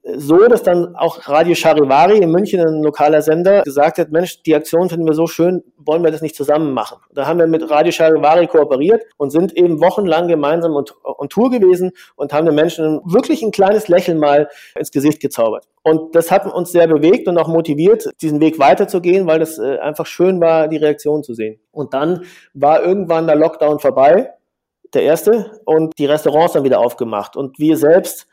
so, 0.03 0.47
dass 0.47 0.63
dann 0.63 0.95
auch 0.95 1.27
Radio 1.27 1.55
Charivari 1.55 2.17
in 2.17 2.31
München, 2.31 2.60
ein 2.60 2.81
lokaler 2.83 3.21
Sender, 3.21 3.63
gesagt 3.63 3.97
hat, 3.97 4.12
Mensch, 4.12 4.41
die 4.43 4.55
Aktion 4.55 4.89
finden 4.89 5.05
wir 5.05 5.13
so 5.13 5.27
schön, 5.27 5.63
wollen 5.77 6.03
wir 6.03 6.12
das 6.12 6.21
nicht 6.21 6.36
zusammen 6.36 6.73
machen? 6.73 6.97
Da 7.13 7.27
haben 7.27 7.39
wir 7.39 7.47
mit 7.47 7.69
Radio 7.69 7.91
Charivari 7.91 8.47
kooperiert 8.47 9.03
und 9.17 9.31
sind 9.31 9.55
eben 9.55 9.81
wochenlang 9.81 10.27
gemeinsam 10.27 10.75
und, 10.75 10.95
und 11.03 11.31
Tour 11.31 11.49
gewesen 11.49 11.91
und 12.15 12.33
haben 12.33 12.45
den 12.45 12.55
Menschen 12.55 13.01
wirklich 13.05 13.41
ein 13.41 13.51
kleines 13.51 13.88
Lächeln 13.88 14.19
mal 14.19 14.49
ins 14.77 14.91
Gesicht 14.91 15.19
gezaubert. 15.19 15.65
Und 15.83 16.15
das 16.15 16.31
hat 16.31 16.45
uns 16.45 16.71
sehr 16.71 16.88
bewegt 16.88 17.27
und 17.27 17.38
auch 17.38 17.47
motiviert, 17.47 18.10
diesen 18.21 18.41
Weg 18.41 18.60
weiterzugehen, 18.60 19.25
weil 19.27 19.39
das 19.39 19.57
äh, 19.57 19.77
einfach 19.79 20.05
schön 20.05 20.41
war, 20.41 20.67
die 20.67 20.77
Reaktion 20.77 21.23
zu 21.23 21.33
sehen. 21.33 21.60
Und 21.71 21.93
dann 21.93 22.23
war 22.53 22.83
irgendwann 22.83 23.27
der 23.27 23.38
Lockdown 23.38 23.79
vorbei, 23.79 24.31
der 24.93 25.03
erste, 25.03 25.60
und 25.65 25.97
die 25.97 26.05
Restaurants 26.05 26.53
dann 26.53 26.63
wieder 26.63 26.79
aufgemacht. 26.79 27.36
Und 27.36 27.60
wir 27.60 27.77
selbst 27.77 28.27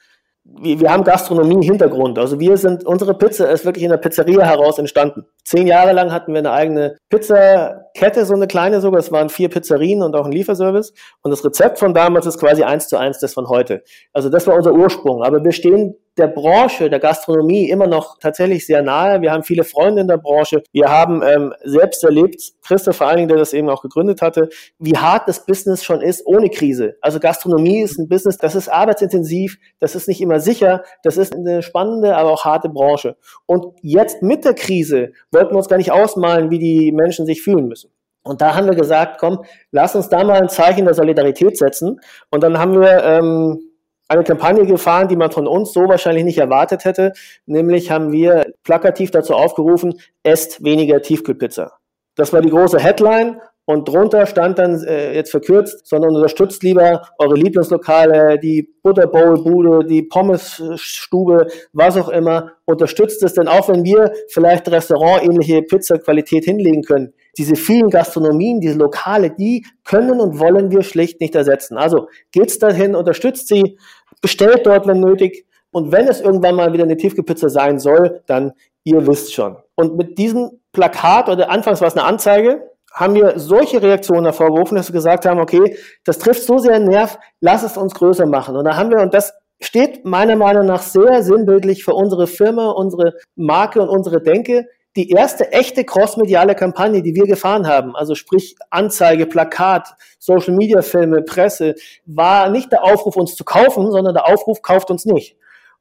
wir, 0.45 0.81
wir 0.81 0.93
haben 0.93 1.05
Gastronomie-Hintergrund. 1.05 2.19
Also 2.19 2.39
wir 2.39 2.57
sind, 2.57 2.85
unsere 2.87 3.15
Pizza 3.15 3.51
ist 3.51 3.65
wirklich 3.65 3.85
in 3.85 3.91
der 3.91 3.97
Pizzeria 3.97 4.45
heraus 4.45 4.79
entstanden. 4.79 5.25
Zehn 5.45 5.67
Jahre 5.67 5.93
lang 5.93 6.13
hatten 6.13 6.33
wir 6.33 6.39
eine 6.39 6.53
eigene 6.53 6.97
Pizzakette, 7.09 8.27
so 8.27 8.35
eine 8.35 8.47
kleine 8.47 8.81
sogar. 8.81 9.01
Es 9.01 9.11
waren 9.11 9.31
vier 9.31 9.49
Pizzerien 9.49 10.03
und 10.03 10.15
auch 10.15 10.27
ein 10.27 10.33
Lieferservice. 10.33 10.93
Und 11.23 11.31
das 11.31 11.45
Rezept 11.45 11.79
von 11.79 11.95
damals 11.95 12.27
ist 12.27 12.39
quasi 12.39 12.63
eins 12.63 12.89
zu 12.89 12.99
eins 12.99 13.19
das 13.21 13.35
von 13.35 13.49
heute. 13.49 13.83
Also 14.13 14.29
das 14.29 14.47
war 14.47 14.55
unser 14.55 14.73
Ursprung. 14.73 15.23
Aber 15.23 15.43
wir 15.43 15.53
stehen 15.53 15.97
der 16.17 16.29
Branche, 16.29 16.89
der 16.89 17.01
Gastronomie 17.01 17.69
immer 17.71 17.87
noch 17.87 18.19
tatsächlich 18.19 18.67
sehr 18.67 18.83
nahe. 18.83 19.21
Wir 19.21 19.33
haben 19.33 19.43
viele 19.43 19.65
Freunde 19.65 20.03
in 20.03 20.09
der 20.09 20.19
Branche. 20.19 20.63
Wir 20.73 20.89
haben 20.89 21.23
ähm, 21.23 21.53
selbst 21.65 22.05
erlebt, 22.05 22.41
Christoph 22.63 22.97
vor 22.97 23.09
allen 23.09 23.17
Dingen, 23.17 23.29
der 23.29 23.39
das 23.39 23.53
eben 23.53 23.69
auch 23.69 23.83
gegründet 23.83 24.23
hatte, 24.23 24.49
wie 24.79 24.97
hart 24.97 25.29
das 25.29 25.45
Business 25.45 25.83
schon 25.83 26.01
ist 26.01 26.25
ohne 26.27 26.51
Krise. 26.51 26.97
Also 27.01 27.19
Gastronomie 27.19 27.83
ist 27.83 27.99
ein 27.99 28.09
Business, 28.09 28.39
das 28.39 28.55
ist 28.55 28.69
arbeitsintensiv, 28.69 29.59
das 29.81 29.97
ist 29.97 30.07
nicht 30.07 30.21
immer 30.21 30.39
sicher, 30.39 30.85
das 31.03 31.17
ist 31.17 31.35
eine 31.35 31.63
spannende, 31.63 32.17
aber 32.17 32.31
auch 32.31 32.45
harte 32.45 32.69
Branche. 32.69 33.17
Und 33.47 33.75
jetzt 33.83 34.23
mit 34.23 34.45
der 34.45 34.55
Krise 34.55 35.13
wollten 35.33 35.53
wir 35.53 35.59
uns 35.59 35.69
gar 35.69 35.79
nicht 35.79 35.91
ausmalen, 35.91 36.51
wie 36.51 36.59
die 36.59 36.93
Menschen 36.93 37.27
sich 37.27 37.43
fühlen 37.43 37.67
müssen. 37.67 37.91
Und 38.23 38.41
da 38.41 38.55
haben 38.55 38.67
wir 38.67 38.75
gesagt, 38.75 39.19
komm, 39.19 39.45
lass 39.71 39.95
uns 39.95 40.09
da 40.09 40.25
mal 40.25 40.41
ein 40.41 40.49
Zeichen 40.49 40.87
der 40.87 40.95
Solidarität 40.95 41.59
setzen. 41.59 42.01
Und 42.31 42.43
dann 42.43 42.59
haben 42.59 42.81
wir 42.81 43.05
ähm, 43.05 43.74
eine 44.09 44.25
Kampagne 44.25 44.67
gefahren, 44.67 45.09
die 45.09 45.17
man 45.17 45.31
von 45.31 45.47
uns 45.47 45.73
so 45.73 45.89
wahrscheinlich 45.89 46.25
nicht 46.25 46.39
erwartet 46.39 46.85
hätte. 46.85 47.13
Nämlich 47.47 47.91
haben 47.91 48.13
wir 48.13 48.53
plakativ 48.63 49.11
dazu 49.11 49.35
aufgerufen, 49.35 49.95
esst 50.23 50.63
weniger 50.63 51.01
Tiefkühlpizza. 51.01 51.73
Das 52.15 52.33
war 52.33 52.41
die 52.41 52.51
große 52.51 52.79
Headline 52.79 53.41
und 53.67 53.89
drunter 53.89 54.27
stand 54.27 54.59
dann 54.59 54.85
äh, 54.85 55.15
jetzt 55.15 55.31
verkürzt, 55.31 55.87
sondern 55.87 56.15
unterstützt 56.15 56.63
lieber 56.63 57.09
eure 57.19 57.35
Lieblingslokale, 57.35 58.39
die 58.39 58.75
Butterbowl-Bude, 58.83 59.87
die 59.87 60.03
Pommesstube, 60.03 61.47
was 61.73 61.97
auch 61.97 62.11
immer. 62.11 62.53
Unterstützt 62.67 63.23
es 63.23 63.33
denn 63.33 63.49
auch, 63.49 63.69
wenn 63.71 63.85
wir 63.85 64.13
vielleicht 64.29 64.69
restaurantähnliche 64.71 65.63
Pizza-Qualität 65.63 66.45
hinlegen 66.45 66.83
können. 66.83 67.15
Diese 67.39 67.57
vielen 67.57 67.91
Gastronomien, 67.91 68.61
diese 68.61 68.79
Lokale, 68.79 69.31
die 69.31 69.67
können 69.85 70.21
und 70.21 70.39
wollen 70.39 70.71
wir 70.71 70.83
schlicht 70.83 71.21
nicht 71.21 71.35
ersetzen. 71.35 71.77
Also 71.77 72.09
geht's 72.33 72.59
dahin, 72.59 72.95
unterstützt 72.95 73.49
sie, 73.49 73.79
bestellt 74.21 74.67
dort, 74.67 74.87
wenn 74.87 75.01
nötig. 75.01 75.47
Und 75.71 75.91
wenn 75.93 76.07
es 76.07 76.21
irgendwann 76.21 76.55
mal 76.55 76.73
wieder 76.73 76.85
eine 76.85 76.97
Tiefkühlpizza 76.97 77.49
sein 77.49 77.79
soll, 77.79 78.23
dann 78.27 78.53
ihr 78.85 79.07
wisst 79.07 79.35
schon. 79.35 79.57
Und 79.75 79.97
mit 79.97 80.19
diesem 80.19 80.61
Plakat 80.73 81.29
oder 81.29 81.51
anfangs 81.51 81.81
war 81.81 81.89
es 81.89 81.97
eine 81.97 82.05
Anzeige, 82.05 82.71
haben 82.93 83.15
wir 83.15 83.39
solche 83.39 83.83
Reaktionen 83.83 84.25
hervorgerufen, 84.25 84.77
dass 84.77 84.89
wir 84.89 84.95
gesagt 84.95 85.27
haben, 85.27 85.41
okay, 85.41 85.77
das 86.05 86.19
trifft 86.19 86.45
so 86.45 86.59
sehr 86.59 86.75
einen 86.75 86.87
Nerv, 86.87 87.19
lass 87.41 87.65
es 87.65 87.77
uns 87.77 87.93
größer 87.95 88.27
machen. 88.27 88.57
Und 88.57 88.65
da 88.65 88.77
haben 88.77 88.91
wir, 88.91 89.03
und 89.03 89.13
das 89.13 89.33
steht 89.61 90.05
meiner 90.05 90.37
Meinung 90.37 90.67
nach 90.67 90.83
sehr 90.83 91.23
sinnbildlich 91.23 91.85
für 91.85 91.95
unsere 91.95 92.29
Firma, 92.29 92.71
unsere 92.71 93.15
Marke 93.35 93.83
und 93.83 93.89
unsere 93.89 94.23
Denke, 94.23 94.67
die 94.97 95.11
erste 95.11 95.51
echte 95.53 95.85
crossmediale 95.85 96.55
Kampagne, 96.55 97.03
die 97.03 97.15
wir 97.15 97.27
gefahren 97.27 97.67
haben, 97.67 97.97
also 97.97 98.15
sprich 98.15 98.57
Anzeige, 98.71 99.27
Plakat, 99.27 99.95
Social 100.19 100.55
Media 100.55 100.83
Filme, 100.83 101.23
Presse, 101.23 101.75
war 102.07 102.49
nicht 102.51 102.71
der 102.71 102.85
Aufruf, 102.85 103.17
uns 103.17 103.35
zu 103.35 103.45
kaufen, 103.45 103.91
sondern 103.91 104.15
der 104.15 104.27
Aufruf, 104.27 104.63
kauft 104.63 104.91
uns 104.91 105.05
nicht. 105.05 105.37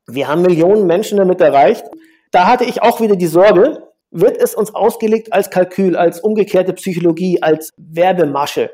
Wir 0.08 0.28
haben 0.28 0.42
Millionen 0.42 0.88
Menschen 0.88 1.18
damit 1.18 1.42
erreicht. 1.42 1.86
Da 2.32 2.48
hatte 2.48 2.66
ich 2.66 2.82
auch 2.82 3.00
wieder 3.00 3.16
die 3.16 3.28
Sorge, 3.28 3.84
wird 4.10 4.38
es 4.38 4.56
uns 4.56 4.74
ausgelegt 4.74 5.32
als 5.32 5.50
Kalkül, 5.50 5.96
als 5.96 6.20
umgekehrte 6.20 6.74
Psychologie, 6.74 7.42
als 7.42 7.70
Werbemasche. 7.78 8.72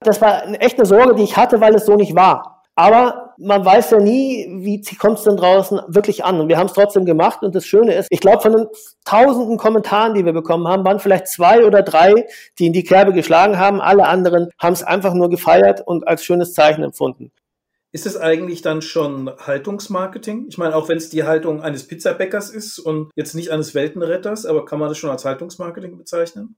Das 0.00 0.20
war 0.20 0.42
eine 0.42 0.60
echte 0.60 0.86
Sorge, 0.86 1.14
die 1.14 1.24
ich 1.24 1.36
hatte, 1.36 1.60
weil 1.60 1.74
es 1.74 1.86
so 1.86 1.96
nicht 1.96 2.14
war. 2.14 2.62
Aber 2.74 3.27
man 3.38 3.64
weiß 3.64 3.90
ja 3.90 3.98
nie, 3.98 4.48
wie 4.50 4.82
kommt 4.96 5.18
es 5.18 5.24
denn 5.24 5.36
draußen 5.36 5.80
wirklich 5.86 6.24
an. 6.24 6.40
Und 6.40 6.48
wir 6.48 6.58
haben 6.58 6.66
es 6.66 6.72
trotzdem 6.72 7.04
gemacht. 7.04 7.42
Und 7.42 7.54
das 7.54 7.64
Schöne 7.64 7.94
ist, 7.94 8.08
ich 8.10 8.20
glaube, 8.20 8.42
von 8.42 8.52
den 8.52 8.66
tausenden 9.04 9.56
Kommentaren, 9.56 10.14
die 10.14 10.24
wir 10.24 10.32
bekommen 10.32 10.66
haben, 10.66 10.84
waren 10.84 10.98
vielleicht 10.98 11.28
zwei 11.28 11.64
oder 11.64 11.82
drei, 11.82 12.26
die 12.58 12.66
in 12.66 12.72
die 12.72 12.82
Kerbe 12.82 13.12
geschlagen 13.12 13.58
haben. 13.58 13.80
Alle 13.80 14.06
anderen 14.06 14.50
haben 14.58 14.72
es 14.72 14.82
einfach 14.82 15.14
nur 15.14 15.30
gefeiert 15.30 15.82
und 15.86 16.06
als 16.08 16.24
schönes 16.24 16.52
Zeichen 16.52 16.82
empfunden. 16.82 17.30
Ist 17.90 18.06
es 18.06 18.18
eigentlich 18.18 18.60
dann 18.60 18.82
schon 18.82 19.30
Haltungsmarketing? 19.38 20.46
Ich 20.48 20.58
meine, 20.58 20.76
auch 20.76 20.88
wenn 20.88 20.98
es 20.98 21.08
die 21.08 21.24
Haltung 21.24 21.62
eines 21.62 21.86
Pizzabäckers 21.86 22.50
ist 22.50 22.78
und 22.78 23.10
jetzt 23.16 23.34
nicht 23.34 23.50
eines 23.50 23.74
Weltenretters, 23.74 24.44
aber 24.44 24.64
kann 24.66 24.78
man 24.78 24.88
das 24.88 24.98
schon 24.98 25.10
als 25.10 25.24
Haltungsmarketing 25.24 25.96
bezeichnen? 25.96 26.56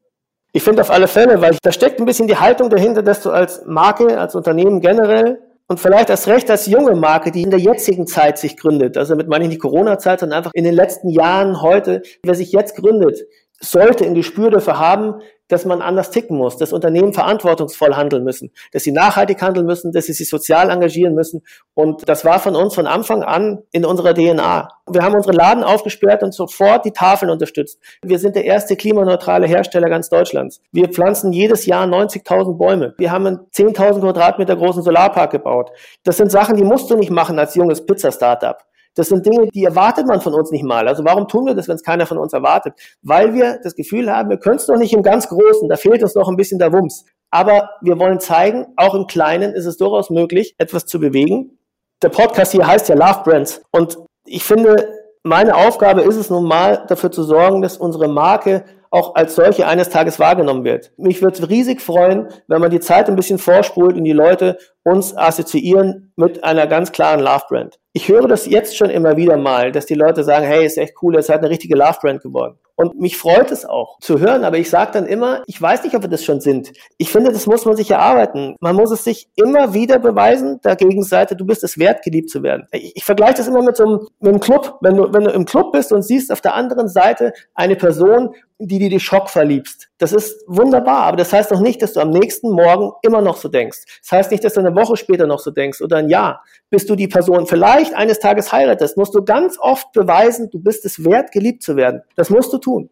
Ich 0.52 0.64
finde 0.64 0.82
auf 0.82 0.90
alle 0.90 1.06
Fälle, 1.06 1.40
weil 1.40 1.56
da 1.62 1.70
steckt 1.70 2.00
ein 2.00 2.06
bisschen 2.06 2.26
die 2.26 2.36
Haltung 2.36 2.70
dahinter, 2.70 3.02
dass 3.02 3.22
du 3.22 3.30
als 3.30 3.64
Marke, 3.66 4.18
als 4.18 4.34
Unternehmen 4.34 4.80
generell 4.80 5.38
und 5.70 5.78
vielleicht 5.78 6.10
erst 6.10 6.26
recht 6.26 6.50
als 6.50 6.66
junge 6.66 6.96
Marke, 6.96 7.30
die 7.30 7.42
in 7.42 7.50
der 7.50 7.60
jetzigen 7.60 8.04
Zeit 8.08 8.38
sich 8.38 8.56
gründet, 8.56 8.98
also 8.98 9.14
mit 9.14 9.28
meine 9.28 9.44
ich 9.44 9.50
nicht 9.50 9.60
Corona-Zeit, 9.60 10.18
sondern 10.18 10.38
einfach 10.38 10.50
in 10.52 10.64
den 10.64 10.74
letzten 10.74 11.10
Jahren 11.10 11.62
heute, 11.62 12.02
wer 12.24 12.34
sich 12.34 12.50
jetzt 12.50 12.74
gründet, 12.74 13.20
sollte 13.60 14.04
ein 14.04 14.16
Gespür 14.16 14.50
dafür 14.50 14.80
haben, 14.80 15.20
dass 15.50 15.64
man 15.64 15.82
anders 15.82 16.10
ticken 16.10 16.36
muss, 16.36 16.56
dass 16.56 16.72
Unternehmen 16.72 17.12
verantwortungsvoll 17.12 17.96
handeln 17.96 18.24
müssen, 18.24 18.52
dass 18.72 18.84
sie 18.84 18.92
nachhaltig 18.92 19.42
handeln 19.42 19.66
müssen, 19.66 19.92
dass 19.92 20.06
sie 20.06 20.12
sich 20.12 20.28
sozial 20.28 20.70
engagieren 20.70 21.14
müssen. 21.14 21.42
Und 21.74 22.08
das 22.08 22.24
war 22.24 22.38
von 22.38 22.56
uns 22.56 22.74
von 22.74 22.86
Anfang 22.86 23.22
an 23.22 23.62
in 23.72 23.84
unserer 23.84 24.14
DNA. 24.14 24.68
Wir 24.92 25.02
haben 25.02 25.14
unsere 25.14 25.34
Laden 25.34 25.62
aufgesperrt 25.62 26.22
und 26.22 26.34
sofort 26.34 26.84
die 26.84 26.92
Tafeln 26.92 27.30
unterstützt. 27.30 27.80
Wir 28.02 28.18
sind 28.18 28.36
der 28.36 28.44
erste 28.44 28.76
klimaneutrale 28.76 29.46
Hersteller 29.46 29.88
ganz 29.88 30.08
Deutschlands. 30.08 30.60
Wir 30.72 30.88
pflanzen 30.88 31.32
jedes 31.32 31.66
Jahr 31.66 31.86
90.000 31.86 32.56
Bäume. 32.56 32.94
Wir 32.98 33.12
haben 33.12 33.26
einen 33.26 33.38
10.000 33.54 34.00
Quadratmeter 34.00 34.56
großen 34.56 34.82
Solarpark 34.82 35.30
gebaut. 35.30 35.70
Das 36.04 36.16
sind 36.16 36.32
Sachen, 36.32 36.56
die 36.56 36.64
musst 36.64 36.90
du 36.90 36.96
nicht 36.96 37.10
machen 37.10 37.38
als 37.38 37.54
junges 37.54 37.84
Pizza-Startup. 37.84 38.56
Das 38.94 39.08
sind 39.08 39.24
Dinge, 39.24 39.48
die 39.54 39.64
erwartet 39.64 40.06
man 40.06 40.20
von 40.20 40.34
uns 40.34 40.50
nicht 40.50 40.64
mal. 40.64 40.88
Also 40.88 41.04
warum 41.04 41.28
tun 41.28 41.46
wir 41.46 41.54
das, 41.54 41.68
wenn 41.68 41.76
es 41.76 41.82
keiner 41.82 42.06
von 42.06 42.18
uns 42.18 42.32
erwartet? 42.32 42.74
Weil 43.02 43.34
wir 43.34 43.60
das 43.62 43.74
Gefühl 43.74 44.10
haben, 44.10 44.30
wir 44.30 44.38
können 44.38 44.56
es 44.56 44.66
doch 44.66 44.76
nicht 44.76 44.92
im 44.92 45.02
ganz 45.02 45.28
Großen, 45.28 45.68
da 45.68 45.76
fehlt 45.76 46.02
uns 46.02 46.14
noch 46.14 46.28
ein 46.28 46.36
bisschen 46.36 46.58
der 46.58 46.72
Wumms. 46.72 47.04
Aber 47.30 47.70
wir 47.80 47.98
wollen 47.98 48.18
zeigen, 48.18 48.66
auch 48.76 48.94
im 48.94 49.06
Kleinen 49.06 49.54
ist 49.54 49.66
es 49.66 49.76
durchaus 49.76 50.10
möglich, 50.10 50.54
etwas 50.58 50.86
zu 50.86 50.98
bewegen. 50.98 51.58
Der 52.02 52.08
Podcast 52.08 52.52
hier 52.52 52.66
heißt 52.66 52.88
ja 52.88 52.96
Love 52.96 53.22
Brands. 53.24 53.62
Und 53.70 53.98
ich 54.24 54.42
finde, 54.42 54.88
meine 55.22 55.54
Aufgabe 55.54 56.00
ist 56.00 56.16
es 56.16 56.30
nun 56.30 56.44
mal, 56.44 56.84
dafür 56.88 57.12
zu 57.12 57.22
sorgen, 57.22 57.62
dass 57.62 57.76
unsere 57.76 58.08
Marke 58.08 58.64
auch 58.90 59.14
als 59.14 59.36
solche 59.36 59.66
eines 59.66 59.88
Tages 59.88 60.18
wahrgenommen 60.18 60.64
wird. 60.64 60.92
Mich 60.96 61.22
würde 61.22 61.38
es 61.38 61.48
riesig 61.48 61.80
freuen, 61.80 62.28
wenn 62.48 62.60
man 62.60 62.70
die 62.70 62.80
Zeit 62.80 63.08
ein 63.08 63.16
bisschen 63.16 63.38
vorspult 63.38 63.96
und 63.96 64.04
die 64.04 64.12
Leute 64.12 64.58
uns 64.82 65.16
assoziieren 65.16 66.12
mit 66.16 66.42
einer 66.42 66.66
ganz 66.66 66.90
klaren 66.90 67.20
Love 67.20 67.44
Brand. 67.48 67.78
Ich 67.92 68.08
höre 68.08 68.28
das 68.28 68.46
jetzt 68.46 68.76
schon 68.76 68.90
immer 68.90 69.16
wieder 69.16 69.36
mal, 69.36 69.72
dass 69.72 69.86
die 69.86 69.94
Leute 69.94 70.22
sagen, 70.22 70.46
hey, 70.46 70.64
ist 70.64 70.78
echt 70.78 70.94
cool, 71.02 71.16
es 71.16 71.26
ist 71.26 71.28
halt 71.30 71.40
eine 71.40 71.50
richtige 71.50 71.76
Love 71.76 71.98
Brand 72.00 72.22
geworden. 72.22 72.56
Und 72.80 72.98
mich 72.98 73.18
freut 73.18 73.50
es 73.50 73.66
auch 73.66 73.98
zu 74.00 74.20
hören, 74.20 74.42
aber 74.42 74.56
ich 74.56 74.70
sage 74.70 74.92
dann 74.92 75.04
immer, 75.04 75.42
ich 75.46 75.60
weiß 75.60 75.84
nicht, 75.84 75.94
ob 75.94 76.00
wir 76.00 76.08
das 76.08 76.24
schon 76.24 76.40
sind. 76.40 76.72
Ich 76.96 77.10
finde, 77.10 77.30
das 77.30 77.46
muss 77.46 77.66
man 77.66 77.76
sich 77.76 77.90
erarbeiten. 77.90 78.56
Man 78.58 78.74
muss 78.74 78.90
es 78.90 79.04
sich 79.04 79.28
immer 79.34 79.74
wieder 79.74 79.98
beweisen, 79.98 80.62
der 80.64 80.76
Gegenseite, 80.76 81.36
du 81.36 81.44
bist 81.44 81.62
es 81.62 81.78
wert, 81.78 82.02
geliebt 82.02 82.30
zu 82.30 82.42
werden. 82.42 82.66
Ich, 82.72 82.96
ich 82.96 83.04
vergleiche 83.04 83.34
das 83.34 83.48
immer 83.48 83.60
mit 83.60 83.76
so 83.76 83.84
einem, 83.84 84.08
mit 84.20 84.30
einem 84.30 84.40
Club. 84.40 84.78
Wenn 84.80 84.96
du, 84.96 85.12
wenn 85.12 85.24
du 85.24 85.30
im 85.30 85.44
Club 85.44 85.72
bist 85.72 85.92
und 85.92 86.02
siehst 86.02 86.32
auf 86.32 86.40
der 86.40 86.54
anderen 86.54 86.88
Seite 86.88 87.34
eine 87.54 87.76
Person, 87.76 88.34
die 88.62 88.78
dir 88.78 88.90
die 88.90 89.00
Schock 89.00 89.30
verliebst. 89.30 89.88
Das 89.96 90.12
ist 90.12 90.44
wunderbar, 90.46 91.04
aber 91.04 91.16
das 91.16 91.32
heißt 91.32 91.50
doch 91.50 91.60
nicht, 91.60 91.80
dass 91.80 91.94
du 91.94 92.00
am 92.00 92.10
nächsten 92.10 92.50
Morgen 92.50 92.92
immer 93.02 93.22
noch 93.22 93.38
so 93.38 93.48
denkst. 93.48 94.00
Das 94.02 94.12
heißt 94.12 94.30
nicht, 94.30 94.44
dass 94.44 94.54
du 94.54 94.60
eine 94.60 94.74
Woche 94.74 94.96
später 94.96 95.26
noch 95.26 95.38
so 95.38 95.50
denkst 95.50 95.80
oder 95.80 95.96
ein 95.96 96.10
Jahr. 96.10 96.44
Bis 96.68 96.84
du 96.84 96.94
die 96.94 97.08
Person 97.08 97.46
vielleicht 97.46 97.79
eines 97.94 98.18
Tages 98.18 98.52
heiratest, 98.52 98.96
musst 98.96 99.14
du 99.14 99.24
ganz 99.24 99.58
oft 99.58 99.92
beweisen, 99.92 100.50
du 100.50 100.60
bist 100.60 100.84
es 100.84 101.04
wert, 101.04 101.32
geliebt 101.32 101.62
zu 101.62 101.76
werden. 101.76 102.02
Das 102.16 102.30
musst 102.30 102.52
du 102.52 102.58
tun. 102.58 102.90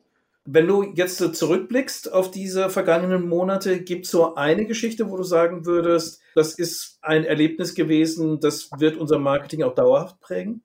Wenn 0.50 0.66
du 0.66 0.82
jetzt 0.82 1.18
zurückblickst 1.18 2.12
auf 2.12 2.30
diese 2.30 2.70
vergangenen 2.70 3.28
Monate, 3.28 3.80
gibt 3.80 4.06
es 4.06 4.10
so 4.10 4.34
eine 4.34 4.64
Geschichte, 4.64 5.10
wo 5.10 5.16
du 5.18 5.22
sagen 5.22 5.66
würdest, 5.66 6.22
das 6.34 6.54
ist 6.54 6.98
ein 7.02 7.24
Erlebnis 7.24 7.74
gewesen, 7.74 8.40
das 8.40 8.70
wird 8.78 8.96
unser 8.96 9.18
Marketing 9.18 9.62
auch 9.62 9.74
dauerhaft 9.74 10.20
prägen? 10.20 10.62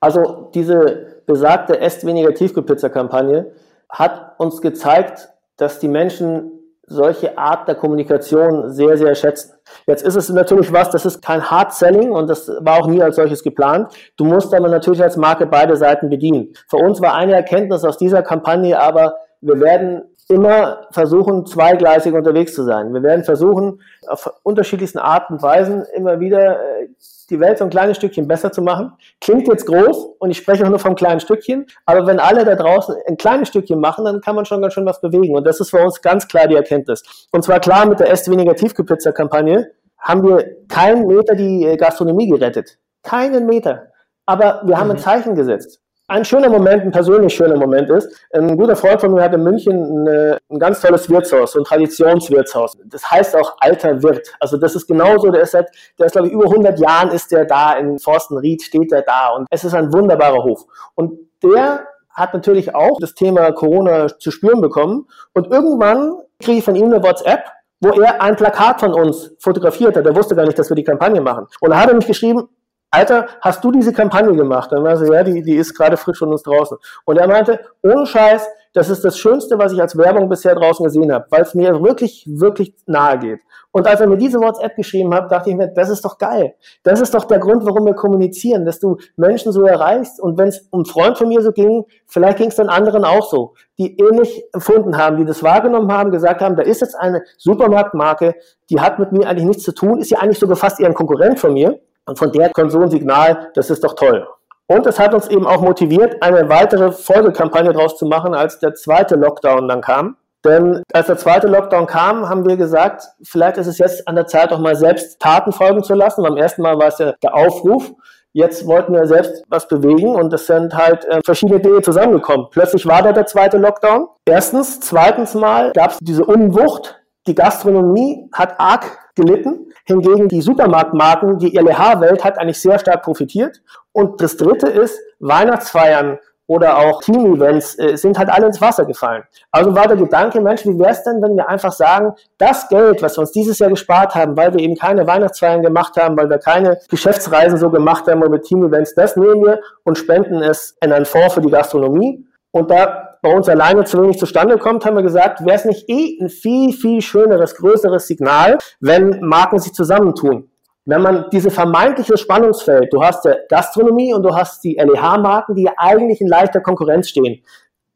Also 0.00 0.50
diese 0.54 1.22
besagte 1.26 1.80
Esst 1.80 2.06
weniger 2.06 2.32
Tiefkühlpizza-Kampagne, 2.34 3.52
hat 3.88 4.38
uns 4.38 4.60
gezeigt, 4.60 5.28
dass 5.56 5.78
die 5.80 5.88
Menschen 5.88 6.61
solche 6.92 7.36
Art 7.36 7.66
der 7.66 7.74
Kommunikation 7.74 8.70
sehr, 8.70 8.96
sehr 8.96 9.14
schätzen. 9.14 9.54
Jetzt 9.86 10.04
ist 10.04 10.16
es 10.16 10.28
natürlich 10.28 10.72
was, 10.72 10.90
das 10.90 11.06
ist 11.06 11.22
kein 11.22 11.50
Hard 11.50 11.72
Selling 11.72 12.12
und 12.12 12.28
das 12.28 12.48
war 12.60 12.80
auch 12.80 12.86
nie 12.86 13.02
als 13.02 13.16
solches 13.16 13.42
geplant. 13.42 13.92
Du 14.16 14.24
musst 14.24 14.54
aber 14.54 14.68
natürlich 14.68 15.02
als 15.02 15.16
Marke 15.16 15.46
beide 15.46 15.76
Seiten 15.76 16.08
bedienen. 16.08 16.52
Für 16.68 16.76
uns 16.76 17.00
war 17.00 17.14
eine 17.14 17.34
Erkenntnis 17.34 17.84
aus 17.84 17.98
dieser 17.98 18.22
Kampagne 18.22 18.78
aber, 18.78 19.16
wir 19.40 19.58
werden 19.58 20.02
immer 20.28 20.86
versuchen, 20.90 21.46
zweigleisig 21.46 22.14
unterwegs 22.14 22.54
zu 22.54 22.64
sein. 22.64 22.92
Wir 22.94 23.02
werden 23.02 23.24
versuchen, 23.24 23.80
auf 24.06 24.32
unterschiedlichsten 24.42 24.98
Arten 24.98 25.34
und 25.34 25.42
Weisen 25.42 25.84
immer 25.94 26.20
wieder 26.20 26.60
äh, 26.60 26.88
die 27.30 27.40
Welt 27.40 27.58
so 27.58 27.64
ein 27.64 27.70
kleines 27.70 27.96
Stückchen 27.96 28.28
besser 28.28 28.52
zu 28.52 28.62
machen. 28.62 28.92
Klingt 29.20 29.48
jetzt 29.48 29.66
groß 29.66 30.16
und 30.18 30.30
ich 30.30 30.38
spreche 30.38 30.64
auch 30.64 30.68
nur 30.68 30.78
vom 30.78 30.94
kleinen 30.94 31.20
Stückchen, 31.20 31.66
aber 31.86 32.06
wenn 32.06 32.18
alle 32.18 32.44
da 32.44 32.54
draußen 32.54 32.94
ein 33.06 33.16
kleines 33.16 33.48
Stückchen 33.48 33.80
machen, 33.80 34.04
dann 34.04 34.20
kann 34.20 34.36
man 34.36 34.44
schon 34.44 34.60
ganz 34.62 34.74
schön 34.74 34.86
was 34.86 35.00
bewegen. 35.00 35.36
Und 35.36 35.44
das 35.44 35.60
ist 35.60 35.70
für 35.70 35.78
uns 35.78 36.00
ganz 36.00 36.28
klar 36.28 36.46
die 36.46 36.56
Erkenntnis. 36.56 37.28
Und 37.32 37.42
zwar 37.42 37.60
klar 37.60 37.86
mit 37.86 38.00
der 38.00 38.10
Esst 38.10 38.30
weniger 38.30 38.54
Tiefkühlpizza-Kampagne 38.54 39.70
haben 39.98 40.24
wir 40.24 40.66
keinen 40.68 41.06
Meter 41.06 41.34
die 41.34 41.64
äh, 41.64 41.76
Gastronomie 41.76 42.28
gerettet. 42.28 42.78
Keinen 43.02 43.46
Meter. 43.46 43.88
Aber 44.26 44.62
wir 44.64 44.78
haben 44.78 44.86
mhm. 44.88 44.92
ein 44.92 44.98
Zeichen 44.98 45.34
gesetzt 45.34 45.81
ein 46.12 46.24
schöner 46.24 46.50
Moment, 46.50 46.82
ein 46.82 46.90
persönlich 46.90 47.34
schöner 47.34 47.56
Moment 47.56 47.88
ist. 47.90 48.08
Ein 48.32 48.56
guter 48.56 48.76
Freund 48.76 49.00
von 49.00 49.14
mir 49.14 49.22
hat 49.22 49.32
in 49.32 49.42
München 49.42 50.06
eine, 50.06 50.38
ein 50.50 50.58
ganz 50.58 50.80
tolles 50.80 51.08
Wirtshaus, 51.08 51.52
so 51.52 51.60
ein 51.60 51.64
Traditionswirtshaus. 51.64 52.76
Das 52.84 53.10
heißt 53.10 53.34
auch 53.34 53.56
alter 53.60 54.02
Wirt. 54.02 54.28
Also 54.38 54.58
das 54.58 54.76
ist 54.76 54.86
genauso, 54.86 55.30
der 55.30 55.42
ist 55.42 55.52
seit, 55.52 55.70
der 55.98 56.06
ist 56.06 56.12
glaube 56.12 56.28
ich 56.28 56.34
über 56.34 56.44
100 56.44 56.78
Jahren 56.78 57.10
ist 57.10 57.32
der 57.32 57.46
da 57.46 57.74
in 57.74 57.98
Forstenried, 57.98 58.62
steht 58.62 58.92
der 58.92 59.02
da 59.02 59.28
und 59.30 59.46
es 59.50 59.64
ist 59.64 59.74
ein 59.74 59.92
wunderbarer 59.92 60.44
Hof. 60.44 60.66
Und 60.94 61.18
der 61.42 61.86
hat 62.10 62.34
natürlich 62.34 62.74
auch 62.74 62.98
das 63.00 63.14
Thema 63.14 63.50
Corona 63.52 64.06
zu 64.18 64.30
spüren 64.30 64.60
bekommen 64.60 65.08
und 65.32 65.50
irgendwann 65.50 66.18
kriege 66.40 66.58
ich 66.58 66.64
von 66.64 66.76
ihm 66.76 66.92
eine 66.92 67.02
WhatsApp, 67.02 67.44
wo 67.80 67.88
er 68.00 68.20
ein 68.20 68.36
Plakat 68.36 68.80
von 68.80 68.92
uns 68.92 69.34
fotografiert 69.38 69.96
hat. 69.96 70.04
Er 70.04 70.14
wusste 70.14 70.36
gar 70.36 70.44
nicht, 70.44 70.58
dass 70.58 70.68
wir 70.70 70.76
die 70.76 70.84
Kampagne 70.84 71.22
machen. 71.22 71.46
Und 71.60 71.70
da 71.70 71.80
hat 71.80 71.88
er 71.88 71.94
mich 71.94 72.06
geschrieben, 72.06 72.48
Alter, 72.94 73.26
hast 73.40 73.64
du 73.64 73.72
diese 73.72 73.90
Kampagne 73.90 74.36
gemacht? 74.36 74.70
Dann 74.70 74.84
war 74.84 74.98
so, 74.98 75.10
ja, 75.10 75.24
die, 75.24 75.42
die 75.42 75.56
ist 75.56 75.74
gerade 75.74 75.96
frisch 75.96 76.18
von 76.18 76.30
uns 76.30 76.42
draußen. 76.42 76.76
Und 77.06 77.16
er 77.16 77.26
meinte, 77.26 77.58
ohne 77.82 78.04
Scheiß, 78.04 78.46
das 78.74 78.90
ist 78.90 79.02
das 79.02 79.18
Schönste, 79.18 79.58
was 79.58 79.72
ich 79.72 79.80
als 79.80 79.96
Werbung 79.96 80.28
bisher 80.28 80.54
draußen 80.54 80.84
gesehen 80.84 81.10
habe, 81.10 81.24
weil 81.30 81.40
es 81.40 81.54
mir 81.54 81.82
wirklich, 81.82 82.26
wirklich 82.28 82.74
nahe 82.84 83.18
geht. 83.18 83.40
Und 83.70 83.86
als 83.86 84.00
er 84.00 84.06
mir 84.06 84.18
diese 84.18 84.38
WhatsApp 84.38 84.76
geschrieben 84.76 85.14
hat, 85.14 85.32
dachte 85.32 85.48
ich 85.48 85.56
mir, 85.56 85.68
das 85.68 85.88
ist 85.88 86.04
doch 86.04 86.18
geil. 86.18 86.54
Das 86.82 87.00
ist 87.00 87.14
doch 87.14 87.24
der 87.24 87.38
Grund, 87.38 87.64
warum 87.64 87.86
wir 87.86 87.94
kommunizieren, 87.94 88.66
dass 88.66 88.78
du 88.78 88.98
Menschen 89.16 89.52
so 89.52 89.64
erreichst. 89.64 90.20
Und 90.20 90.36
wenn 90.36 90.48
es 90.48 90.68
um 90.70 90.84
Freund 90.84 91.16
von 91.16 91.28
mir 91.28 91.40
so 91.40 91.52
ging, 91.52 91.84
vielleicht 92.06 92.36
ging 92.36 92.48
es 92.48 92.56
dann 92.56 92.68
anderen 92.68 93.06
auch 93.06 93.30
so, 93.30 93.54
die 93.78 93.96
ähnlich 93.96 94.44
empfunden 94.52 94.98
haben, 94.98 95.16
die 95.16 95.24
das 95.24 95.42
wahrgenommen 95.42 95.90
haben, 95.90 96.10
gesagt 96.10 96.42
haben, 96.42 96.56
da 96.56 96.62
ist 96.62 96.82
jetzt 96.82 96.94
eine 96.94 97.22
Supermarktmarke, 97.38 98.34
die 98.68 98.80
hat 98.80 98.98
mit 98.98 99.12
mir 99.12 99.26
eigentlich 99.26 99.46
nichts 99.46 99.62
zu 99.62 99.72
tun, 99.72 99.98
ist 99.98 100.10
ja 100.10 100.18
eigentlich 100.18 100.38
sogar 100.38 100.56
fast 100.56 100.78
eher 100.78 100.88
ein 100.88 100.94
Konkurrent 100.94 101.40
von 101.40 101.54
mir. 101.54 101.80
Und 102.06 102.18
von 102.18 102.32
der 102.32 102.50
kommt 102.50 102.72
so 102.72 102.80
ein 102.80 102.90
Signal, 102.90 103.50
das 103.54 103.70
ist 103.70 103.84
doch 103.84 103.94
toll. 103.94 104.26
Und 104.66 104.86
es 104.86 104.98
hat 104.98 105.12
uns 105.14 105.28
eben 105.28 105.46
auch 105.46 105.60
motiviert, 105.60 106.22
eine 106.22 106.48
weitere 106.48 106.92
Folgekampagne 106.92 107.72
draus 107.72 107.96
zu 107.96 108.06
machen, 108.06 108.34
als 108.34 108.58
der 108.58 108.74
zweite 108.74 109.16
Lockdown 109.16 109.68
dann 109.68 109.80
kam. 109.80 110.16
Denn 110.44 110.82
als 110.92 111.06
der 111.06 111.18
zweite 111.18 111.46
Lockdown 111.46 111.86
kam, 111.86 112.28
haben 112.28 112.46
wir 112.46 112.56
gesagt, 112.56 113.04
vielleicht 113.22 113.58
ist 113.58 113.68
es 113.68 113.78
jetzt 113.78 114.08
an 114.08 114.16
der 114.16 114.26
Zeit, 114.26 114.52
auch 114.52 114.58
mal 114.58 114.74
selbst 114.74 115.20
Taten 115.20 115.52
folgen 115.52 115.84
zu 115.84 115.94
lassen. 115.94 116.22
Beim 116.22 116.36
ersten 116.36 116.62
Mal 116.62 116.78
war 116.78 116.88
es 116.88 116.98
ja 116.98 117.12
der 117.22 117.34
Aufruf. 117.34 117.92
Jetzt 118.32 118.66
wollten 118.66 118.94
wir 118.94 119.06
selbst 119.06 119.44
was 119.48 119.68
bewegen 119.68 120.14
und 120.16 120.32
es 120.32 120.46
sind 120.46 120.74
halt 120.74 121.04
äh, 121.04 121.20
verschiedene 121.22 121.60
Dinge 121.60 121.82
zusammengekommen. 121.82 122.46
Plötzlich 122.50 122.86
war 122.86 123.02
da 123.02 123.12
der 123.12 123.26
zweite 123.26 123.58
Lockdown. 123.58 124.08
Erstens. 124.24 124.80
Zweitens 124.80 125.34
Mal 125.34 125.72
gab 125.72 125.90
es 125.92 125.98
diese 126.00 126.24
Unwucht. 126.24 126.98
Die 127.26 127.34
Gastronomie 127.34 128.28
hat 128.32 128.58
arg 128.58 128.98
gelitten. 129.14 129.72
Hingegen 129.84 130.28
die 130.28 130.40
Supermarktmarken, 130.40 131.38
die 131.38 131.50
LEH-Welt 131.50 132.24
hat 132.24 132.38
eigentlich 132.38 132.60
sehr 132.60 132.78
stark 132.78 133.02
profitiert. 133.02 133.62
Und 133.92 134.20
das 134.20 134.36
dritte 134.36 134.68
ist, 134.68 134.98
Weihnachtsfeiern 135.20 136.18
oder 136.46 136.76
auch 136.78 137.00
Team-Events 137.02 137.78
äh, 137.78 137.96
sind 137.96 138.18
halt 138.18 138.28
alle 138.28 138.46
ins 138.46 138.60
Wasser 138.60 138.84
gefallen. 138.84 139.22
Also 139.50 139.74
war 139.74 139.86
der 139.86 139.96
Gedanke, 139.96 140.40
Mensch, 140.40 140.66
wie 140.66 140.78
wäre 140.78 140.90
es 140.90 141.02
denn, 141.02 141.22
wenn 141.22 141.36
wir 141.36 141.48
einfach 141.48 141.72
sagen, 141.72 142.14
das 142.36 142.68
Geld, 142.68 143.00
was 143.00 143.16
wir 143.16 143.20
uns 143.22 143.32
dieses 143.32 143.58
Jahr 143.58 143.70
gespart 143.70 144.14
haben, 144.14 144.36
weil 144.36 144.52
wir 144.52 144.60
eben 144.60 144.76
keine 144.76 145.06
Weihnachtsfeiern 145.06 145.62
gemacht 145.62 145.96
haben, 145.96 146.16
weil 146.16 146.28
wir 146.28 146.38
keine 146.38 146.78
Geschäftsreisen 146.88 147.58
so 147.58 147.70
gemacht 147.70 148.06
haben 148.06 148.22
oder 148.22 148.40
Team-Events, 148.40 148.94
das 148.94 149.16
nehmen 149.16 149.44
wir 149.44 149.60
und 149.84 149.96
spenden 149.96 150.42
es 150.42 150.76
in 150.82 150.92
einen 150.92 151.06
Fonds 151.06 151.34
für 151.34 151.40
die 151.40 151.50
Gastronomie. 151.50 152.26
Und 152.50 152.70
da 152.70 153.11
bei 153.22 153.34
uns 153.34 153.48
alleine 153.48 153.84
zu 153.84 154.02
wenig 154.02 154.18
zustande 154.18 154.58
kommt, 154.58 154.84
haben 154.84 154.96
wir 154.96 155.02
gesagt, 155.02 155.44
wäre 155.46 155.56
es 155.56 155.64
nicht 155.64 155.88
eh 155.88 156.18
ein 156.20 156.28
viel, 156.28 156.72
viel 156.72 157.00
schöneres, 157.00 157.54
größeres 157.54 158.06
Signal, 158.06 158.58
wenn 158.80 159.20
Marken 159.20 159.58
sich 159.58 159.72
zusammentun 159.72 160.50
wenn 160.84 161.02
man 161.02 161.26
diese 161.30 161.50
vermeintliche 161.50 162.16
Spannungsfeld, 162.16 162.92
du 162.92 163.02
hast 163.02 163.24
ja 163.24 163.36
Gastronomie 163.48 164.14
und 164.14 164.22
du 164.22 164.34
hast 164.34 164.64
die 164.64 164.74
LEH-Marken, 164.74 165.54
die 165.54 165.68
eigentlich 165.76 166.20
in 166.20 166.26
leichter 166.26 166.60
Konkurrenz 166.60 167.08
stehen. 167.08 167.42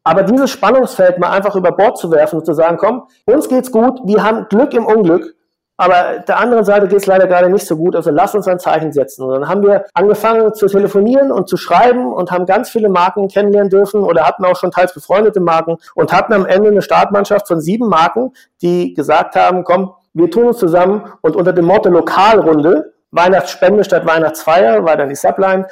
Aber 0.05 0.23
dieses 0.23 0.51
Spannungsfeld 0.51 1.19
mal 1.19 1.31
einfach 1.31 1.57
über 1.57 1.73
Bord 1.73 1.99
zu 1.99 2.13
werfen 2.13 2.39
und 2.39 2.47
zu 2.47 2.53
sagen, 2.53 2.77
komm, 2.77 3.09
uns 3.25 3.49
geht's 3.49 3.73
gut, 3.73 3.99
wir 4.05 4.23
haben 4.23 4.47
Glück 4.49 4.73
im 4.73 4.87
Unglück, 4.87 5.35
aber 5.77 6.21
der 6.27 6.39
anderen 6.39 6.65
Seite 6.65 6.89
geht's 6.89 7.07
leider 7.07 7.27
gerade 7.27 7.51
nicht 7.51 7.67
so 7.67 7.77
gut, 7.77 7.95
also 7.95 8.11
lass 8.11 8.35
uns 8.35 8.49
ein 8.49 8.59
Zeichen 8.59 8.93
setzen. 8.93 9.25
Und 9.25 9.33
dann 9.33 9.49
haben 9.49 9.63
wir 9.63 9.85
angefangen 9.93 10.55
zu 10.55 10.67
telefonieren 10.67 11.31
und 11.31 11.49
zu 11.49 11.57
schreiben 11.57 12.13
und 12.13 12.31
haben 12.31 12.47
ganz 12.47 12.71
viele 12.71 12.89
Marken 12.89 13.29
kennenlernen 13.29 13.71
dürfen 13.71 14.03
oder 14.03 14.27
hatten 14.27 14.45
auch 14.45 14.57
schon 14.57 14.71
teils 14.71 14.95
befreundete 14.95 15.41
Marken 15.41 15.77
und 15.95 16.13
hatten 16.13 16.33
am 16.33 16.47
Ende 16.47 16.69
eine 16.69 16.83
Startmannschaft 16.83 17.47
von 17.47 17.61
sieben 17.61 17.89
Marken, 17.89 18.33
die 18.63 18.95
gesagt 18.95 19.37
haben, 19.37 19.65
komm, 19.65 19.93
wir 20.15 20.31
tun 20.31 20.47
uns 20.47 20.59
zusammen 20.59 21.13
und 21.21 21.37
unter 21.37 21.53
dem 21.53 21.67
Motto 21.67 21.91
Lokalrunde, 21.91 22.95
Weihnachtsspende 23.11 23.85
statt 23.85 24.07
Weihnachtsfeier, 24.07 24.85
war 24.85 24.97
dann 24.97 25.11
die 25.11 25.15
Subline, 25.15 25.67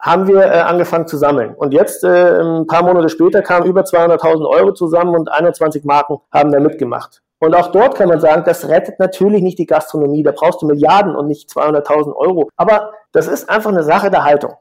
haben 0.00 0.26
wir 0.26 0.42
äh, 0.46 0.60
angefangen 0.60 1.06
zu 1.06 1.16
sammeln. 1.18 1.54
Und 1.54 1.72
jetzt, 1.72 2.02
äh, 2.02 2.40
ein 2.40 2.66
paar 2.66 2.82
Monate 2.82 3.10
später, 3.10 3.42
kamen 3.42 3.66
über 3.66 3.82
200.000 3.82 4.48
Euro 4.48 4.72
zusammen 4.72 5.14
und 5.14 5.30
21 5.30 5.84
Marken 5.84 6.18
haben 6.32 6.50
da 6.50 6.58
mitgemacht. 6.58 7.22
Und 7.42 7.56
auch 7.56 7.72
dort 7.72 7.96
kann 7.96 8.08
man 8.08 8.20
sagen, 8.20 8.44
das 8.46 8.68
rettet 8.68 9.00
natürlich 9.00 9.42
nicht 9.42 9.58
die 9.58 9.66
Gastronomie. 9.66 10.22
Da 10.22 10.30
brauchst 10.30 10.62
du 10.62 10.66
Milliarden 10.66 11.16
und 11.16 11.26
nicht 11.26 11.50
200.000 11.50 12.14
Euro. 12.14 12.48
Aber 12.56 12.92
das 13.10 13.26
ist 13.26 13.50
einfach 13.50 13.70
eine 13.70 13.82
Sache 13.82 14.10
der 14.10 14.24
Haltung 14.24 14.52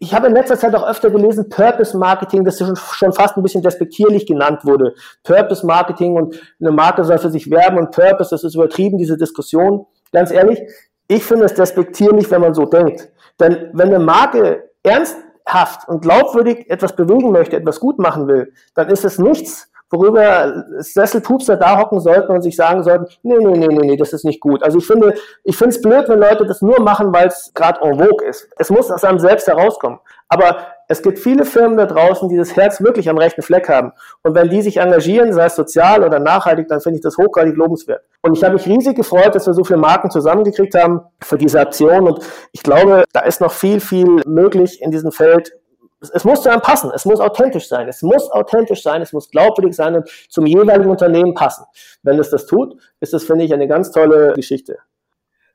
ich 0.00 0.14
habe 0.14 0.26
in 0.26 0.34
letzter 0.34 0.58
Zeit 0.58 0.74
auch 0.74 0.86
öfter 0.86 1.10
gelesen, 1.10 1.48
Purpose 1.48 1.96
Marketing, 1.96 2.44
das 2.44 2.58
schon, 2.58 3.12
fast 3.12 3.36
ein 3.36 3.42
bisschen 3.42 3.62
despektierlich 3.62 4.26
genannt 4.26 4.64
wurde. 4.64 4.94
Purpose 5.22 5.64
Marketing 5.64 6.16
und 6.16 6.40
eine 6.60 6.72
Marke 6.72 7.04
soll 7.04 7.18
für 7.18 7.30
sich 7.30 7.50
werben 7.50 7.78
und 7.78 7.92
Purpose, 7.92 8.30
das 8.30 8.44
ist 8.44 8.54
übertrieben, 8.54 8.98
diese 8.98 9.16
Diskussion. 9.16 9.86
Ganz 10.12 10.30
ehrlich, 10.30 10.60
ich 11.08 11.24
finde 11.24 11.44
es 11.44 11.54
despektierlich, 11.54 12.30
wenn 12.30 12.40
man 12.40 12.54
so 12.54 12.64
denkt. 12.64 13.10
Denn 13.38 13.70
wenn 13.74 13.88
eine 13.88 14.00
Marke 14.00 14.70
ernsthaft 14.82 15.88
und 15.88 16.02
glaubwürdig 16.02 16.68
etwas 16.68 16.96
bewegen 16.96 17.30
möchte, 17.30 17.56
etwas 17.56 17.78
gut 17.78 17.98
machen 17.98 18.26
will, 18.26 18.52
dann 18.74 18.88
ist 18.88 19.04
es 19.04 19.18
nichts, 19.18 19.70
worüber 19.90 20.64
Sesselpupser 20.78 21.56
da 21.56 21.78
hocken 21.78 22.00
sollten 22.00 22.32
und 22.32 22.42
sich 22.42 22.56
sagen 22.56 22.82
sollten, 22.82 23.06
nee, 23.22 23.36
nee, 23.38 23.56
nee, 23.56 23.68
nee, 23.68 23.86
nee, 23.86 23.96
das 23.96 24.12
ist 24.12 24.24
nicht 24.24 24.40
gut. 24.40 24.62
Also 24.62 24.78
ich 24.78 24.86
finde, 24.86 25.14
ich 25.44 25.56
finde 25.56 25.76
es 25.76 25.82
blöd, 25.82 26.08
wenn 26.08 26.18
Leute 26.18 26.46
das 26.46 26.62
nur 26.62 26.80
machen, 26.80 27.12
weil 27.12 27.28
es 27.28 27.52
gerade 27.54 27.80
en 27.82 27.98
vogue 27.98 28.26
ist. 28.26 28.48
Es 28.58 28.70
muss 28.70 28.90
aus 28.90 29.04
einem 29.04 29.18
selbst 29.18 29.46
herauskommen. 29.46 30.00
Aber 30.28 30.66
es 30.88 31.02
gibt 31.02 31.18
viele 31.18 31.44
Firmen 31.44 31.76
da 31.76 31.86
draußen, 31.86 32.28
die 32.28 32.36
das 32.36 32.56
Herz 32.56 32.80
wirklich 32.80 33.08
am 33.08 33.18
rechten 33.18 33.42
Fleck 33.42 33.68
haben. 33.68 33.92
Und 34.22 34.34
wenn 34.34 34.48
die 34.48 34.62
sich 34.62 34.78
engagieren, 34.78 35.32
sei 35.32 35.46
es 35.46 35.56
sozial 35.56 36.02
oder 36.02 36.18
nachhaltig, 36.18 36.68
dann 36.68 36.80
finde 36.80 36.96
ich 36.96 37.02
das 37.02 37.16
hochgradig 37.16 37.56
lobenswert. 37.56 38.02
Und 38.22 38.36
ich 38.36 38.42
habe 38.42 38.54
mich 38.54 38.66
riesig 38.66 38.96
gefreut, 38.96 39.34
dass 39.34 39.46
wir 39.46 39.54
so 39.54 39.62
viele 39.62 39.78
Marken 39.78 40.10
zusammengekriegt 40.10 40.74
haben 40.74 41.02
für 41.22 41.38
diese 41.38 41.60
Aktion. 41.60 42.08
Und 42.08 42.20
ich 42.52 42.62
glaube, 42.62 43.04
da 43.12 43.20
ist 43.20 43.40
noch 43.40 43.52
viel, 43.52 43.80
viel 43.80 44.22
möglich 44.26 44.82
in 44.82 44.90
diesem 44.90 45.12
Feld 45.12 45.52
es 46.00 46.24
muss 46.24 46.42
zu 46.42 46.50
einem 46.50 46.60
passen, 46.60 46.90
es 46.94 47.04
muss 47.04 47.20
authentisch 47.20 47.68
sein, 47.68 47.88
es 47.88 48.02
muss 48.02 48.30
authentisch 48.30 48.82
sein, 48.82 49.02
es 49.02 49.12
muss 49.12 49.30
glaubwürdig 49.30 49.74
sein 49.74 49.96
und 49.96 50.08
zum 50.28 50.46
jeweiligen 50.46 50.90
Unternehmen 50.90 51.34
passen. 51.34 51.64
Wenn 52.02 52.18
es 52.18 52.30
das 52.30 52.46
tut, 52.46 52.76
ist 53.00 53.12
das, 53.12 53.24
finde 53.24 53.44
ich, 53.44 53.54
eine 53.54 53.68
ganz 53.68 53.90
tolle 53.90 54.34
Geschichte. 54.34 54.78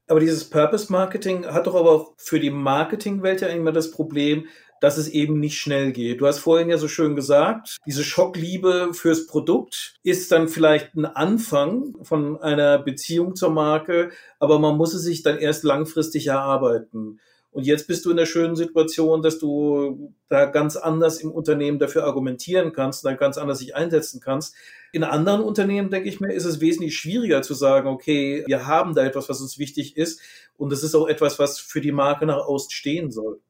Aber 0.08 0.20
dieses 0.20 0.50
Purpose 0.50 0.92
Marketing 0.92 1.46
hat 1.46 1.68
doch 1.68 1.76
aber 1.76 1.92
auch 1.92 2.14
für 2.18 2.40
die 2.40 2.50
Marketingwelt 2.50 3.42
ja 3.42 3.48
immer 3.48 3.72
das 3.72 3.92
Problem, 3.92 4.48
dass 4.82 4.98
es 4.98 5.08
eben 5.08 5.40
nicht 5.40 5.60
schnell 5.60 5.92
geht. 5.92 6.20
Du 6.20 6.28
hast 6.28 6.40
vorhin 6.40 6.70
ja 6.70 6.78
so 6.78 6.88
schön 6.88 7.16
gesagt, 7.16 7.78
diese 7.86 8.04
Schockliebe 8.04 8.90
fürs 8.94 9.28
Produkt 9.28 9.94
ist 10.02 10.32
dann 10.32 10.48
vielleicht 10.48 10.96
ein 10.96 11.06
Anfang 11.06 11.94
von 12.02 12.42
einer 12.42 12.80
Beziehung 12.80 13.36
zur 13.36 13.52
Marke, 13.52 14.10
aber 14.40 14.58
man 14.58 14.76
muss 14.76 14.96
es 14.96 15.04
sich 15.04 15.22
dann 15.22 15.38
erst 15.38 15.64
langfristig 15.64 16.28
erarbeiten. 16.28 17.20
Und 17.52 17.66
jetzt 17.66 17.88
bist 17.88 18.06
du 18.06 18.12
in 18.12 18.18
der 18.18 18.26
schönen 18.26 18.56
Situation, 18.56 19.22
dass 19.22 19.38
du 19.38 20.14
da 20.30 20.46
ganz 20.46 20.78
anders 20.78 21.20
im 21.20 21.32
Unternehmen 21.32 21.80
dafür 21.80 22.06
argumentieren 22.06 22.72
kannst, 22.72 23.04
dann 23.04 23.18
ganz 23.18 23.38
anders 23.38 23.60
sich 23.60 23.76
einsetzen 23.76 24.22
kannst. 24.22 24.56
In 24.94 25.04
anderen 25.04 25.42
Unternehmen, 25.42 25.90
denke 25.90 26.08
ich 26.08 26.22
mir, 26.22 26.32
ist 26.32 26.46
es 26.46 26.62
wesentlich 26.62 26.98
schwieriger 26.98 27.42
zu 27.42 27.54
sagen, 27.54 27.90
okay, 27.90 28.44
wir 28.48 28.68
haben 28.68 28.96
da 28.96 29.04
etwas, 29.04 29.28
was 29.28 29.42
uns 29.42 29.60
wichtig 29.60 29.98
ist. 29.98 30.22
Und 30.56 30.72
das 30.72 30.82
ist 30.82 30.96
auch 30.96 31.08
etwas, 31.08 31.40
was 31.40 31.60
für 31.60 31.82
die 31.82 31.92
Marke 31.92 32.26
nach 32.26 32.38
außen 32.46 32.72
stehen 32.72 33.12
soll. 33.12 33.42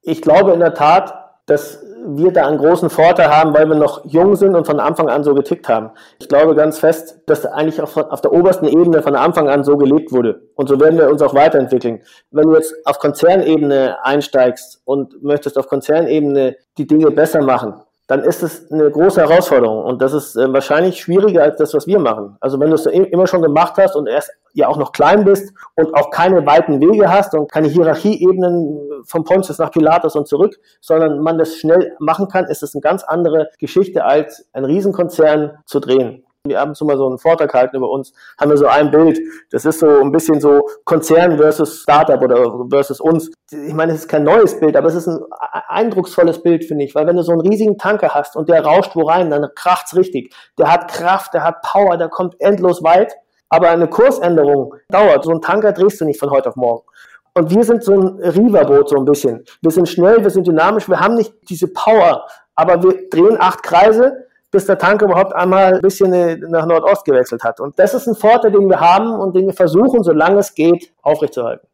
Ich 0.00 0.22
glaube 0.22 0.52
in 0.52 0.60
der 0.60 0.72
Tat, 0.72 1.42
dass 1.44 1.82
wir 2.06 2.32
da 2.32 2.46
einen 2.46 2.58
großen 2.58 2.90
Vorteil 2.90 3.28
haben, 3.28 3.54
weil 3.54 3.68
wir 3.68 3.76
noch 3.76 4.04
jung 4.04 4.36
sind 4.36 4.54
und 4.54 4.66
von 4.66 4.80
Anfang 4.80 5.08
an 5.08 5.24
so 5.24 5.34
getickt 5.34 5.68
haben. 5.68 5.90
Ich 6.18 6.28
glaube 6.28 6.54
ganz 6.54 6.78
fest, 6.78 7.20
dass 7.26 7.46
eigentlich 7.46 7.80
auf, 7.80 7.96
auf 7.96 8.20
der 8.20 8.32
obersten 8.32 8.66
Ebene 8.66 9.02
von 9.02 9.16
Anfang 9.16 9.48
an 9.48 9.64
so 9.64 9.76
gelebt 9.76 10.12
wurde. 10.12 10.42
Und 10.54 10.68
so 10.68 10.78
werden 10.80 10.98
wir 10.98 11.10
uns 11.10 11.22
auch 11.22 11.34
weiterentwickeln. 11.34 12.02
Wenn 12.30 12.48
du 12.48 12.54
jetzt 12.54 12.74
auf 12.84 12.98
Konzernebene 12.98 13.98
einsteigst 14.02 14.80
und 14.84 15.22
möchtest 15.22 15.58
auf 15.58 15.68
Konzernebene 15.68 16.56
die 16.78 16.86
Dinge 16.86 17.10
besser 17.10 17.42
machen, 17.42 17.74
dann 18.10 18.24
ist 18.24 18.42
es 18.42 18.68
eine 18.72 18.90
große 18.90 19.20
Herausforderung. 19.20 19.84
Und 19.84 20.02
das 20.02 20.12
ist 20.12 20.34
äh, 20.34 20.52
wahrscheinlich 20.52 21.00
schwieriger 21.00 21.44
als 21.44 21.58
das, 21.58 21.74
was 21.74 21.86
wir 21.86 22.00
machen. 22.00 22.36
Also 22.40 22.58
wenn 22.58 22.70
du 22.70 22.74
es 22.74 22.84
immer 22.86 23.28
schon 23.28 23.40
gemacht 23.40 23.74
hast 23.76 23.94
und 23.94 24.08
erst 24.08 24.32
ja 24.52 24.66
auch 24.66 24.78
noch 24.78 24.90
klein 24.90 25.24
bist 25.24 25.54
und 25.76 25.94
auch 25.94 26.10
keine 26.10 26.44
weiten 26.44 26.80
Wege 26.80 27.08
hast 27.08 27.34
und 27.34 27.52
keine 27.52 27.68
Hierarchieebenen 27.68 29.04
vom 29.04 29.22
Pontius 29.22 29.58
nach 29.58 29.70
Pilatus 29.70 30.16
und 30.16 30.26
zurück, 30.26 30.56
sondern 30.80 31.20
man 31.20 31.38
das 31.38 31.54
schnell 31.54 31.92
machen 32.00 32.26
kann, 32.26 32.46
ist 32.46 32.64
es 32.64 32.74
eine 32.74 32.80
ganz 32.80 33.04
andere 33.04 33.48
Geschichte 33.60 34.04
als 34.04 34.44
ein 34.54 34.64
Riesenkonzern 34.64 35.58
zu 35.64 35.78
drehen. 35.78 36.24
Wir 36.46 36.58
haben 36.58 36.74
so 36.74 36.86
mal 36.86 36.96
so 36.96 37.06
einen 37.06 37.18
Vortrag 37.18 37.52
gehalten 37.52 37.76
über 37.76 37.90
uns, 37.90 38.14
haben 38.40 38.50
wir 38.50 38.56
so 38.56 38.66
ein 38.66 38.90
Bild, 38.90 39.18
das 39.50 39.66
ist 39.66 39.80
so 39.80 40.00
ein 40.00 40.10
bisschen 40.10 40.40
so 40.40 40.66
Konzern 40.84 41.36
versus 41.36 41.82
Startup 41.82 42.20
oder 42.22 42.66
versus 42.70 42.98
uns. 42.98 43.30
Ich 43.50 43.74
meine, 43.74 43.92
es 43.92 44.00
ist 44.00 44.08
kein 44.08 44.24
neues 44.24 44.58
Bild, 44.58 44.74
aber 44.74 44.88
es 44.88 44.94
ist 44.94 45.06
ein 45.06 45.20
eindrucksvolles 45.68 46.42
Bild, 46.42 46.64
finde 46.64 46.84
ich, 46.84 46.94
weil 46.94 47.06
wenn 47.06 47.16
du 47.16 47.22
so 47.22 47.32
einen 47.32 47.42
riesigen 47.42 47.76
Tanker 47.76 48.14
hast 48.14 48.36
und 48.36 48.48
der 48.48 48.64
rauscht 48.64 48.96
wo 48.96 49.02
rein, 49.02 49.30
dann 49.30 49.46
kracht's 49.54 49.94
richtig. 49.94 50.34
Der 50.58 50.72
hat 50.72 50.90
Kraft, 50.90 51.34
der 51.34 51.44
hat 51.44 51.60
Power, 51.60 51.98
der 51.98 52.08
kommt 52.08 52.40
endlos 52.40 52.82
weit, 52.82 53.14
aber 53.50 53.68
eine 53.68 53.88
Kursänderung 53.88 54.74
dauert. 54.88 55.24
So 55.24 55.32
einen 55.32 55.42
Tanker 55.42 55.72
drehst 55.72 56.00
du 56.00 56.06
nicht 56.06 56.18
von 56.18 56.30
heute 56.30 56.48
auf 56.48 56.56
morgen. 56.56 56.86
Und 57.34 57.54
wir 57.54 57.64
sind 57.64 57.84
so 57.84 57.92
ein 57.92 58.18
Riverboot 58.18 58.88
so 58.88 58.96
ein 58.96 59.04
bisschen. 59.04 59.44
Wir 59.60 59.70
sind 59.70 59.88
schnell, 59.88 60.22
wir 60.22 60.30
sind 60.30 60.46
dynamisch, 60.46 60.88
wir 60.88 61.00
haben 61.00 61.16
nicht 61.16 61.34
diese 61.50 61.68
Power, 61.68 62.26
aber 62.54 62.82
wir 62.82 63.10
drehen 63.10 63.36
acht 63.38 63.62
Kreise 63.62 64.29
bis 64.50 64.66
der 64.66 64.78
Tank 64.78 65.02
überhaupt 65.02 65.34
einmal 65.34 65.74
ein 65.74 65.80
bisschen 65.80 66.40
nach 66.50 66.66
Nordost 66.66 67.04
gewechselt 67.04 67.44
hat. 67.44 67.60
Und 67.60 67.78
das 67.78 67.94
ist 67.94 68.06
ein 68.06 68.16
Vorteil, 68.16 68.52
den 68.52 68.68
wir 68.68 68.80
haben 68.80 69.12
und 69.12 69.36
den 69.36 69.46
wir 69.46 69.54
versuchen, 69.54 70.02
solange 70.02 70.40
es 70.40 70.54
geht, 70.54 70.92
aufrechtzuerhalten. 71.02 71.66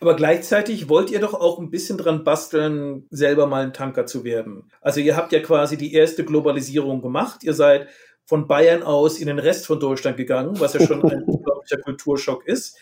Aber 0.00 0.14
gleichzeitig 0.14 0.88
wollt 0.88 1.10
ihr 1.10 1.20
doch 1.20 1.34
auch 1.34 1.58
ein 1.58 1.70
bisschen 1.70 1.96
dran 1.96 2.22
basteln, 2.22 3.06
selber 3.10 3.46
mal 3.46 3.62
ein 3.62 3.72
Tanker 3.72 4.04
zu 4.04 4.24
werden. 4.24 4.70
Also 4.82 5.00
ihr 5.00 5.16
habt 5.16 5.32
ja 5.32 5.40
quasi 5.40 5.78
die 5.78 5.94
erste 5.94 6.24
Globalisierung 6.24 7.00
gemacht. 7.00 7.42
Ihr 7.44 7.54
seid 7.54 7.88
von 8.26 8.46
Bayern 8.46 8.82
aus 8.82 9.18
in 9.18 9.28
den 9.28 9.38
Rest 9.38 9.66
von 9.66 9.80
Deutschland 9.80 10.16
gegangen, 10.16 10.60
was 10.60 10.74
ja 10.74 10.80
schon 10.80 11.02
ein 11.02 11.22
unglaublicher 11.26 11.78
Kulturschock 11.82 12.46
ist. 12.46 12.76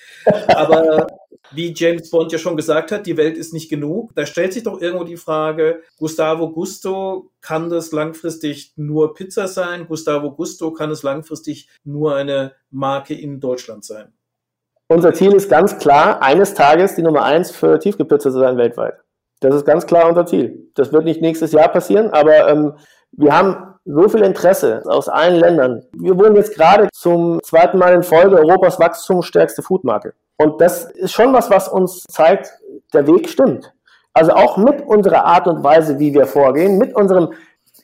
Aber 0.49 1.07
wie 1.51 1.73
James 1.75 2.11
Bond 2.11 2.33
ja 2.33 2.39
schon 2.39 2.57
gesagt 2.57 2.93
hat, 2.93 3.07
die 3.07 3.17
Welt 3.17 3.37
ist 3.37 3.53
nicht 3.53 3.69
genug. 3.69 4.15
Da 4.15 4.27
stellt 4.27 4.53
sich 4.53 4.63
doch 4.63 4.81
irgendwo 4.81 5.05
die 5.05 5.17
Frage, 5.17 5.83
Gustavo 5.99 6.51
Gusto, 6.51 7.31
kann 7.41 7.71
das 7.71 7.93
langfristig 7.93 8.73
nur 8.77 9.15
Pizza 9.15 9.49
sein? 9.49 9.87
Gustavo 9.87 10.33
Gusto, 10.33 10.73
kann 10.73 10.91
es 10.91 11.03
langfristig 11.03 11.69
nur 11.85 12.17
eine 12.17 12.53
Marke 12.71 13.15
in 13.15 13.41
Deutschland 13.41 13.85
sein? 13.85 14.13
Unser 14.89 15.15
Ziel 15.15 15.33
ist 15.33 15.49
ganz 15.49 15.79
klar, 15.79 16.23
eines 16.23 16.55
Tages 16.55 16.95
die 16.95 17.03
Nummer 17.03 17.23
eins 17.23 17.51
für 17.51 17.79
Tiefkühlpizza 17.79 18.31
zu 18.31 18.39
sein 18.39 18.57
weltweit. 18.57 18.95
Das 19.41 19.55
ist 19.55 19.65
ganz 19.65 19.87
klar 19.87 20.09
unser 20.09 20.27
Ziel. 20.27 20.71
Das 20.75 20.93
wird 20.93 21.05
nicht 21.05 21.21
nächstes 21.21 21.53
Jahr 21.53 21.69
passieren, 21.69 22.11
aber 22.11 22.49
ähm, 22.49 22.73
wir 23.13 23.37
haben 23.37 23.75
so 23.85 24.09
viel 24.09 24.23
Interesse 24.23 24.83
aus 24.87 25.09
allen 25.09 25.39
Ländern. 25.39 25.83
Wir 25.93 26.19
wurden 26.19 26.37
jetzt 26.37 26.55
gerade 26.55 26.89
zum 26.93 27.41
zweiten 27.43 27.79
Mal 27.79 27.95
in 27.95 28.03
Folge 28.03 28.37
Europas 28.37 28.79
wachstumsstärkste 28.79 29.63
Foodmarke. 29.63 30.15
Und 30.37 30.61
das 30.61 30.85
ist 30.85 31.13
schon 31.13 31.33
was, 31.33 31.51
was 31.51 31.69
uns 31.69 32.05
zeigt, 32.09 32.53
der 32.93 33.07
Weg 33.07 33.29
stimmt. 33.29 33.73
Also 34.13 34.33
auch 34.33 34.57
mit 34.57 34.83
unserer 34.83 35.25
Art 35.25 35.49
und 35.49 35.65
Weise, 35.65 35.99
wie 35.99 36.15
wir 36.15 36.27
vorgehen, 36.27 36.79
mit 36.79 36.95
unserem 36.95 37.33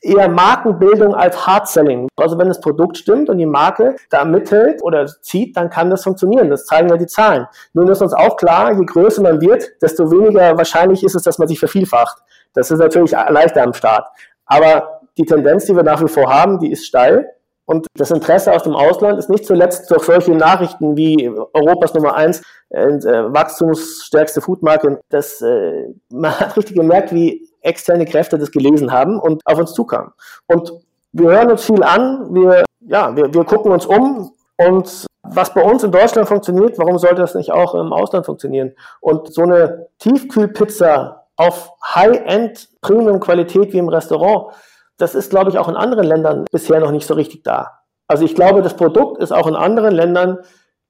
eher 0.03 0.28
Markenbildung 0.28 1.14
als 1.14 1.46
Hard-Selling. 1.46 2.09
Also 2.16 2.38
wenn 2.38 2.48
das 2.48 2.61
Produkt 2.61 2.96
stimmt 2.96 3.28
und 3.28 3.38
die 3.38 3.46
Marke 3.46 3.96
da 4.09 4.24
mithält 4.24 4.82
oder 4.82 5.07
zieht, 5.07 5.57
dann 5.57 5.68
kann 5.68 5.90
das 5.90 6.05
funktionieren. 6.05 6.48
Das 6.48 6.64
zeigen 6.66 6.88
ja 6.88 6.96
die 6.96 7.07
Zahlen. 7.07 7.46
Nun 7.74 7.88
ist 7.88 8.01
uns 8.01 8.14
auch 8.14 8.36
klar, 8.36 8.72
je 8.72 8.84
größer 8.84 9.22
man 9.22 9.40
wird, 9.40 9.70
desto 9.82 10.11
weniger 10.11 10.57
wahrscheinlich 10.57 11.05
ist 11.05 11.14
es, 11.14 11.22
dass 11.22 11.38
man 11.38 11.48
sich 11.48 11.59
vervielfacht. 11.59 12.18
Das 12.55 12.70
ist 12.70 12.78
natürlich 12.78 13.12
leichter 13.12 13.62
am 13.62 13.74
Start. 13.74 14.07
Aber 14.46 15.01
die 15.18 15.24
Tendenz, 15.24 15.66
die 15.66 15.76
wir 15.76 15.82
nach 15.82 16.03
wie 16.03 16.09
vor 16.09 16.32
haben, 16.32 16.59
die 16.59 16.72
ist 16.72 16.86
steil. 16.86 17.28
Und 17.70 17.86
das 17.94 18.10
Interesse 18.10 18.52
aus 18.52 18.64
dem 18.64 18.74
Ausland 18.74 19.16
ist 19.20 19.30
nicht 19.30 19.46
zuletzt 19.46 19.88
durch 19.92 20.02
solche 20.02 20.32
Nachrichten 20.32 20.96
wie 20.96 21.30
Europas 21.54 21.94
Nummer 21.94 22.16
eins 22.16 22.42
und, 22.68 23.04
äh, 23.04 23.32
wachstumsstärkste 23.32 24.40
Foodmarke. 24.40 24.98
Das, 25.08 25.40
äh, 25.40 25.84
man 26.08 26.32
hat 26.40 26.56
richtig 26.56 26.74
gemerkt, 26.74 27.14
wie 27.14 27.48
externe 27.60 28.06
Kräfte 28.06 28.38
das 28.38 28.50
gelesen 28.50 28.90
haben 28.90 29.20
und 29.20 29.42
auf 29.44 29.56
uns 29.56 29.72
zukamen. 29.72 30.10
Und 30.48 30.72
wir 31.12 31.30
hören 31.30 31.52
uns 31.52 31.64
viel 31.64 31.84
an, 31.84 32.34
wir, 32.34 32.64
ja, 32.80 33.14
wir, 33.14 33.32
wir 33.32 33.44
gucken 33.44 33.70
uns 33.70 33.86
um 33.86 34.32
und 34.56 35.06
was 35.22 35.54
bei 35.54 35.62
uns 35.62 35.84
in 35.84 35.92
Deutschland 35.92 36.26
funktioniert, 36.26 36.76
warum 36.76 36.98
sollte 36.98 37.20
das 37.20 37.36
nicht 37.36 37.52
auch 37.52 37.76
im 37.76 37.92
Ausland 37.92 38.26
funktionieren? 38.26 38.72
Und 39.00 39.32
so 39.32 39.42
eine 39.42 39.86
Tiefkühlpizza 40.00 41.26
auf 41.36 41.70
High-End 41.94 42.68
Premium-Qualität 42.80 43.72
wie 43.72 43.78
im 43.78 43.88
Restaurant, 43.88 44.54
das 45.01 45.14
ist, 45.14 45.30
glaube 45.30 45.51
ich, 45.51 45.59
auch 45.59 45.68
in 45.68 45.76
anderen 45.76 46.07
Ländern 46.07 46.44
bisher 46.51 46.80
noch 46.80 46.90
nicht 46.90 47.07
so 47.07 47.14
richtig 47.14 47.42
da. 47.42 47.80
Also 48.07 48.24
ich 48.24 48.34
glaube, 48.34 48.62
das 48.62 48.76
Produkt 48.76 49.22
ist 49.22 49.32
auch 49.32 49.46
in 49.46 49.55
anderen 49.55 49.94
Ländern 49.94 50.38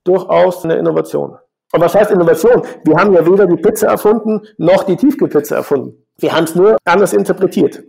durchaus 0.05 0.65
eine 0.65 0.77
Innovation. 0.77 1.37
Und 1.73 1.81
was 1.81 1.95
heißt 1.95 2.11
Innovation? 2.11 2.63
Wir 2.85 2.97
haben 2.97 3.13
ja 3.13 3.25
weder 3.25 3.47
die 3.47 3.57
Pizza 3.57 3.89
erfunden, 3.89 4.41
noch 4.59 4.85
die 4.85 4.97
Tiefkühlpizza 4.97 5.55
erfunden. 5.55 6.07
Wir 6.19 6.35
haben 6.35 6.45
es 6.45 6.55
nur 6.55 6.77
anders 6.85 7.13
interpretiert. 7.13 7.83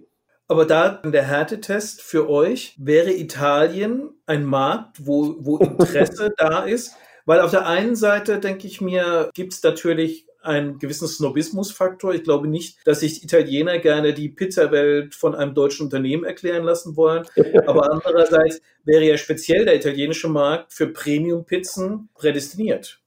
Aber 0.48 0.66
da 0.66 1.02
der 1.04 1.24
Härtetest 1.24 2.02
für 2.02 2.30
euch 2.30 2.76
wäre 2.78 3.12
Italien 3.12 4.10
ein 4.26 4.44
Markt, 4.46 4.98
wo, 5.08 5.36
wo 5.40 5.58
Interesse 5.58 6.32
da 6.38 6.64
ist. 6.64 6.96
Weil 7.26 7.40
auf 7.40 7.52
der 7.52 7.66
einen 7.66 7.96
Seite, 7.96 8.40
denke 8.40 8.68
ich 8.68 8.82
mir, 8.82 9.30
gibt 9.34 9.54
es 9.54 9.64
natürlich 9.64 10.28
einen 10.42 10.80
gewissen 10.80 11.08
Snobismusfaktor. 11.08 12.14
Ich 12.14 12.24
glaube 12.24 12.48
nicht, 12.48 12.78
dass 12.86 13.02
sich 13.02 13.24
Italiener 13.24 13.80
gerne 13.80 14.14
die 14.14 14.30
Pizzawelt 14.30 15.16
von 15.16 15.36
einem 15.36 15.54
deutschen 15.54 15.86
Unternehmen 15.86 16.24
erklären 16.24 16.64
lassen 16.64 16.96
wollen. 16.98 17.26
Aber 17.66 17.92
andererseits 17.92 18.62
wäre 18.84 19.04
ja 19.04 19.18
speziell 19.18 19.66
der 19.66 19.76
italienische 19.76 20.30
Markt 20.30 20.74
für 20.74 20.88
Premium-Pizzen 20.88 22.10
prädestiniert. 22.16 23.02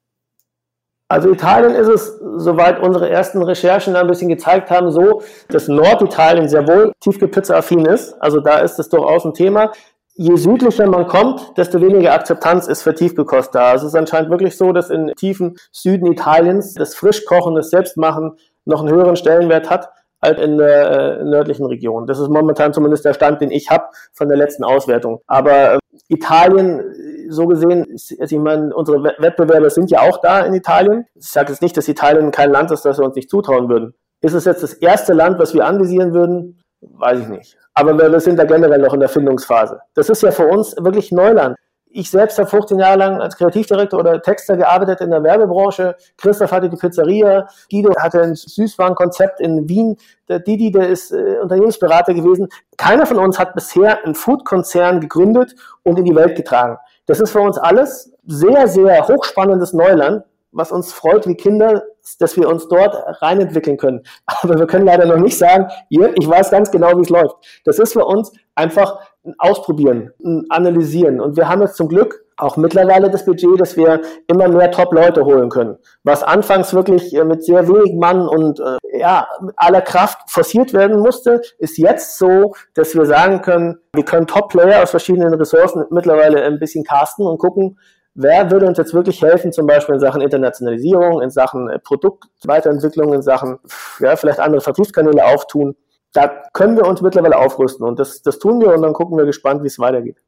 Also 1.09 1.31
Italien 1.31 1.75
ist 1.75 1.89
es, 1.89 2.19
soweit 2.37 2.81
unsere 2.81 3.11
ersten 3.11 3.43
Recherchen 3.43 3.95
ein 3.95 4.07
bisschen 4.07 4.31
gezeigt 4.31 4.71
haben, 4.71 4.91
so, 4.91 5.23
dass 5.49 5.69
Norditalien 5.69 6.49
sehr 6.49 6.67
wohl 6.67 6.93
Tiefkühlpizza-affin 7.01 7.85
ist. 7.85 8.15
Also 8.21 8.41
da 8.41 8.61
ist 8.61 8.79
es 8.79 8.89
durchaus 8.89 9.25
ein 9.25 9.35
Thema 9.35 9.73
je 10.15 10.37
südlicher 10.37 10.87
man 10.87 11.07
kommt, 11.07 11.57
desto 11.57 11.81
weniger 11.81 12.13
Akzeptanz 12.15 12.69
ist 12.69 12.83
für 12.83 12.93
da. 12.93 13.71
Also 13.71 13.87
es 13.87 13.93
ist 13.93 13.99
anscheinend 13.99 14.31
wirklich 14.31 14.57
so, 14.57 14.73
dass 14.73 14.91
in 14.91 15.13
tiefen 15.17 15.57
Süden 15.73 16.07
Italiens 16.07 16.75
das 16.75 16.95
Frischkochen, 16.95 17.55
das 17.55 17.71
Selbstmachen 17.71 18.33
noch 18.65 18.81
einen 18.81 18.95
höheren 18.95 19.17
Stellenwert 19.17 19.71
hat 19.71 19.91
als 20.21 20.41
in 20.41 20.57
der 20.57 20.91
äh, 20.91 21.25
nördlichen 21.25 21.67
Region. 21.67 22.07
Das 22.07 22.19
ist 22.19 22.31
momentan 22.31 22.73
zumindest 22.73 23.05
der 23.05 23.13
Stand, 23.13 23.43
den 23.43 23.51
ich 23.51 23.71
habe 23.71 23.85
von 24.13 24.29
der 24.29 24.39
letzten 24.39 24.65
Auswertung. 24.65 25.21
Aber 25.27 25.75
äh, 25.75 25.79
Italien, 26.09 26.83
so 27.29 27.47
gesehen, 27.47 27.87
also 27.93 28.37
ich 28.37 28.43
meine, 28.43 28.75
unsere 28.75 29.03
Wettbewerber 29.05 29.69
sind 29.69 29.91
ja 29.91 30.01
auch 30.01 30.19
da 30.23 30.41
in 30.41 30.55
Italien. 30.55 31.07
Ich 31.15 31.31
sage 31.31 31.53
jetzt 31.53 31.61
nicht, 31.61 31.77
dass 31.77 31.89
Italien 31.89 32.31
kein 32.31 32.51
Land 32.51 32.71
ist, 32.71 32.85
das 32.85 32.99
wir 32.99 33.05
uns 33.05 33.17
nicht 33.17 33.29
zutrauen 33.29 33.69
würden. 33.69 33.95
Ist 34.23 34.33
es 34.33 34.47
jetzt 34.47 34.63
das 34.63 34.73
erste 34.73 35.13
Land, 35.13 35.39
was 35.39 35.53
wir 35.53 35.67
anvisieren 35.67 36.15
würden? 36.15 36.59
Weiß 36.93 37.21
ich 37.21 37.29
nicht. 37.29 37.57
Aber 37.75 37.99
wir, 37.99 38.21
sind 38.21 38.39
da 38.39 38.45
generell 38.45 38.81
noch 38.81 38.95
in 38.95 39.01
der 39.01 39.09
Findungsphase. 39.09 39.81
Das 39.95 40.09
ist 40.09 40.23
ja 40.23 40.31
für 40.31 40.47
uns 40.47 40.75
wirklich 40.79 41.11
Neuland. 41.13 41.57
Ich 41.97 42.11
selbst 42.11 42.39
habe 42.39 42.49
15 42.49 42.81
Jahre 42.81 42.99
lang 42.99 43.21
als 43.21 43.37
Kreativdirektor 43.37 44.01
oder 44.01 44.21
Texter 44.21 44.57
gearbeitet 44.57 45.01
in 45.01 45.11
der 45.11 45.23
Werbebranche. 45.23 45.95
Christoph 46.17 46.51
hatte 46.51 46.69
die 46.69 46.77
Pizzeria. 46.77 47.47
Guido 47.71 47.95
hatte 47.97 48.21
ein 48.21 48.35
Süßwarenkonzept 48.35 49.41
in 49.41 49.69
Wien. 49.69 49.97
Der 50.29 50.41
Didi, 50.41 50.73
der 50.73 50.89
ist 50.89 51.13
äh, 51.13 51.39
Unternehmensberater 51.41 52.13
gewesen. 52.13 52.49
Keiner 52.77 53.07
von 53.07 53.19
uns 53.19 53.39
hat 53.39 53.55
bisher 53.55 54.05
einen 54.05 54.17
Foodkonzern 54.17 55.01
gegründet 55.01 55.55
und 55.85 55.97
in 55.97 56.05
die 56.05 56.17
Welt 56.17 56.35
getragen. 56.37 56.79
Das 57.07 57.21
ist 57.21 57.31
für 57.31 57.41
uns 57.41 57.59
alles 57.59 58.13
sehr, 58.27 58.67
sehr 58.67 59.07
hochspannendes 59.07 59.73
Neuland 59.73 60.25
was 60.55 60.73
uns 60.73 60.93
freut 60.93 61.27
wie 61.27 61.35
Kinder, 61.35 61.85
dass 62.19 62.37
wir 62.37 62.49
uns 62.49 62.69
dort 62.69 63.23
reinentwickeln 63.23 63.77
können. 63.77 64.03
Aber 64.27 64.59
wir 64.59 64.67
können 64.67 64.87
leider 64.87 65.07
noch 65.07 65.19
nicht 65.19 65.37
sagen, 65.37 65.69
hier, 65.89 66.13
ich 66.17 66.29
weiß 66.29 66.51
ganz 66.51 66.71
genau, 66.71 66.97
wie 66.97 67.03
es 67.03 67.11
läuft. 67.11 67.37
Das 67.65 67.79
ist 67.79 67.93
für 67.93 68.05
uns 68.05 68.33
einfach 68.55 69.01
ein 69.25 69.35
Ausprobieren, 69.39 70.13
ein 70.25 70.47
Analysieren. 70.51 71.21
Und 71.21 71.37
wir 71.37 71.49
haben 71.49 71.63
jetzt 71.63 71.77
zum 71.77 71.89
Glück 71.89 72.25
auch 72.37 72.57
mittlerweile 72.57 73.11
das 73.11 73.25
Budget, 73.25 73.61
dass 73.61 73.77
wir 73.77 74.01
immer 74.27 74.49
mehr 74.49 74.71
Top-Leute 74.71 75.25
holen 75.25 75.51
können. 75.51 75.77
Was 76.03 76.23
anfangs 76.23 76.75
wirklich 76.75 77.15
äh, 77.15 77.25
mit 77.25 77.45
sehr 77.45 77.69
wenig 77.69 77.95
Mann 77.95 78.27
und 78.27 78.61
äh, 78.61 78.79
ja, 78.99 79.29
mit 79.41 79.55
aller 79.57 79.81
Kraft 79.81 80.19
forciert 80.31 80.73
werden 80.73 80.99
musste, 80.99 81.43
ist 81.59 81.79
jetzt 81.79 82.19
so, 82.19 82.55
dass 82.75 82.95
wir 82.95 83.07
sagen 83.07 83.43
können, 83.43 83.79
wir 83.93 84.05
können 84.05 84.27
Top-Player 84.27 84.83
aus 84.83 84.91
verschiedenen 84.91 85.35
Ressourcen 85.35 85.85
mittlerweile 85.91 86.43
ein 86.43 86.59
bisschen 86.59 86.85
casten 86.85 87.27
und 87.27 87.39
gucken, 87.39 87.79
wer 88.15 88.51
würde 88.51 88.67
uns 88.67 88.79
jetzt 88.79 88.95
wirklich 88.95 89.21
helfen, 89.23 89.53
zum 89.53 89.67
Beispiel 89.67 89.97
in 89.97 90.01
Sachen 90.01 90.21
Internationalisierung, 90.21 91.21
in 91.23 91.31
Sachen 91.31 91.69
äh, 91.69 91.79
Produktweiterentwicklung, 91.79 93.13
in 93.13 93.23
Sachen 93.23 93.59
ja, 94.01 94.17
vielleicht 94.17 94.41
andere 94.41 94.61
Vertriebskanäle 94.61 95.25
auftun. 95.25 95.77
Da 96.13 96.43
können 96.53 96.77
wir 96.77 96.87
uns 96.87 97.03
mittlerweile 97.03 97.37
aufrüsten 97.37 97.87
und 97.87 97.99
das, 97.99 98.23
das 98.23 98.39
tun 98.39 98.61
wir 98.61 98.73
und 98.73 98.83
dann 98.83 98.93
gucken 98.93 99.19
wir 99.19 99.25
gespannt, 99.25 99.63
wie 99.63 99.67
es 99.67 99.79
weitergeht. 99.79 100.19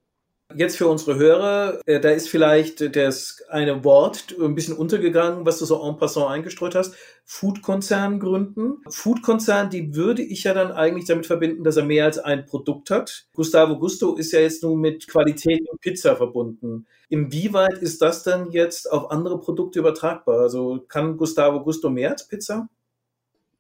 Jetzt 0.54 0.76
für 0.76 0.86
unsere 0.86 1.18
Hörer, 1.18 1.80
äh, 1.86 1.98
da 1.98 2.10
ist 2.10 2.28
vielleicht 2.28 2.94
das 2.94 3.42
eine 3.48 3.82
Wort 3.82 4.34
ein 4.40 4.54
bisschen 4.54 4.76
untergegangen, 4.76 5.44
was 5.44 5.58
du 5.58 5.64
so 5.64 5.82
en 5.82 5.98
passant 5.98 6.30
eingestreut 6.30 6.76
hast. 6.76 6.94
Foodkonzern 7.24 8.20
gründen. 8.20 8.76
Foodkonzern, 8.88 9.70
die 9.70 9.96
würde 9.96 10.22
ich 10.22 10.44
ja 10.44 10.54
dann 10.54 10.70
eigentlich 10.70 11.06
damit 11.06 11.26
verbinden, 11.26 11.64
dass 11.64 11.76
er 11.76 11.84
mehr 11.84 12.04
als 12.04 12.18
ein 12.18 12.46
Produkt 12.46 12.90
hat. 12.90 13.26
Gustavo 13.34 13.76
Gusto 13.76 14.14
ist 14.14 14.32
ja 14.32 14.38
jetzt 14.38 14.62
nur 14.62 14.76
mit 14.76 15.08
Qualität 15.08 15.68
und 15.68 15.80
Pizza 15.80 16.14
verbunden. 16.14 16.86
Inwieweit 17.08 17.78
ist 17.78 18.02
das 18.02 18.22
dann 18.24 18.50
jetzt 18.50 18.90
auf 18.90 19.10
andere 19.10 19.38
Produkte 19.38 19.78
übertragbar? 19.78 20.40
Also 20.40 20.80
kann 20.88 21.16
Gustavo 21.16 21.62
Gusto 21.62 21.88
mehr 21.88 22.10
als 22.10 22.26
Pizza? 22.26 22.68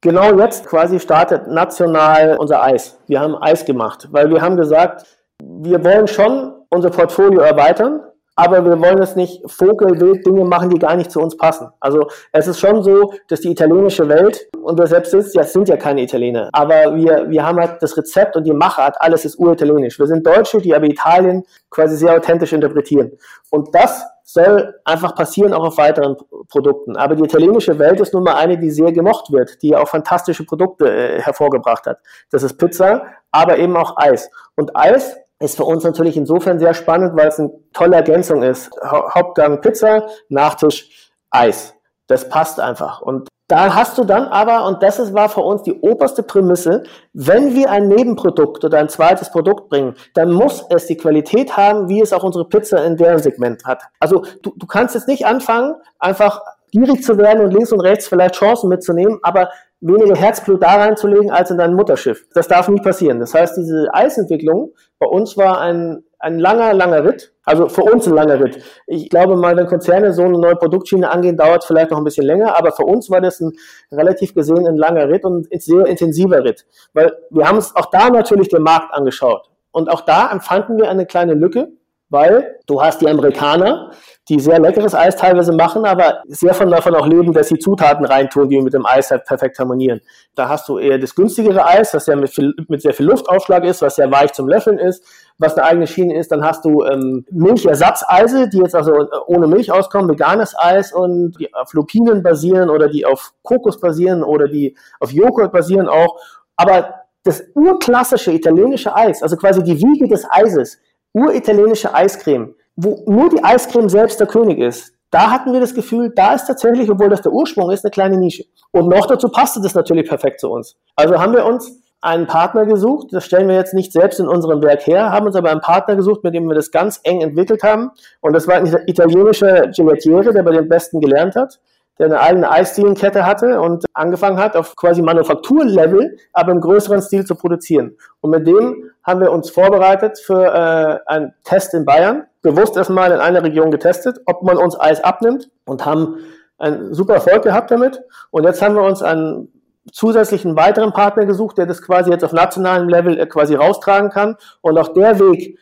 Genau 0.00 0.38
jetzt 0.38 0.66
quasi 0.66 1.00
startet 1.00 1.46
national 1.46 2.36
unser 2.38 2.62
Eis. 2.62 2.98
Wir 3.06 3.20
haben 3.20 3.34
Eis 3.36 3.64
gemacht, 3.64 4.08
weil 4.10 4.30
wir 4.30 4.40
haben 4.40 4.56
gesagt, 4.56 5.06
wir 5.42 5.82
wollen 5.84 6.06
schon 6.06 6.54
unser 6.68 6.90
Portfolio 6.90 7.40
erweitern, 7.40 8.05
aber 8.36 8.64
wir 8.64 8.78
wollen 8.80 9.00
es 9.02 9.16
nicht 9.16 9.42
vogelwild 9.50 10.24
Dinge 10.26 10.44
machen, 10.44 10.68
die 10.70 10.78
gar 10.78 10.94
nicht 10.94 11.10
zu 11.10 11.20
uns 11.20 11.36
passen. 11.36 11.68
Also 11.80 12.08
es 12.32 12.46
ist 12.46 12.60
schon 12.60 12.82
so, 12.82 13.14
dass 13.28 13.40
die 13.40 13.50
italienische 13.50 14.08
Welt, 14.08 14.48
und 14.62 14.78
wir 14.78 14.86
selbst 14.86 15.10
sind 15.10 15.34
ja, 15.34 15.42
sind 15.42 15.68
ja 15.68 15.76
keine 15.76 16.02
Italiener, 16.02 16.50
aber 16.52 16.94
wir, 16.94 17.28
wir 17.28 17.44
haben 17.44 17.58
halt 17.58 17.82
das 17.82 17.96
Rezept 17.96 18.36
und 18.36 18.44
die 18.44 18.52
Machart, 18.52 18.96
alles 19.00 19.24
ist 19.24 19.38
uritalienisch. 19.38 19.98
Wir 19.98 20.06
sind 20.06 20.26
Deutsche, 20.26 20.58
die 20.58 20.74
aber 20.74 20.86
Italien 20.86 21.44
quasi 21.70 21.96
sehr 21.96 22.14
authentisch 22.14 22.52
interpretieren. 22.52 23.12
Und 23.50 23.74
das 23.74 24.04
soll 24.22 24.74
einfach 24.84 25.14
passieren, 25.14 25.54
auch 25.54 25.64
auf 25.64 25.78
weiteren 25.78 26.16
Produkten. 26.48 26.96
Aber 26.96 27.14
die 27.14 27.22
italienische 27.22 27.78
Welt 27.78 28.00
ist 28.00 28.12
nun 28.12 28.24
mal 28.24 28.34
eine, 28.34 28.58
die 28.58 28.70
sehr 28.70 28.92
gemocht 28.92 29.30
wird, 29.32 29.62
die 29.62 29.74
auch 29.74 29.88
fantastische 29.88 30.44
Produkte 30.44 30.90
äh, 30.90 31.22
hervorgebracht 31.22 31.86
hat. 31.86 31.98
Das 32.30 32.42
ist 32.42 32.58
Pizza, 32.58 33.06
aber 33.30 33.56
eben 33.56 33.76
auch 33.76 33.96
Eis. 33.96 34.28
Und 34.56 34.76
Eis 34.76 35.16
ist 35.40 35.56
für 35.56 35.64
uns 35.64 35.84
natürlich 35.84 36.16
insofern 36.16 36.58
sehr 36.58 36.74
spannend, 36.74 37.16
weil 37.16 37.28
es 37.28 37.38
eine 37.38 37.50
tolle 37.72 37.96
Ergänzung 37.96 38.42
ist. 38.42 38.70
Hauptgang 38.82 39.60
Pizza, 39.60 40.06
Nachtisch 40.28 41.10
Eis. 41.30 41.74
Das 42.06 42.28
passt 42.28 42.60
einfach. 42.60 43.00
Und 43.02 43.28
da 43.48 43.76
hast 43.76 43.96
du 43.96 44.04
dann 44.04 44.26
aber, 44.26 44.66
und 44.66 44.82
das 44.82 45.14
war 45.14 45.28
für 45.28 45.40
uns 45.40 45.62
die 45.62 45.78
oberste 45.80 46.24
Prämisse, 46.24 46.82
wenn 47.12 47.54
wir 47.54 47.70
ein 47.70 47.86
Nebenprodukt 47.86 48.64
oder 48.64 48.78
ein 48.78 48.88
zweites 48.88 49.30
Produkt 49.30 49.68
bringen, 49.68 49.94
dann 50.14 50.32
muss 50.32 50.64
es 50.70 50.86
die 50.86 50.96
Qualität 50.96 51.56
haben, 51.56 51.88
wie 51.88 52.00
es 52.00 52.12
auch 52.12 52.24
unsere 52.24 52.48
Pizza 52.48 52.84
in 52.84 52.96
deren 52.96 53.20
Segment 53.20 53.64
hat. 53.64 53.82
Also 54.00 54.24
du, 54.42 54.52
du 54.56 54.66
kannst 54.66 54.96
jetzt 54.96 55.06
nicht 55.06 55.26
anfangen, 55.26 55.76
einfach 56.00 56.40
gierig 56.72 57.04
zu 57.04 57.18
werden 57.18 57.44
und 57.44 57.52
links 57.52 57.70
und 57.70 57.80
rechts 57.80 58.08
vielleicht 58.08 58.34
Chancen 58.34 58.68
mitzunehmen, 58.68 59.20
aber 59.22 59.50
weniger 59.80 60.16
Herzblut 60.16 60.62
da 60.62 60.76
reinzulegen 60.76 61.30
als 61.30 61.50
in 61.50 61.58
dein 61.58 61.74
Mutterschiff. 61.74 62.26
Das 62.34 62.48
darf 62.48 62.68
nicht 62.68 62.82
passieren. 62.82 63.20
Das 63.20 63.34
heißt, 63.34 63.56
diese 63.56 63.88
Eisentwicklung 63.92 64.72
bei 64.98 65.06
uns 65.06 65.36
war 65.36 65.60
ein, 65.60 66.02
ein 66.18 66.38
langer, 66.38 66.72
langer 66.72 67.04
Ritt. 67.04 67.34
Also 67.44 67.68
für 67.68 67.82
uns 67.82 68.06
ein 68.06 68.14
langer 68.14 68.40
Ritt. 68.40 68.62
Ich 68.86 69.10
glaube 69.10 69.36
mal, 69.36 69.56
wenn 69.56 69.66
Konzerne 69.66 70.12
so 70.12 70.22
eine 70.22 70.38
neue 70.38 70.56
Produktschiene 70.56 71.10
angehen, 71.10 71.36
dauert 71.36 71.62
es 71.62 71.66
vielleicht 71.66 71.90
noch 71.90 71.98
ein 71.98 72.04
bisschen 72.04 72.26
länger, 72.26 72.56
aber 72.56 72.72
für 72.72 72.84
uns 72.84 73.10
war 73.10 73.20
das 73.20 73.40
ein 73.40 73.52
relativ 73.92 74.34
gesehen 74.34 74.66
ein 74.66 74.76
langer 74.76 75.08
Ritt 75.08 75.24
und 75.24 75.52
ein 75.52 75.60
sehr 75.60 75.86
intensiver 75.86 76.42
Ritt. 76.42 76.66
Weil 76.92 77.12
wir 77.30 77.46
haben 77.46 77.56
uns 77.56 77.76
auch 77.76 77.86
da 77.90 78.08
natürlich 78.10 78.48
den 78.48 78.62
Markt 78.62 78.92
angeschaut. 78.92 79.50
Und 79.70 79.90
auch 79.90 80.00
da 80.00 80.30
empfanden 80.32 80.78
wir 80.78 80.88
eine 80.88 81.06
kleine 81.06 81.34
Lücke, 81.34 81.68
weil 82.08 82.58
du 82.66 82.82
hast 82.82 83.02
die 83.02 83.08
Amerikaner, 83.08 83.90
die 84.28 84.40
sehr 84.40 84.58
leckeres 84.58 84.94
Eis 84.94 85.14
teilweise 85.14 85.52
machen, 85.52 85.84
aber 85.84 86.22
sehr 86.26 86.52
von 86.52 86.68
davon 86.68 86.96
auch 86.96 87.06
leben, 87.06 87.32
dass 87.32 87.48
sie 87.48 87.58
Zutaten 87.58 88.04
reintun, 88.04 88.48
die 88.48 88.60
mit 88.60 88.74
dem 88.74 88.84
Eis 88.84 89.10
halt 89.10 89.24
perfekt 89.24 89.58
harmonieren. 89.58 90.00
Da 90.34 90.48
hast 90.48 90.68
du 90.68 90.78
eher 90.78 90.98
das 90.98 91.14
günstigere 91.14 91.64
Eis, 91.64 91.92
das 91.92 92.06
ja 92.06 92.16
mit, 92.16 92.30
viel, 92.30 92.52
mit 92.68 92.82
sehr 92.82 92.92
viel 92.92 93.06
Luftaufschlag 93.06 93.64
ist, 93.64 93.82
was 93.82 93.96
sehr 93.96 94.10
weich 94.10 94.32
zum 94.32 94.48
Löffeln 94.48 94.78
ist, 94.78 95.04
was 95.38 95.56
eine 95.56 95.66
eigene 95.66 95.86
Schiene 95.86 96.18
ist. 96.18 96.32
Dann 96.32 96.44
hast 96.44 96.64
du 96.64 96.82
ähm, 96.82 97.24
Milchersatzeise, 97.30 98.48
die 98.48 98.58
jetzt 98.58 98.74
also 98.74 98.92
ohne 99.26 99.46
Milch 99.46 99.70
auskommen, 99.70 100.10
veganes 100.10 100.54
Eis 100.58 100.92
und 100.92 101.38
die 101.38 101.54
auf 101.54 101.72
Lupinen 101.72 102.24
basieren 102.24 102.68
oder 102.68 102.88
die 102.88 103.06
auf 103.06 103.32
Kokos 103.42 103.78
basieren 103.78 104.24
oder 104.24 104.48
die 104.48 104.76
auf 104.98 105.12
Joghurt 105.12 105.52
basieren 105.52 105.88
auch. 105.88 106.18
Aber 106.56 106.94
das 107.22 107.44
urklassische 107.54 108.32
italienische 108.32 108.94
Eis, 108.94 109.22
also 109.22 109.36
quasi 109.36 109.62
die 109.62 109.78
Wiege 109.78 110.08
des 110.08 110.26
Eises, 110.30 110.78
uritalienische 111.12 111.94
Eiscreme, 111.94 112.54
wo 112.76 113.02
nur 113.06 113.30
die 113.30 113.42
Eiscreme 113.42 113.88
selbst 113.88 114.20
der 114.20 114.26
König 114.26 114.58
ist, 114.58 114.92
da 115.10 115.30
hatten 115.30 115.52
wir 115.52 115.60
das 115.60 115.74
Gefühl, 115.74 116.12
da 116.14 116.34
ist 116.34 116.46
tatsächlich, 116.46 116.90
obwohl 116.90 117.08
das 117.08 117.22
der 117.22 117.32
Ursprung 117.32 117.70
ist, 117.70 117.84
eine 117.84 117.90
kleine 117.90 118.18
Nische. 118.18 118.44
Und 118.72 118.88
noch 118.88 119.06
dazu 119.06 119.28
passte 119.28 119.60
das 119.60 119.74
natürlich 119.74 120.08
perfekt 120.08 120.40
zu 120.40 120.50
uns. 120.50 120.76
Also 120.94 121.18
haben 121.18 121.32
wir 121.32 121.44
uns 121.44 121.80
einen 122.02 122.26
Partner 122.26 122.66
gesucht, 122.66 123.08
das 123.12 123.24
stellen 123.24 123.48
wir 123.48 123.54
jetzt 123.54 123.72
nicht 123.72 123.92
selbst 123.92 124.20
in 124.20 124.28
unserem 124.28 124.62
Werk 124.62 124.86
her, 124.86 125.10
haben 125.10 125.26
uns 125.26 125.34
aber 125.34 125.50
einen 125.50 125.60
Partner 125.60 125.96
gesucht, 125.96 126.22
mit 126.22 126.34
dem 126.34 126.46
wir 126.46 126.54
das 126.54 126.70
ganz 126.70 127.00
eng 127.04 127.20
entwickelt 127.22 127.62
haben. 127.62 127.90
Und 128.20 128.34
das 128.34 128.46
war 128.46 128.56
ein 128.56 128.66
italienischer 128.86 129.68
Gelatiere, 129.68 130.32
der 130.32 130.42
bei 130.42 130.52
den 130.52 130.68
Besten 130.68 131.00
gelernt 131.00 131.34
hat 131.34 131.58
der 131.98 132.06
eine 132.06 132.20
eigene 132.20 132.50
Eisdienenkette 132.50 133.24
hatte 133.24 133.60
und 133.60 133.84
angefangen 133.94 134.38
hat, 134.38 134.56
auf 134.56 134.76
quasi 134.76 135.02
Manufakturlevel, 135.02 136.18
aber 136.32 136.52
im 136.52 136.60
größeren 136.60 137.00
Stil 137.00 137.24
zu 137.24 137.34
produzieren. 137.34 137.96
Und 138.20 138.30
mit 138.30 138.46
dem 138.46 138.90
haben 139.06 139.20
wir 139.20 139.30
uns 139.30 139.50
vorbereitet 139.50 140.18
für 140.18 140.44
äh, 140.44 141.10
einen 141.10 141.32
Test 141.44 141.74
in 141.74 141.84
Bayern, 141.84 142.26
bewusst 142.42 142.76
erstmal 142.76 143.12
in 143.12 143.20
einer 143.20 143.42
Region 143.42 143.70
getestet, 143.70 144.18
ob 144.26 144.42
man 144.42 144.56
uns 144.56 144.78
Eis 144.78 145.02
abnimmt 145.02 145.48
und 145.64 145.86
haben 145.86 146.16
einen 146.58 146.92
super 146.92 147.14
Erfolg 147.14 147.42
gehabt 147.42 147.70
damit. 147.70 148.02
Und 148.30 148.44
jetzt 148.44 148.60
haben 148.60 148.74
wir 148.74 148.82
uns 148.82 149.02
einen 149.02 149.52
zusätzlichen 149.92 150.56
weiteren 150.56 150.92
Partner 150.92 151.24
gesucht, 151.24 151.58
der 151.58 151.66
das 151.66 151.80
quasi 151.82 152.10
jetzt 152.10 152.24
auf 152.24 152.32
nationalem 152.32 152.88
Level 152.88 153.18
äh, 153.18 153.26
quasi 153.26 153.54
raustragen 153.54 154.10
kann. 154.10 154.36
Und 154.60 154.76
auch 154.76 154.88
der 154.88 155.20
Weg, 155.20 155.58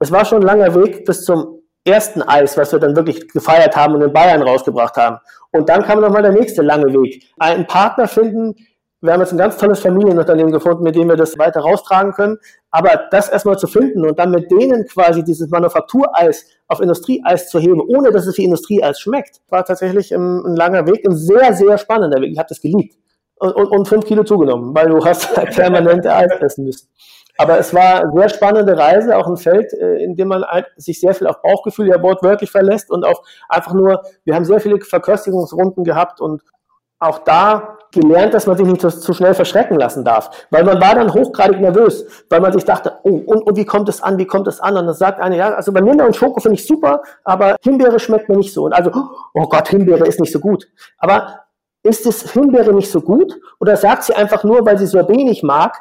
es 0.00 0.10
war 0.10 0.24
schon 0.24 0.42
ein 0.42 0.46
langer 0.46 0.74
Weg 0.74 1.04
bis 1.04 1.24
zum 1.24 1.62
ersten 1.84 2.22
Eis, 2.22 2.56
was 2.56 2.72
wir 2.72 2.80
dann 2.80 2.96
wirklich 2.96 3.28
gefeiert 3.28 3.76
haben 3.76 3.94
und 3.94 4.02
in 4.02 4.12
Bayern 4.12 4.42
rausgebracht 4.42 4.96
haben. 4.96 5.18
Und 5.52 5.68
dann 5.68 5.84
kam 5.84 6.00
nochmal 6.00 6.22
der 6.22 6.32
nächste 6.32 6.62
lange 6.62 6.92
Weg. 6.92 7.24
Einen 7.38 7.66
Partner 7.66 8.08
finden, 8.08 8.56
wir 9.00 9.12
haben 9.12 9.20
jetzt 9.20 9.32
ein 9.32 9.38
ganz 9.38 9.56
tolles 9.56 9.80
Familienunternehmen 9.80 10.52
gefunden, 10.52 10.82
mit 10.82 10.96
dem 10.96 11.08
wir 11.08 11.16
das 11.16 11.38
weiter 11.38 11.60
raustragen 11.60 12.12
können. 12.12 12.38
Aber 12.70 13.08
das 13.10 13.28
erstmal 13.28 13.58
zu 13.58 13.66
finden 13.66 14.04
und 14.04 14.18
dann 14.18 14.30
mit 14.30 14.50
denen 14.50 14.86
quasi 14.86 15.22
dieses 15.22 15.48
Manufaktureis 15.50 16.46
auf 16.66 16.80
Industrieeis 16.80 17.48
zu 17.48 17.60
heben, 17.60 17.80
ohne 17.80 18.10
dass 18.10 18.26
es 18.26 18.36
wie 18.38 18.44
Industrieeis 18.44 19.00
schmeckt, 19.00 19.40
war 19.48 19.64
tatsächlich 19.64 20.12
ein, 20.12 20.44
ein 20.44 20.56
langer 20.56 20.86
Weg, 20.86 21.06
ein 21.06 21.16
sehr, 21.16 21.54
sehr 21.54 21.78
spannender 21.78 22.20
Weg. 22.20 22.32
Ich 22.32 22.38
habe 22.38 22.48
das 22.48 22.60
geliebt. 22.60 22.96
Und, 23.36 23.52
und, 23.52 23.66
und 23.68 23.88
fünf 23.88 24.04
Kilo 24.04 24.24
zugenommen, 24.24 24.74
weil 24.74 24.88
du 24.88 25.04
hast 25.04 25.32
permanente 25.54 26.12
Eis 26.12 26.32
essen 26.40 26.64
müssen. 26.64 26.88
Aber 27.40 27.56
es 27.56 27.72
war 27.72 28.00
eine 28.00 28.12
sehr 28.12 28.28
spannende 28.30 28.76
Reise, 28.76 29.16
auch 29.16 29.28
ein 29.28 29.36
Feld, 29.36 29.72
äh, 29.74 30.02
in 30.02 30.16
dem 30.16 30.26
man 30.26 30.44
sich 30.76 30.98
sehr 30.98 31.14
viel 31.14 31.28
auf 31.28 31.40
Bauchgefühl 31.40 31.86
ja 31.86 32.02
wortwörtlich 32.02 32.50
verlässt 32.50 32.90
und 32.90 33.04
auch 33.04 33.22
einfach 33.48 33.74
nur, 33.74 34.02
wir 34.24 34.34
haben 34.34 34.44
sehr 34.44 34.60
viele 34.60 34.80
Verköstigungsrunden 34.80 35.84
gehabt 35.84 36.20
und 36.20 36.42
auch 36.98 37.20
da 37.20 37.77
gelernt, 37.92 38.34
dass 38.34 38.46
man 38.46 38.56
sich 38.56 38.66
nicht 38.66 38.80
zu 38.80 39.12
schnell 39.14 39.34
verschrecken 39.34 39.78
lassen 39.78 40.04
darf. 40.04 40.30
Weil 40.50 40.64
man 40.64 40.80
war 40.80 40.94
dann 40.94 41.12
hochgradig 41.12 41.60
nervös, 41.60 42.04
weil 42.28 42.40
man 42.40 42.52
sich 42.52 42.64
dachte, 42.64 42.98
oh, 43.02 43.22
und, 43.26 43.42
und 43.42 43.56
wie 43.56 43.64
kommt 43.64 43.88
es 43.88 44.02
an, 44.02 44.18
wie 44.18 44.26
kommt 44.26 44.46
es 44.46 44.60
an? 44.60 44.76
Und 44.76 44.86
dann 44.86 44.94
sagt 44.94 45.20
einer, 45.20 45.36
ja, 45.36 45.54
also 45.54 45.72
Vanille 45.74 46.04
und 46.04 46.16
Schoko 46.16 46.40
finde 46.40 46.56
ich 46.56 46.66
super, 46.66 47.02
aber 47.24 47.56
Himbeere 47.62 47.98
schmeckt 47.98 48.28
mir 48.28 48.36
nicht 48.36 48.52
so. 48.52 48.64
Und 48.64 48.72
also, 48.72 48.90
oh 49.34 49.48
Gott, 49.48 49.68
Himbeere 49.68 50.06
ist 50.06 50.20
nicht 50.20 50.32
so 50.32 50.40
gut. 50.40 50.68
Aber 50.98 51.40
ist 51.82 52.06
es 52.06 52.32
Himbeere 52.32 52.72
nicht 52.72 52.90
so 52.90 53.00
gut? 53.00 53.38
Oder 53.60 53.76
sagt 53.76 54.04
sie 54.04 54.14
einfach 54.14 54.44
nur, 54.44 54.66
weil 54.66 54.78
sie 54.78 54.86
Sorbet 54.86 55.16
nicht 55.16 55.42
mag, 55.42 55.80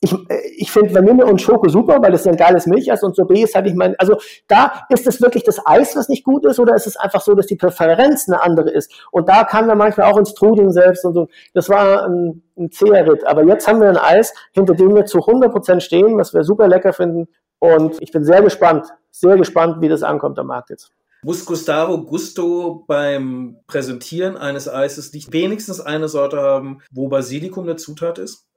ich, 0.00 0.12
äh, 0.12 0.40
ich 0.56 0.70
finde 0.70 0.94
Vanille 0.94 1.26
und 1.26 1.40
Schoko 1.40 1.68
super, 1.68 2.00
weil 2.00 2.14
es 2.14 2.26
ein 2.26 2.36
geiles 2.36 2.66
Milcheis 2.66 3.02
und 3.02 3.16
Sorbet 3.16 3.44
ist 3.44 3.54
halt, 3.54 3.66
ich 3.66 3.74
meine, 3.74 3.98
also 3.98 4.16
da 4.46 4.84
ist 4.88 5.06
es 5.06 5.20
wirklich 5.20 5.44
das 5.44 5.64
Eis, 5.64 5.96
was 5.96 6.08
nicht 6.08 6.24
gut 6.24 6.44
ist, 6.44 6.60
oder 6.60 6.74
ist 6.74 6.86
es 6.86 6.96
einfach 6.96 7.20
so, 7.20 7.34
dass 7.34 7.46
die 7.46 7.56
Präferenz 7.56 8.28
eine 8.28 8.40
andere 8.42 8.70
ist? 8.70 8.92
Und 9.10 9.28
da 9.28 9.44
kann 9.44 9.66
man 9.66 9.78
manchmal 9.78 10.10
auch 10.10 10.18
ins 10.18 10.34
Trudeln 10.34 10.72
selbst 10.72 11.04
und 11.04 11.14
so. 11.14 11.28
Das 11.54 11.68
war 11.68 12.04
ein, 12.04 12.42
ein 12.56 12.70
zäher 12.70 13.08
Ritt. 13.08 13.26
Aber 13.26 13.44
jetzt 13.44 13.66
haben 13.66 13.80
wir 13.80 13.88
ein 13.88 13.96
Eis, 13.96 14.34
hinter 14.52 14.74
dem 14.74 14.94
wir 14.94 15.04
zu 15.04 15.18
100% 15.18 15.80
stehen, 15.80 16.16
was 16.16 16.34
wir 16.34 16.44
super 16.44 16.68
lecker 16.68 16.92
finden. 16.92 17.28
Und 17.58 18.00
ich 18.00 18.12
bin 18.12 18.24
sehr 18.24 18.42
gespannt, 18.42 18.86
sehr 19.10 19.36
gespannt, 19.36 19.80
wie 19.80 19.88
das 19.88 20.02
ankommt 20.02 20.38
am 20.38 20.46
Markt 20.46 20.70
jetzt. 20.70 20.90
Muss 21.24 21.44
Gustavo 21.44 22.04
Gusto 22.04 22.84
beim 22.86 23.56
Präsentieren 23.66 24.36
eines 24.36 24.68
Eises 24.68 25.12
nicht 25.12 25.32
wenigstens 25.32 25.80
eine 25.80 26.06
Sorte 26.06 26.40
haben, 26.40 26.78
wo 26.92 27.08
Basilikum 27.08 27.64
eine 27.64 27.74
Zutat 27.74 28.18
ist? 28.18 28.47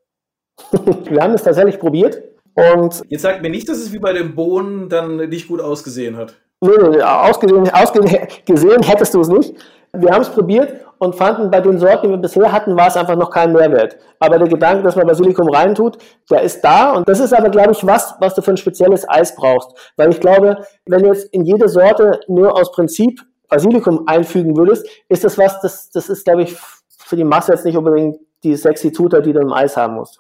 wir 1.10 1.22
haben 1.22 1.34
es 1.34 1.44
tatsächlich 1.44 1.80
probiert. 1.80 2.22
Und 2.54 3.04
Jetzt 3.08 3.22
sagt 3.22 3.42
mir 3.42 3.50
nicht, 3.50 3.70
dass 3.70 3.78
es 3.78 3.94
wie 3.94 4.00
bei 4.00 4.14
den 4.14 4.36
Bohnen 4.36 4.90
dann 4.90 5.18
nicht 5.18 5.48
gut 5.48 5.62
ausgesehen 5.62 6.18
hat. 6.18 6.36
Nee, 6.62 6.72
nee 6.90 7.02
ausgesehen, 7.02 7.70
ausgesehen 7.72 8.84
hättest 8.84 9.14
du 9.14 9.22
es 9.22 9.30
nicht. 9.30 9.56
Wir 9.94 10.12
haben 10.12 10.22
es 10.22 10.30
probiert 10.30 10.74
und 11.00 11.16
fanden 11.16 11.50
bei 11.50 11.60
den 11.60 11.80
Sorten, 11.80 12.08
die 12.08 12.10
wir 12.14 12.18
bisher 12.18 12.52
hatten, 12.52 12.78
war 12.78 12.88
es 12.88 12.96
einfach 12.96 13.16
noch 13.16 13.30
kein 13.30 13.52
Mehrwert. 13.52 13.98
Aber 14.20 14.38
der 14.38 14.48
Gedanke, 14.48 14.84
dass 14.84 14.96
man 14.96 15.08
Basilikum 15.08 15.50
reintut, 15.50 15.98
der 16.30 16.44
ist 16.44 16.62
da. 16.62 16.92
Und 16.92 17.10
das 17.10 17.20
ist 17.20 17.34
aber, 17.34 17.50
glaube 17.50 17.72
ich, 17.72 17.86
was, 17.86 18.16
was 18.20 18.36
du 18.36 18.42
für 18.42 18.52
ein 18.52 18.58
spezielles 18.58 19.10
Eis 19.10 19.36
brauchst. 19.36 19.72
Weil 19.98 20.12
ich 20.12 20.20
glaube, 20.20 20.64
wenn 20.86 21.02
du 21.02 21.08
jetzt 21.08 21.34
in 21.34 21.44
jede 21.44 21.68
Sorte 21.68 22.20
nur 22.28 22.56
aus 22.56 22.72
Prinzip 22.72 23.20
Basilikum 23.50 24.08
einfügen 24.08 24.56
würdest, 24.56 24.88
ist 25.10 25.24
das 25.24 25.38
was, 25.38 25.60
das, 25.62 25.90
das 25.90 26.08
ist, 26.08 26.24
glaube 26.24 26.44
ich, 26.44 26.56
für 27.00 27.18
die 27.18 27.26
Masse 27.26 27.52
jetzt 27.52 27.66
nicht 27.66 27.76
unbedingt 27.76 28.18
die 28.44 28.56
sexy 28.56 28.92
Zutat, 28.92 29.26
die 29.26 29.34
du 29.34 29.40
im 29.40 29.52
Eis 29.52 29.76
haben 29.76 29.96
musst. 29.96 30.20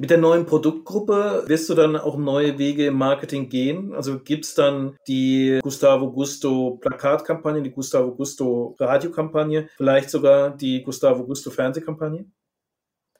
Mit 0.00 0.08
der 0.08 0.16
neuen 0.16 0.46
Produktgruppe 0.46 1.42
wirst 1.44 1.68
du 1.68 1.74
dann 1.74 1.94
auch 1.94 2.16
neue 2.16 2.56
Wege 2.56 2.86
im 2.86 2.94
Marketing 2.94 3.50
gehen? 3.50 3.92
Also 3.92 4.18
gibt 4.20 4.46
es 4.46 4.54
dann 4.54 4.96
die 5.06 5.60
Gustavo 5.62 6.10
Gusto 6.10 6.78
Plakatkampagne, 6.80 7.60
die 7.60 7.70
Gustavo 7.70 8.12
Gusto 8.12 8.76
Radiokampagne, 8.80 9.68
vielleicht 9.76 10.08
sogar 10.08 10.56
die 10.56 10.82
Gustavo 10.82 11.24
Gusto 11.24 11.50
Fernsehkampagne? 11.50 12.24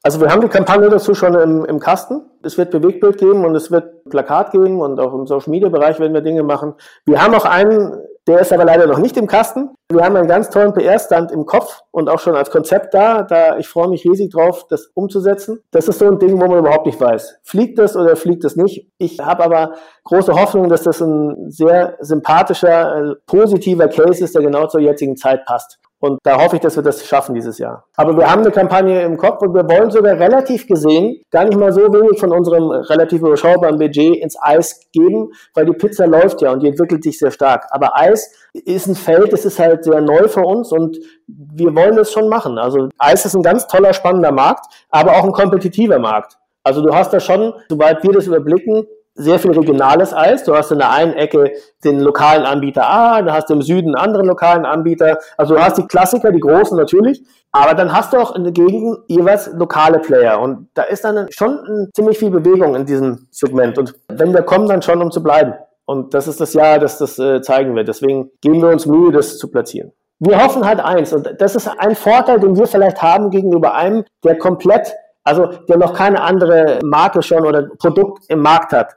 Also 0.03 0.22
wir 0.22 0.31
haben 0.31 0.41
die 0.41 0.49
Kampagne 0.49 0.89
dazu 0.89 1.14
schon 1.14 1.35
im, 1.35 1.66
im 1.66 1.81
Kasten. 1.81 2.22
Es 2.43 2.57
wird 2.57 2.70
Bewegtbild 2.70 3.18
geben 3.18 3.45
und 3.45 3.55
es 3.55 3.70
wird 3.70 4.09
Plakat 4.09 4.53
geben 4.53 4.81
und 4.81 4.99
auch 5.01 5.12
im 5.12 5.26
Social 5.26 5.51
Media 5.51 5.68
Bereich 5.68 6.01
werden 6.01 6.14
wir 6.14 6.22
Dinge 6.22 6.43
machen. 6.43 6.72
Wir 7.05 7.22
haben 7.22 7.35
auch 7.35 7.45
einen 7.45 7.93
Der 8.26 8.40
ist 8.40 8.52
aber 8.52 8.64
leider 8.64 8.86
noch 8.86 8.98
nicht 8.98 9.16
im 9.16 9.26
Kasten. 9.26 9.70
Wir 9.90 10.04
haben 10.04 10.14
einen 10.14 10.28
ganz 10.28 10.50
tollen 10.50 10.72
PR-Stand 10.72 11.32
im 11.32 11.46
Kopf 11.46 11.80
und 11.90 12.08
auch 12.08 12.20
schon 12.20 12.36
als 12.36 12.50
Konzept 12.50 12.92
da. 12.94 13.22
Da 13.22 13.56
ich 13.58 13.66
freue 13.66 13.88
mich 13.88 14.04
riesig 14.04 14.30
drauf, 14.30 14.66
das 14.68 14.90
umzusetzen. 14.94 15.60
Das 15.70 15.88
ist 15.88 15.98
so 15.98 16.06
ein 16.06 16.18
Ding, 16.18 16.40
wo 16.40 16.46
man 16.46 16.58
überhaupt 16.58 16.86
nicht 16.86 17.00
weiß, 17.00 17.40
fliegt 17.42 17.78
das 17.78 17.96
oder 17.96 18.16
fliegt 18.16 18.44
es 18.44 18.56
nicht. 18.56 18.88
Ich 18.98 19.18
habe 19.20 19.42
aber 19.42 19.74
große 20.04 20.34
Hoffnung, 20.34 20.68
dass 20.68 20.82
das 20.82 21.00
ein 21.00 21.50
sehr 21.50 21.96
sympathischer, 22.00 23.12
äh, 23.12 23.14
positiver 23.26 23.88
Case 23.88 24.22
ist, 24.22 24.34
der 24.34 24.42
genau 24.42 24.66
zur 24.66 24.80
jetzigen 24.80 25.16
Zeit 25.16 25.44
passt. 25.46 25.78
Und 26.01 26.18
da 26.22 26.42
hoffe 26.42 26.57
ich, 26.57 26.62
dass 26.62 26.76
wir 26.76 26.82
das 26.82 27.07
schaffen 27.07 27.34
dieses 27.34 27.59
Jahr. 27.59 27.84
Aber 27.94 28.16
wir 28.16 28.30
haben 28.30 28.40
eine 28.40 28.51
Kampagne 28.51 29.03
im 29.03 29.18
Kopf 29.18 29.42
und 29.42 29.55
wir 29.55 29.68
wollen 29.68 29.90
sogar 29.90 30.18
relativ 30.18 30.66
gesehen 30.66 31.20
gar 31.30 31.44
nicht 31.44 31.59
mal 31.59 31.72
so 31.72 31.82
wenig 31.92 32.18
von 32.18 32.32
unserem 32.32 32.70
relativ 32.70 33.20
überschaubaren 33.20 33.78
Budget 33.78 34.16
ins 34.16 34.36
Eis 34.40 34.80
geben, 34.92 35.30
weil 35.53 35.66
die 35.66 35.72
Pizza 35.72 36.07
läuft 36.07 36.40
ja 36.40 36.53
und 36.53 36.62
die 36.62 36.68
entwickelt 36.68 37.05
sich 37.05 37.18
sehr 37.18 37.30
stark. 37.30 37.66
Aber 37.70 37.98
Eis 37.98 38.32
ist 38.55 38.86
ein 38.86 38.94
Feld, 38.94 39.32
das 39.34 39.44
ist 39.44 39.59
halt 39.59 39.84
sehr 39.84 40.01
neu 40.01 40.26
für 40.28 40.40
uns 40.40 40.72
und 40.72 40.98
wir 41.28 41.74
wollen 41.76 41.96
das 41.96 42.11
schon 42.11 42.30
machen. 42.30 42.57
Also 42.57 42.88
Eis 42.98 43.26
ist 43.26 43.34
ein 43.34 43.42
ganz 43.42 43.66
toller, 43.66 43.92
spannender 43.92 44.32
Markt, 44.32 44.72
aber 44.88 45.12
auch 45.12 45.24
ein 45.24 45.32
kompetitiver 45.32 45.98
Markt. 45.98 46.38
Also 46.62 46.82
du 46.82 46.94
hast 46.94 47.12
da 47.12 47.20
schon, 47.20 47.53
soweit 47.68 48.03
wir 48.03 48.12
das 48.12 48.26
überblicken, 48.26 48.86
sehr 49.20 49.38
viel 49.38 49.52
regionales 49.52 50.14
Eis. 50.14 50.44
Du 50.44 50.56
hast 50.56 50.72
in 50.72 50.78
der 50.78 50.90
einen 50.90 51.12
Ecke 51.12 51.52
den 51.84 52.00
lokalen 52.00 52.44
Anbieter 52.44 52.88
A, 52.88 53.22
dann 53.22 53.34
hast 53.34 53.50
du 53.50 53.54
im 53.54 53.62
Süden 53.62 53.94
einen 53.94 54.04
anderen 54.04 54.26
lokalen 54.26 54.64
Anbieter. 54.64 55.18
Also 55.36 55.54
du 55.54 55.62
hast 55.62 55.78
die 55.78 55.86
Klassiker, 55.86 56.32
die 56.32 56.40
großen 56.40 56.76
natürlich, 56.76 57.22
aber 57.52 57.74
dann 57.74 57.92
hast 57.92 58.12
du 58.12 58.18
auch 58.18 58.34
in 58.34 58.44
der 58.44 58.52
Gegend 58.52 58.98
jeweils 59.08 59.50
lokale 59.54 59.98
Player 59.98 60.40
und 60.40 60.68
da 60.74 60.82
ist 60.82 61.04
dann 61.04 61.26
schon 61.30 61.88
ziemlich 61.94 62.18
viel 62.18 62.30
Bewegung 62.30 62.74
in 62.74 62.86
diesem 62.86 63.26
Segment 63.30 63.78
und 63.78 63.94
wenn 64.08 64.32
wir 64.32 64.42
kommen, 64.42 64.68
dann 64.68 64.82
schon 64.82 65.02
um 65.02 65.10
zu 65.10 65.22
bleiben. 65.22 65.54
Und 65.84 66.14
das 66.14 66.28
ist 66.28 66.40
das 66.40 66.54
Jahr, 66.54 66.78
das 66.78 66.98
das 66.98 67.18
äh, 67.18 67.42
zeigen 67.42 67.74
wird. 67.74 67.88
Deswegen 67.88 68.30
geben 68.40 68.62
wir 68.62 68.68
uns 68.68 68.86
Mühe, 68.86 69.10
das 69.10 69.38
zu 69.38 69.50
platzieren. 69.50 69.92
Wir 70.20 70.42
hoffen 70.42 70.64
halt 70.64 70.78
eins 70.78 71.12
und 71.12 71.34
das 71.38 71.56
ist 71.56 71.66
ein 71.66 71.96
Vorteil, 71.96 72.38
den 72.38 72.56
wir 72.56 72.66
vielleicht 72.66 73.02
haben 73.02 73.30
gegenüber 73.30 73.74
einem, 73.74 74.04
der 74.22 74.38
komplett 74.38 74.94
also 75.24 75.46
der 75.46 75.76
noch 75.76 75.94
keine 75.94 76.22
andere 76.22 76.78
Marke 76.82 77.22
schon 77.22 77.46
oder 77.46 77.68
Produkt 77.78 78.24
im 78.28 78.40
Markt 78.40 78.72
hat 78.72 78.96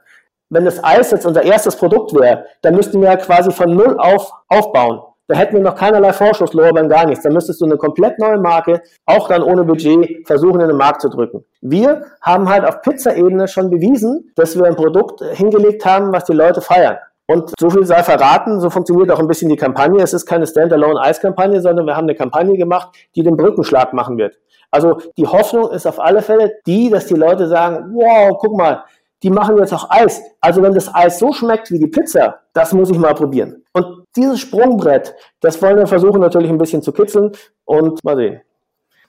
wenn 0.50 0.64
das 0.64 0.82
Eis 0.82 1.10
jetzt 1.10 1.26
unser 1.26 1.42
erstes 1.42 1.76
Produkt 1.76 2.14
wäre, 2.14 2.46
dann 2.62 2.74
müssten 2.74 3.00
wir 3.00 3.08
ja 3.08 3.16
quasi 3.16 3.50
von 3.50 3.74
Null 3.74 3.96
auf 3.98 4.32
aufbauen. 4.48 5.02
Da 5.26 5.36
hätten 5.36 5.56
wir 5.56 5.62
noch 5.62 5.74
keinerlei 5.74 6.12
Vorschusslorbeeren, 6.12 6.90
gar 6.90 7.06
nichts. 7.06 7.24
Dann 7.24 7.32
müsstest 7.32 7.60
du 7.62 7.64
eine 7.64 7.78
komplett 7.78 8.18
neue 8.18 8.38
Marke, 8.38 8.82
auch 9.06 9.26
dann 9.28 9.42
ohne 9.42 9.64
Budget, 9.64 10.26
versuchen 10.26 10.60
in 10.60 10.68
den 10.68 10.76
Markt 10.76 11.00
zu 11.00 11.08
drücken. 11.08 11.44
Wir 11.62 12.04
haben 12.20 12.48
halt 12.50 12.66
auf 12.66 12.82
Pizza-Ebene 12.82 13.48
schon 13.48 13.70
bewiesen, 13.70 14.30
dass 14.36 14.58
wir 14.58 14.66
ein 14.66 14.76
Produkt 14.76 15.22
hingelegt 15.32 15.86
haben, 15.86 16.12
was 16.12 16.24
die 16.24 16.34
Leute 16.34 16.60
feiern. 16.60 16.98
Und 17.26 17.52
so 17.58 17.70
viel 17.70 17.86
sei 17.86 18.02
verraten, 18.02 18.60
so 18.60 18.68
funktioniert 18.68 19.10
auch 19.10 19.18
ein 19.18 19.26
bisschen 19.26 19.48
die 19.48 19.56
Kampagne. 19.56 20.02
Es 20.02 20.12
ist 20.12 20.26
keine 20.26 20.46
Standalone-Eis-Kampagne, 20.46 21.62
sondern 21.62 21.86
wir 21.86 21.96
haben 21.96 22.04
eine 22.04 22.14
Kampagne 22.14 22.58
gemacht, 22.58 22.94
die 23.14 23.22
den 23.22 23.38
Brückenschlag 23.38 23.94
machen 23.94 24.18
wird. 24.18 24.36
Also 24.70 24.98
die 25.16 25.26
Hoffnung 25.26 25.70
ist 25.70 25.86
auf 25.86 26.00
alle 26.00 26.20
Fälle 26.20 26.56
die, 26.66 26.90
dass 26.90 27.06
die 27.06 27.14
Leute 27.14 27.46
sagen, 27.46 27.94
wow, 27.94 28.36
guck 28.38 28.58
mal, 28.58 28.84
die 29.24 29.30
machen 29.30 29.56
jetzt 29.56 29.72
auch 29.72 29.88
Eis. 29.90 30.22
Also 30.40 30.62
wenn 30.62 30.74
das 30.74 30.94
Eis 30.94 31.18
so 31.18 31.32
schmeckt 31.32 31.70
wie 31.70 31.78
die 31.78 31.86
Pizza, 31.86 32.40
das 32.52 32.74
muss 32.74 32.90
ich 32.90 32.98
mal 32.98 33.14
probieren. 33.14 33.64
Und 33.72 34.04
dieses 34.14 34.38
Sprungbrett, 34.38 35.14
das 35.40 35.60
wollen 35.62 35.78
wir 35.78 35.86
versuchen 35.86 36.20
natürlich 36.20 36.50
ein 36.50 36.58
bisschen 36.58 36.82
zu 36.82 36.92
kitzeln 36.92 37.32
und 37.64 38.04
mal 38.04 38.16
sehen. 38.16 38.42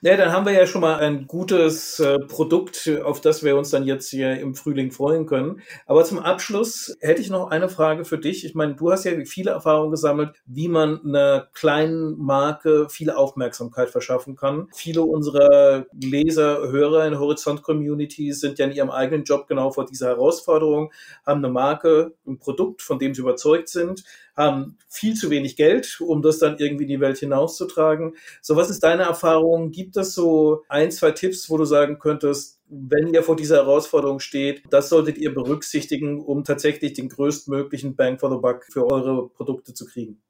Ja, 0.02 0.14
dann 0.18 0.30
haben 0.30 0.44
wir 0.44 0.52
ja 0.52 0.66
schon 0.66 0.82
mal 0.82 0.98
ein 0.98 1.26
gutes 1.26 1.98
äh, 2.00 2.18
Produkt, 2.18 2.90
auf 3.02 3.22
das 3.22 3.42
wir 3.42 3.56
uns 3.56 3.70
dann 3.70 3.84
jetzt 3.84 4.10
hier 4.10 4.38
im 4.38 4.54
Frühling 4.54 4.90
freuen 4.90 5.24
können. 5.24 5.62
Aber 5.86 6.04
zum 6.04 6.18
Abschluss 6.18 6.94
hätte 7.00 7.22
ich 7.22 7.30
noch 7.30 7.50
eine 7.50 7.70
Frage 7.70 8.04
für 8.04 8.18
dich. 8.18 8.44
Ich 8.44 8.54
meine, 8.54 8.74
du 8.74 8.92
hast 8.92 9.04
ja 9.04 9.12
viele 9.24 9.52
Erfahrungen 9.52 9.90
gesammelt, 9.90 10.34
wie 10.44 10.68
man 10.68 11.00
einer 11.02 11.48
kleinen 11.54 12.18
Marke 12.18 12.88
viel 12.90 13.10
Aufmerksamkeit 13.10 13.88
verschaffen 13.88 14.36
kann. 14.36 14.68
Viele 14.74 15.00
unserer 15.02 15.86
Leser, 15.98 16.70
Hörer 16.70 17.06
in 17.06 17.18
Horizont 17.18 17.62
Community 17.62 18.32
sind 18.32 18.58
ja 18.58 18.66
in 18.66 18.72
ihrem 18.72 18.90
eigenen 18.90 19.24
Job 19.24 19.46
genau 19.48 19.70
vor 19.70 19.86
dieser 19.86 20.08
Herausforderung, 20.08 20.92
haben 21.24 21.42
eine 21.42 21.52
Marke, 21.52 22.12
ein 22.26 22.38
Produkt, 22.38 22.82
von 22.82 22.98
dem 22.98 23.14
sie 23.14 23.22
überzeugt 23.22 23.70
sind, 23.70 24.04
haben 24.36 24.76
viel 24.88 25.14
zu 25.14 25.30
wenig 25.30 25.56
Geld, 25.56 25.98
um 26.00 26.22
das 26.22 26.38
dann 26.38 26.58
irgendwie 26.58 26.84
in 26.84 26.90
die 26.90 27.00
Welt 27.00 27.18
hinauszutragen. 27.18 28.14
So, 28.42 28.56
was 28.56 28.70
ist 28.70 28.82
deine 28.82 29.04
Erfahrung? 29.04 29.70
Gibt 29.70 29.96
es 29.96 30.14
so 30.14 30.62
ein, 30.68 30.90
zwei 30.90 31.12
Tipps, 31.12 31.48
wo 31.48 31.56
du 31.56 31.64
sagen 31.64 31.98
könntest, 31.98 32.60
wenn 32.68 33.14
ihr 33.14 33.22
vor 33.22 33.36
dieser 33.36 33.56
Herausforderung 33.56 34.18
steht, 34.20 34.62
das 34.70 34.88
solltet 34.88 35.18
ihr 35.18 35.32
berücksichtigen, 35.32 36.20
um 36.20 36.44
tatsächlich 36.44 36.94
den 36.94 37.08
größtmöglichen 37.08 37.96
Bang 37.96 38.18
for 38.18 38.30
the 38.30 38.38
Buck 38.38 38.64
für 38.70 38.90
eure 38.90 39.28
Produkte 39.28 39.72
zu 39.72 39.86
kriegen? 39.86 40.20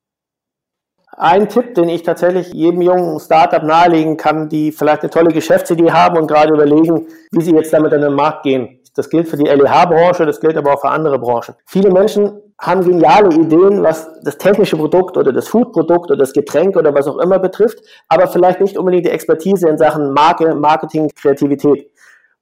Ein 1.19 1.49
Tipp, 1.49 1.75
den 1.75 1.89
ich 1.89 2.03
tatsächlich 2.03 2.53
jedem 2.53 2.83
jungen 2.83 3.19
Startup 3.21 3.63
nahelegen 3.63 4.19
kann, 4.19 4.51
die 4.51 4.71
vielleicht 4.71 5.01
eine 5.01 5.11
tolle 5.11 5.33
Geschäftsidee 5.33 5.91
haben 5.91 6.19
und 6.19 6.27
gerade 6.27 6.53
überlegen, 6.53 7.07
wie 7.31 7.43
sie 7.43 7.53
jetzt 7.53 7.73
damit 7.73 7.93
an 7.95 8.03
den 8.03 8.13
Markt 8.13 8.43
gehen. 8.43 8.81
Das 8.97 9.11
gilt 9.11 9.29
für 9.29 9.37
die 9.37 9.45
LEH-Branche, 9.45 10.27
das 10.27 10.41
gilt 10.41 10.57
aber 10.57 10.75
auch 10.75 10.81
für 10.81 10.89
andere 10.89 11.19
Branchen. 11.19 11.55
Viele 11.67 11.91
Menschen 11.91 12.41
haben 12.59 12.83
geniale 12.83 13.35
Ideen, 13.35 13.83
was 13.83 14.09
das 14.23 14.39
technische 14.39 14.77
Produkt 14.77 15.17
oder 15.17 15.33
das 15.33 15.49
Foodprodukt 15.49 16.11
oder 16.11 16.17
das 16.17 16.33
Getränk 16.33 16.77
oder 16.77 16.95
was 16.95 17.07
auch 17.07 17.19
immer 17.19 17.39
betrifft, 17.39 17.79
aber 18.09 18.27
vielleicht 18.29 18.61
nicht 18.61 18.79
unbedingt 18.79 19.07
die 19.07 19.11
Expertise 19.11 19.69
in 19.69 19.77
Sachen 19.77 20.13
Marke, 20.13 20.55
Marketing, 20.55 21.11
Kreativität. 21.15 21.91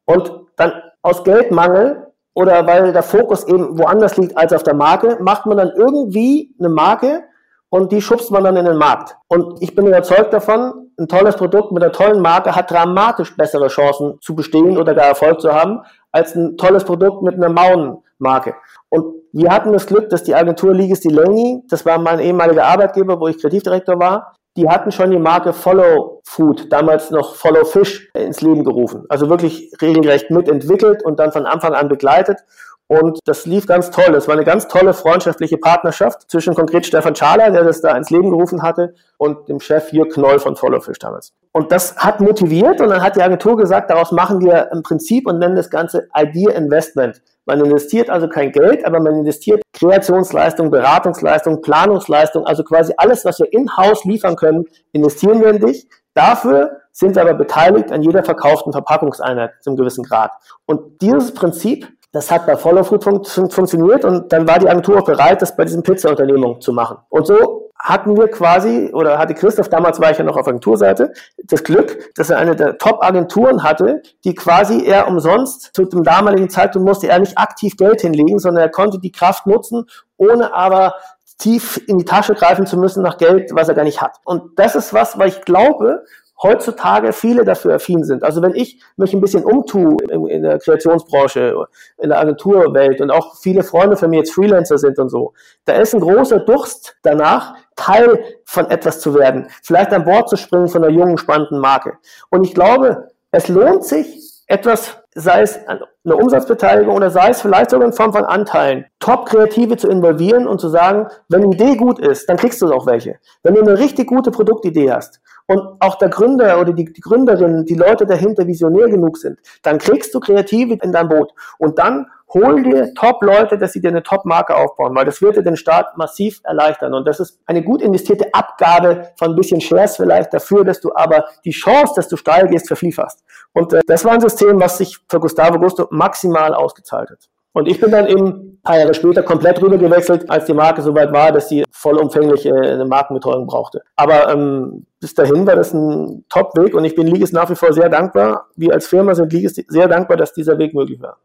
Und 0.04 0.32
dann 0.56 0.72
aus 1.02 1.24
Geldmangel 1.24 2.06
oder 2.34 2.66
weil 2.66 2.92
der 2.92 3.02
Fokus 3.02 3.46
eben 3.46 3.78
woanders 3.78 4.16
liegt 4.16 4.36
als 4.36 4.52
auf 4.52 4.62
der 4.62 4.74
Marke, 4.74 5.18
macht 5.20 5.46
man 5.46 5.56
dann 5.56 5.72
irgendwie 5.76 6.54
eine 6.58 6.68
Marke 6.68 7.24
und 7.68 7.90
die 7.90 8.00
schubst 8.00 8.30
man 8.30 8.44
dann 8.44 8.56
in 8.56 8.64
den 8.64 8.76
Markt. 8.76 9.16
Und 9.26 9.60
ich 9.60 9.74
bin 9.74 9.86
überzeugt 9.86 10.32
davon, 10.32 10.90
ein 10.96 11.08
tolles 11.08 11.34
Produkt 11.34 11.72
mit 11.72 11.82
einer 11.82 11.92
tollen 11.92 12.22
Marke 12.22 12.54
hat 12.54 12.70
dramatisch 12.70 13.36
bessere 13.36 13.66
Chancen 13.66 14.18
zu 14.20 14.36
bestehen 14.36 14.78
oder 14.78 14.94
gar 14.94 15.06
Erfolg 15.06 15.40
zu 15.40 15.52
haben, 15.52 15.80
als 16.14 16.36
ein 16.36 16.56
tolles 16.56 16.84
Produkt 16.84 17.22
mit 17.22 17.34
einer 17.34 17.48
Mauenmarke. 17.48 18.54
Und 18.88 19.16
wir 19.32 19.50
hatten 19.50 19.72
das 19.72 19.86
Glück, 19.86 20.08
dass 20.10 20.22
die 20.22 20.34
Agentur 20.34 20.72
Ligis 20.72 21.00
Delaney, 21.00 21.64
das 21.68 21.84
war 21.84 21.98
mein 21.98 22.20
ehemaliger 22.20 22.64
Arbeitgeber, 22.64 23.18
wo 23.18 23.26
ich 23.26 23.38
Kreativdirektor 23.38 23.98
war, 23.98 24.36
die 24.56 24.68
hatten 24.68 24.92
schon 24.92 25.10
die 25.10 25.18
Marke 25.18 25.52
Follow 25.52 26.20
Food, 26.24 26.72
damals 26.72 27.10
noch 27.10 27.34
Follow 27.34 27.64
Fish, 27.64 28.08
ins 28.14 28.40
Leben 28.40 28.62
gerufen. 28.62 29.04
Also 29.08 29.28
wirklich 29.28 29.72
regelrecht 29.82 30.30
mitentwickelt 30.30 31.04
und 31.04 31.18
dann 31.18 31.32
von 31.32 31.46
Anfang 31.46 31.74
an 31.74 31.88
begleitet. 31.88 32.38
Und 32.86 33.18
das 33.24 33.46
lief 33.46 33.66
ganz 33.66 33.90
toll. 33.90 34.12
Das 34.12 34.28
war 34.28 34.34
eine 34.34 34.44
ganz 34.44 34.68
tolle 34.68 34.92
freundschaftliche 34.92 35.56
Partnerschaft 35.56 36.30
zwischen 36.30 36.54
konkret 36.54 36.84
Stefan 36.84 37.16
Schaler, 37.16 37.50
der 37.50 37.64
das 37.64 37.80
da 37.80 37.96
ins 37.96 38.10
Leben 38.10 38.30
gerufen 38.30 38.62
hatte, 38.62 38.94
und 39.16 39.48
dem 39.48 39.58
Chef 39.58 39.92
Jörg 39.92 40.10
Knoll 40.10 40.38
von 40.38 40.54
Followfish 40.54 40.98
damals. 40.98 41.32
Und 41.52 41.72
das 41.72 41.96
hat 41.96 42.20
motiviert 42.20 42.80
und 42.80 42.90
dann 42.90 43.02
hat 43.02 43.16
die 43.16 43.22
Agentur 43.22 43.56
gesagt, 43.56 43.88
daraus 43.90 44.12
machen 44.12 44.44
wir 44.44 44.70
im 44.72 44.82
Prinzip 44.82 45.26
und 45.26 45.38
nennen 45.38 45.56
das 45.56 45.70
Ganze 45.70 46.08
Idea 46.14 46.50
Investment. 46.52 47.22
Man 47.46 47.60
investiert 47.60 48.10
also 48.10 48.28
kein 48.28 48.52
Geld, 48.52 48.86
aber 48.86 49.00
man 49.00 49.14
investiert 49.16 49.62
Kreationsleistung, 49.72 50.70
Beratungsleistung, 50.70 51.60
Planungsleistung, 51.62 52.46
also 52.46 52.64
quasi 52.64 52.94
alles, 52.96 53.24
was 53.24 53.38
wir 53.38 53.52
in-house 53.52 54.04
liefern 54.04 54.36
können, 54.36 54.64
investieren 54.92 55.40
wir 55.40 55.48
in 55.48 55.60
dich. 55.60 55.86
Dafür 56.14 56.80
sind 56.92 57.16
wir 57.16 57.22
aber 57.22 57.34
beteiligt 57.34 57.92
an 57.92 58.02
jeder 58.02 58.24
verkauften 58.24 58.72
Verpackungseinheit 58.72 59.52
zum 59.60 59.76
gewissen 59.76 60.04
Grad. 60.04 60.30
Und 60.64 61.02
dieses 61.02 61.34
Prinzip 61.34 61.88
das 62.14 62.30
hat 62.30 62.46
bei 62.46 62.56
Follow 62.56 62.84
Food 62.84 63.02
fun 63.02 63.24
fun 63.24 63.50
funktioniert 63.50 64.04
und 64.04 64.32
dann 64.32 64.46
war 64.46 64.60
die 64.60 64.68
Agentur 64.68 65.00
auch 65.00 65.04
bereit, 65.04 65.42
das 65.42 65.56
bei 65.56 65.64
diesen 65.64 65.82
Pizza-Unternehmungen 65.82 66.60
zu 66.60 66.72
machen. 66.72 66.98
Und 67.08 67.26
so 67.26 67.72
hatten 67.76 68.16
wir 68.16 68.28
quasi, 68.28 68.90
oder 68.94 69.18
hatte 69.18 69.34
Christoph, 69.34 69.68
damals 69.68 70.00
war 70.00 70.12
ich 70.12 70.18
ja 70.18 70.24
noch 70.24 70.36
auf 70.36 70.46
Agenturseite, 70.46 71.12
das 71.42 71.64
Glück, 71.64 72.14
dass 72.14 72.30
er 72.30 72.38
eine 72.38 72.54
der 72.54 72.78
Top-Agenturen 72.78 73.64
hatte, 73.64 74.00
die 74.24 74.34
quasi 74.34 74.86
er 74.86 75.08
umsonst, 75.08 75.74
zu 75.74 75.84
dem 75.86 76.04
damaligen 76.04 76.48
Zeitpunkt 76.48 76.86
musste 76.86 77.08
er 77.08 77.18
nicht 77.18 77.36
aktiv 77.36 77.76
Geld 77.76 78.02
hinlegen, 78.02 78.38
sondern 78.38 78.62
er 78.62 78.70
konnte 78.70 79.00
die 79.00 79.12
Kraft 79.12 79.48
nutzen, 79.48 79.86
ohne 80.16 80.54
aber 80.54 80.94
tief 81.38 81.80
in 81.88 81.98
die 81.98 82.04
Tasche 82.04 82.34
greifen 82.34 82.64
zu 82.64 82.78
müssen 82.78 83.02
nach 83.02 83.18
Geld, 83.18 83.50
was 83.52 83.68
er 83.68 83.74
gar 83.74 83.84
nicht 83.84 84.00
hat. 84.00 84.18
Und 84.24 84.56
das 84.56 84.76
ist 84.76 84.94
was, 84.94 85.18
weil 85.18 85.28
ich 85.28 85.42
glaube, 85.42 86.04
heutzutage 86.44 87.12
viele 87.12 87.44
dafür 87.44 87.74
affin 87.74 88.04
sind. 88.04 88.22
Also 88.22 88.42
wenn 88.42 88.54
ich 88.54 88.80
mich 88.96 89.14
ein 89.14 89.20
bisschen 89.20 89.44
umtue 89.44 89.96
in, 90.10 90.42
der 90.42 90.58
Kreationsbranche, 90.58 91.56
in 91.98 92.10
der 92.10 92.20
Agenturwelt 92.20 93.00
und 93.00 93.10
auch 93.10 93.36
viele 93.40 93.62
Freunde 93.62 93.96
von 93.96 94.10
mir 94.10 94.18
jetzt 94.18 94.34
Freelancer 94.34 94.78
sind 94.78 94.98
und 94.98 95.08
so, 95.08 95.32
da 95.64 95.72
ist 95.72 95.94
ein 95.94 96.00
großer 96.00 96.40
Durst 96.40 96.96
danach, 97.02 97.54
Teil 97.76 98.22
von 98.44 98.70
etwas 98.70 99.00
zu 99.00 99.14
werden, 99.14 99.48
vielleicht 99.62 99.92
an 99.92 100.04
Bord 100.04 100.28
zu 100.28 100.36
springen 100.36 100.68
von 100.68 100.84
einer 100.84 100.92
jungen, 100.92 101.18
spannenden 101.18 101.58
Marke. 101.58 101.94
Und 102.30 102.44
ich 102.44 102.54
glaube, 102.54 103.08
es 103.32 103.48
lohnt 103.48 103.84
sich, 103.84 104.23
etwas, 104.46 104.96
sei 105.14 105.42
es 105.42 105.58
eine 105.66 106.16
Umsatzbeteiligung 106.16 106.94
oder 106.94 107.10
sei 107.10 107.30
es 107.30 107.40
vielleicht 107.40 107.70
sogar 107.70 107.86
in 107.86 107.94
Form 107.94 108.12
von 108.12 108.24
Anteilen, 108.24 108.84
Top-Kreative 108.98 109.76
zu 109.76 109.88
involvieren 109.88 110.46
und 110.46 110.60
zu 110.60 110.68
sagen, 110.68 111.08
wenn 111.28 111.50
die 111.50 111.56
Idee 111.56 111.76
gut 111.76 111.98
ist, 111.98 112.28
dann 112.28 112.36
kriegst 112.36 112.60
du 112.60 112.72
auch 112.72 112.86
welche. 112.86 113.18
Wenn 113.42 113.54
du 113.54 113.62
eine 113.62 113.78
richtig 113.78 114.08
gute 114.08 114.30
Produktidee 114.30 114.92
hast 114.92 115.20
und 115.46 115.60
auch 115.80 115.96
der 115.96 116.08
Gründer 116.10 116.60
oder 116.60 116.72
die, 116.72 116.92
die 116.92 117.00
Gründerin, 117.00 117.64
die 117.64 117.74
Leute 117.74 118.06
dahinter 118.06 118.46
visionär 118.46 118.88
genug 118.88 119.16
sind, 119.16 119.38
dann 119.62 119.78
kriegst 119.78 120.14
du 120.14 120.20
Kreative 120.20 120.78
in 120.82 120.92
dein 120.92 121.08
Boot 121.08 121.32
und 121.58 121.78
dann 121.78 122.06
hol 122.34 122.62
dir 122.62 122.92
Top-Leute, 122.94 123.56
dass 123.56 123.72
sie 123.72 123.80
dir 123.80 123.88
eine 123.88 124.02
Top-Marke 124.02 124.56
aufbauen, 124.56 124.94
weil 124.94 125.04
das 125.04 125.22
wird 125.22 125.36
dir 125.36 125.42
den 125.42 125.56
Start 125.56 125.96
massiv 125.96 126.40
erleichtern. 126.44 126.92
Und 126.92 127.06
das 127.06 127.20
ist 127.20 127.40
eine 127.46 127.62
gut 127.62 127.80
investierte 127.80 128.26
Abgabe 128.32 129.10
von 129.16 129.30
ein 129.30 129.36
bisschen 129.36 129.60
Shares 129.60 129.96
vielleicht 129.96 130.34
dafür, 130.34 130.64
dass 130.64 130.80
du 130.80 130.94
aber 130.94 131.24
die 131.44 131.52
Chance, 131.52 131.94
dass 131.96 132.08
du 132.08 132.16
steil 132.16 132.48
gehst, 132.48 132.66
vervielfachst. 132.66 133.24
Und 133.52 133.72
äh, 133.72 133.80
das 133.86 134.04
war 134.04 134.12
ein 134.12 134.20
System, 134.20 134.60
was 134.60 134.78
sich 134.78 134.98
für 135.08 135.20
Gustavo 135.20 135.58
Gusto 135.58 135.86
maximal 135.90 136.54
ausgezahlt 136.54 137.10
hat. 137.10 137.28
Und 137.52 137.68
ich 137.68 137.80
bin 137.80 137.92
dann 137.92 138.08
eben 138.08 138.26
ein 138.26 138.60
paar 138.64 138.78
Jahre 138.78 138.94
später 138.94 139.22
komplett 139.22 139.62
rüber 139.62 139.78
gewechselt, 139.78 140.28
als 140.28 140.44
die 140.46 140.54
Marke 140.54 140.82
soweit 140.82 141.12
war, 141.12 141.30
dass 141.30 141.48
sie 141.48 141.64
vollumfänglich 141.70 142.46
äh, 142.46 142.50
eine 142.50 142.84
Markenbetreuung 142.84 143.46
brauchte. 143.46 143.82
Aber 143.94 144.28
ähm, 144.32 144.86
bis 144.98 145.14
dahin 145.14 145.46
war 145.46 145.54
das 145.54 145.72
ein 145.72 146.24
Top-Weg 146.28 146.74
und 146.74 146.84
ich 146.84 146.96
bin 146.96 147.06
Ligis 147.06 147.30
nach 147.30 147.48
wie 147.48 147.54
vor 147.54 147.72
sehr 147.72 147.88
dankbar. 147.88 148.48
Wir 148.56 148.72
als 148.72 148.88
Firma 148.88 149.14
sind 149.14 149.32
Ligis 149.32 149.54
sehr 149.68 149.86
dankbar, 149.86 150.16
dass 150.16 150.32
dieser 150.32 150.58
Weg 150.58 150.74
möglich 150.74 151.00
war. 151.00 151.18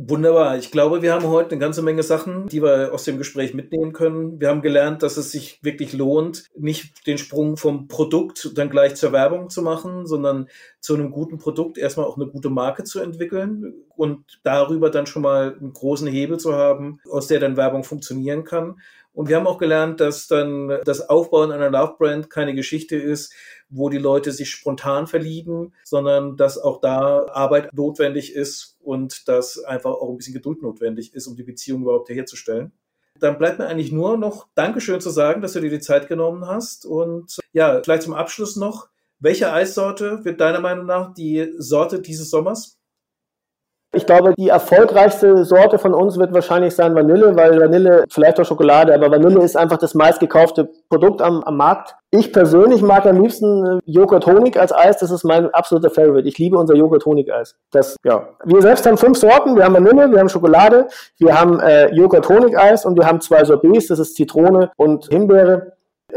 Wunderbar. 0.00 0.56
Ich 0.56 0.70
glaube, 0.70 1.02
wir 1.02 1.12
haben 1.12 1.26
heute 1.26 1.50
eine 1.50 1.58
ganze 1.58 1.82
Menge 1.82 2.04
Sachen, 2.04 2.46
die 2.46 2.62
wir 2.62 2.94
aus 2.94 3.02
dem 3.02 3.18
Gespräch 3.18 3.52
mitnehmen 3.52 3.92
können. 3.92 4.40
Wir 4.40 4.48
haben 4.48 4.62
gelernt, 4.62 5.02
dass 5.02 5.16
es 5.16 5.32
sich 5.32 5.58
wirklich 5.64 5.92
lohnt, 5.92 6.44
nicht 6.56 7.04
den 7.08 7.18
Sprung 7.18 7.56
vom 7.56 7.88
Produkt 7.88 8.56
dann 8.56 8.70
gleich 8.70 8.94
zur 8.94 9.10
Werbung 9.10 9.50
zu 9.50 9.60
machen, 9.60 10.06
sondern 10.06 10.46
zu 10.78 10.94
einem 10.94 11.10
guten 11.10 11.38
Produkt 11.38 11.78
erstmal 11.78 12.06
auch 12.06 12.14
eine 12.14 12.28
gute 12.28 12.48
Marke 12.48 12.84
zu 12.84 13.00
entwickeln 13.00 13.74
und 13.96 14.38
darüber 14.44 14.88
dann 14.88 15.06
schon 15.06 15.22
mal 15.22 15.56
einen 15.58 15.72
großen 15.72 16.06
Hebel 16.06 16.38
zu 16.38 16.54
haben, 16.54 17.00
aus 17.10 17.26
der 17.26 17.40
dann 17.40 17.56
Werbung 17.56 17.82
funktionieren 17.82 18.44
kann. 18.44 18.76
Und 19.18 19.28
wir 19.28 19.34
haben 19.34 19.48
auch 19.48 19.58
gelernt, 19.58 19.98
dass 19.98 20.28
dann 20.28 20.78
das 20.84 21.08
Aufbauen 21.08 21.50
einer 21.50 21.70
Love 21.70 21.96
Brand 21.98 22.30
keine 22.30 22.54
Geschichte 22.54 22.94
ist, 22.94 23.34
wo 23.68 23.88
die 23.88 23.98
Leute 23.98 24.30
sich 24.30 24.48
spontan 24.48 25.08
verlieben, 25.08 25.74
sondern 25.82 26.36
dass 26.36 26.56
auch 26.56 26.80
da 26.80 27.26
Arbeit 27.26 27.74
notwendig 27.74 28.32
ist 28.32 28.76
und 28.78 29.26
dass 29.26 29.58
einfach 29.64 29.90
auch 29.90 30.08
ein 30.10 30.18
bisschen 30.18 30.34
Geduld 30.34 30.62
notwendig 30.62 31.14
ist, 31.14 31.26
um 31.26 31.34
die 31.34 31.42
Beziehung 31.42 31.82
überhaupt 31.82 32.10
herzustellen. 32.10 32.70
Dann 33.18 33.38
bleibt 33.38 33.58
mir 33.58 33.66
eigentlich 33.66 33.90
nur 33.90 34.16
noch 34.16 34.46
Dankeschön 34.54 35.00
zu 35.00 35.10
sagen, 35.10 35.42
dass 35.42 35.54
du 35.54 35.60
dir 35.62 35.70
die 35.70 35.80
Zeit 35.80 36.06
genommen 36.06 36.46
hast. 36.46 36.86
Und 36.86 37.40
ja, 37.52 37.82
vielleicht 37.82 38.04
zum 38.04 38.14
Abschluss 38.14 38.54
noch, 38.54 38.88
welche 39.18 39.52
Eissorte 39.52 40.24
wird 40.24 40.40
deiner 40.40 40.60
Meinung 40.60 40.86
nach 40.86 41.12
die 41.12 41.54
Sorte 41.58 42.00
dieses 42.00 42.30
Sommers? 42.30 42.77
Ich 43.94 44.04
glaube, 44.04 44.34
die 44.36 44.50
erfolgreichste 44.50 45.46
Sorte 45.46 45.78
von 45.78 45.94
uns 45.94 46.18
wird 46.18 46.34
wahrscheinlich 46.34 46.74
sein 46.74 46.94
Vanille, 46.94 47.34
weil 47.36 47.58
Vanille, 47.58 48.04
vielleicht 48.10 48.38
auch 48.38 48.44
Schokolade, 48.44 48.94
aber 48.94 49.10
Vanille 49.10 49.40
ist 49.40 49.56
einfach 49.56 49.78
das 49.78 49.94
meistgekaufte 49.94 50.68
Produkt 50.90 51.22
am, 51.22 51.42
am 51.42 51.56
Markt. 51.56 51.96
Ich 52.10 52.30
persönlich 52.30 52.82
mag 52.82 53.06
am 53.06 53.22
liebsten 53.22 53.64
äh, 53.64 53.78
Joghurt 53.86 54.26
Honig 54.26 54.58
als 54.58 54.74
Eis. 54.74 54.98
Das 54.98 55.10
ist 55.10 55.24
mein 55.24 55.52
absoluter 55.54 55.88
Favorite. 55.88 56.28
Ich 56.28 56.36
liebe 56.36 56.58
unser 56.58 56.74
Joghurt 56.74 57.06
Honig 57.06 57.32
Eis. 57.32 57.56
Das, 57.70 57.96
ja. 58.04 58.28
Wir 58.44 58.60
selbst 58.60 58.84
haben 58.86 58.98
fünf 58.98 59.16
Sorten. 59.16 59.56
Wir 59.56 59.64
haben 59.64 59.74
Vanille, 59.74 60.10
wir 60.10 60.20
haben 60.20 60.28
Schokolade, 60.28 60.88
wir 61.16 61.38
haben 61.38 61.58
äh, 61.60 61.90
Joghurt 61.94 62.28
Honig 62.28 62.58
Eis 62.58 62.84
und 62.84 62.98
wir 62.98 63.06
haben 63.06 63.22
zwei 63.22 63.42
Sorbets. 63.44 63.86
Das 63.86 63.98
ist 63.98 64.16
Zitrone 64.16 64.70
und 64.76 65.06
Himbeere. 65.06 65.72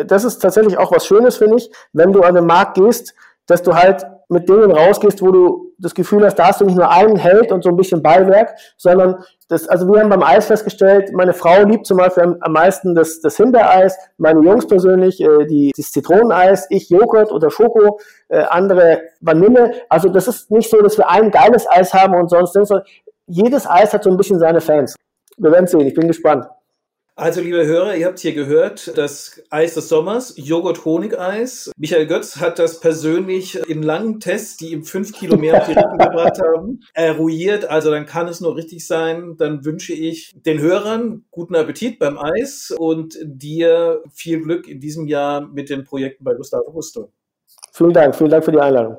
Das 0.06 0.26
ist 0.26 0.40
tatsächlich 0.40 0.78
auch 0.78 0.92
was 0.92 1.06
Schönes, 1.06 1.38
finde 1.38 1.58
ich, 1.58 1.72
wenn 1.94 2.12
du 2.12 2.22
an 2.22 2.36
den 2.36 2.46
Markt 2.46 2.76
gehst, 2.76 3.14
dass 3.48 3.64
du 3.64 3.76
halt 3.76 4.06
mit 4.30 4.48
Dingen 4.48 4.72
rausgehst, 4.72 5.22
wo 5.22 5.32
du 5.32 5.74
das 5.78 5.94
Gefühl 5.94 6.24
hast, 6.24 6.36
da 6.36 6.48
hast 6.48 6.62
du 6.62 6.66
nicht 6.66 6.78
nur 6.78 6.90
einen 6.90 7.18
Held 7.18 7.52
und 7.52 7.64
so 7.64 7.70
ein 7.70 7.76
bisschen 7.76 8.02
Beiwerk, 8.02 8.56
sondern 8.78 9.18
das, 9.50 9.68
also 9.68 9.86
wir 9.92 10.00
haben 10.00 10.10
beim 10.10 10.24
Eis 10.24 10.46
festgestellt, 10.46 11.12
meine 11.14 11.34
Frau 11.34 11.64
liebt 11.64 11.86
zum 11.86 11.98
Beispiel 11.98 12.38
am, 12.40 12.54
meisten 12.54 12.96
das, 12.96 13.20
das 13.20 13.36
Himbeereis, 13.36 13.98
meine 14.18 14.42
Jungs 14.42 14.68
persönlich 14.68 15.20
äh, 15.20 15.46
die, 15.48 15.72
das 15.76 15.92
Zitroneneis, 15.92 16.68
ich 16.70 16.90
Joghurt 16.90 17.32
oder 17.32 17.50
Schoko, 17.52 18.00
äh, 18.30 18.44
andere 18.44 19.02
Vanille. 19.20 19.74
Also 19.90 20.08
das 20.08 20.28
ist 20.28 20.50
nicht 20.50 20.70
so, 20.70 20.82
dass 20.82 20.98
wir 20.98 21.10
ein 21.10 21.32
geiles 21.32 21.70
Eis 21.70 21.94
haben 21.94 22.16
und 22.16 22.30
sonst, 22.30 22.54
sondern 22.54 22.84
jedes 23.28 23.70
Eis 23.70 23.94
hat 23.94 24.04
so 24.04 24.12
ein 24.12 24.18
bisschen 24.18 24.40
seine 24.40 24.62
Fans. 24.62 24.96
Wir 25.38 25.52
werden 25.52 25.68
sehen, 25.68 25.82
ich 25.82 25.94
bin 25.94 26.08
gespannt. 26.08 26.46
Also, 27.22 27.40
liebe 27.40 27.64
Hörer, 27.68 27.96
ihr 27.96 28.08
habt 28.08 28.18
hier 28.18 28.34
gehört, 28.34 28.98
das 28.98 29.44
Eis 29.52 29.76
des 29.76 29.90
Sommers, 29.90 30.34
Joghurt-Honig-Eis. 30.38 31.72
Michael 31.78 32.08
Götz 32.08 32.38
hat 32.38 32.58
das 32.58 32.80
persönlich 32.80 33.60
in 33.70 33.84
langen 33.84 34.20
Tests, 34.20 34.58
die 34.58 34.72
ihm 34.72 34.84
fünf 34.84 35.14
Kilo 35.14 35.38
mehr 35.38 35.62
auf 35.62 35.68
die 35.68 35.74
Rippen 35.74 35.98
gebracht 36.00 36.42
haben, 36.42 36.80
eruiert. 36.96 37.70
Also, 37.70 37.92
dann 37.92 38.08
kann 38.08 38.28
es 38.28 38.42
nur 38.42 38.56
richtig 38.56 38.88
sein. 38.88 39.36
Dann 39.38 39.64
wünsche 39.64 39.94
ich 39.94 40.32
den 40.34 40.60
Hörern 40.62 41.24
guten 41.30 41.56
Appetit 41.56 42.00
beim 42.00 42.18
Eis 42.18 42.74
und 42.76 43.20
dir 43.24 44.02
viel 44.12 44.42
Glück 44.42 44.68
in 44.68 44.80
diesem 44.80 45.06
Jahr 45.06 45.42
mit 45.42 45.70
den 45.70 45.84
Projekten 45.84 46.24
bei 46.24 46.34
Gustavo 46.34 46.72
Gusto. 46.72 47.14
Vielen 47.72 47.94
Dank, 47.94 48.16
vielen 48.16 48.32
Dank 48.32 48.46
für 48.46 48.52
die 48.52 48.60
Einladung. 48.60 48.98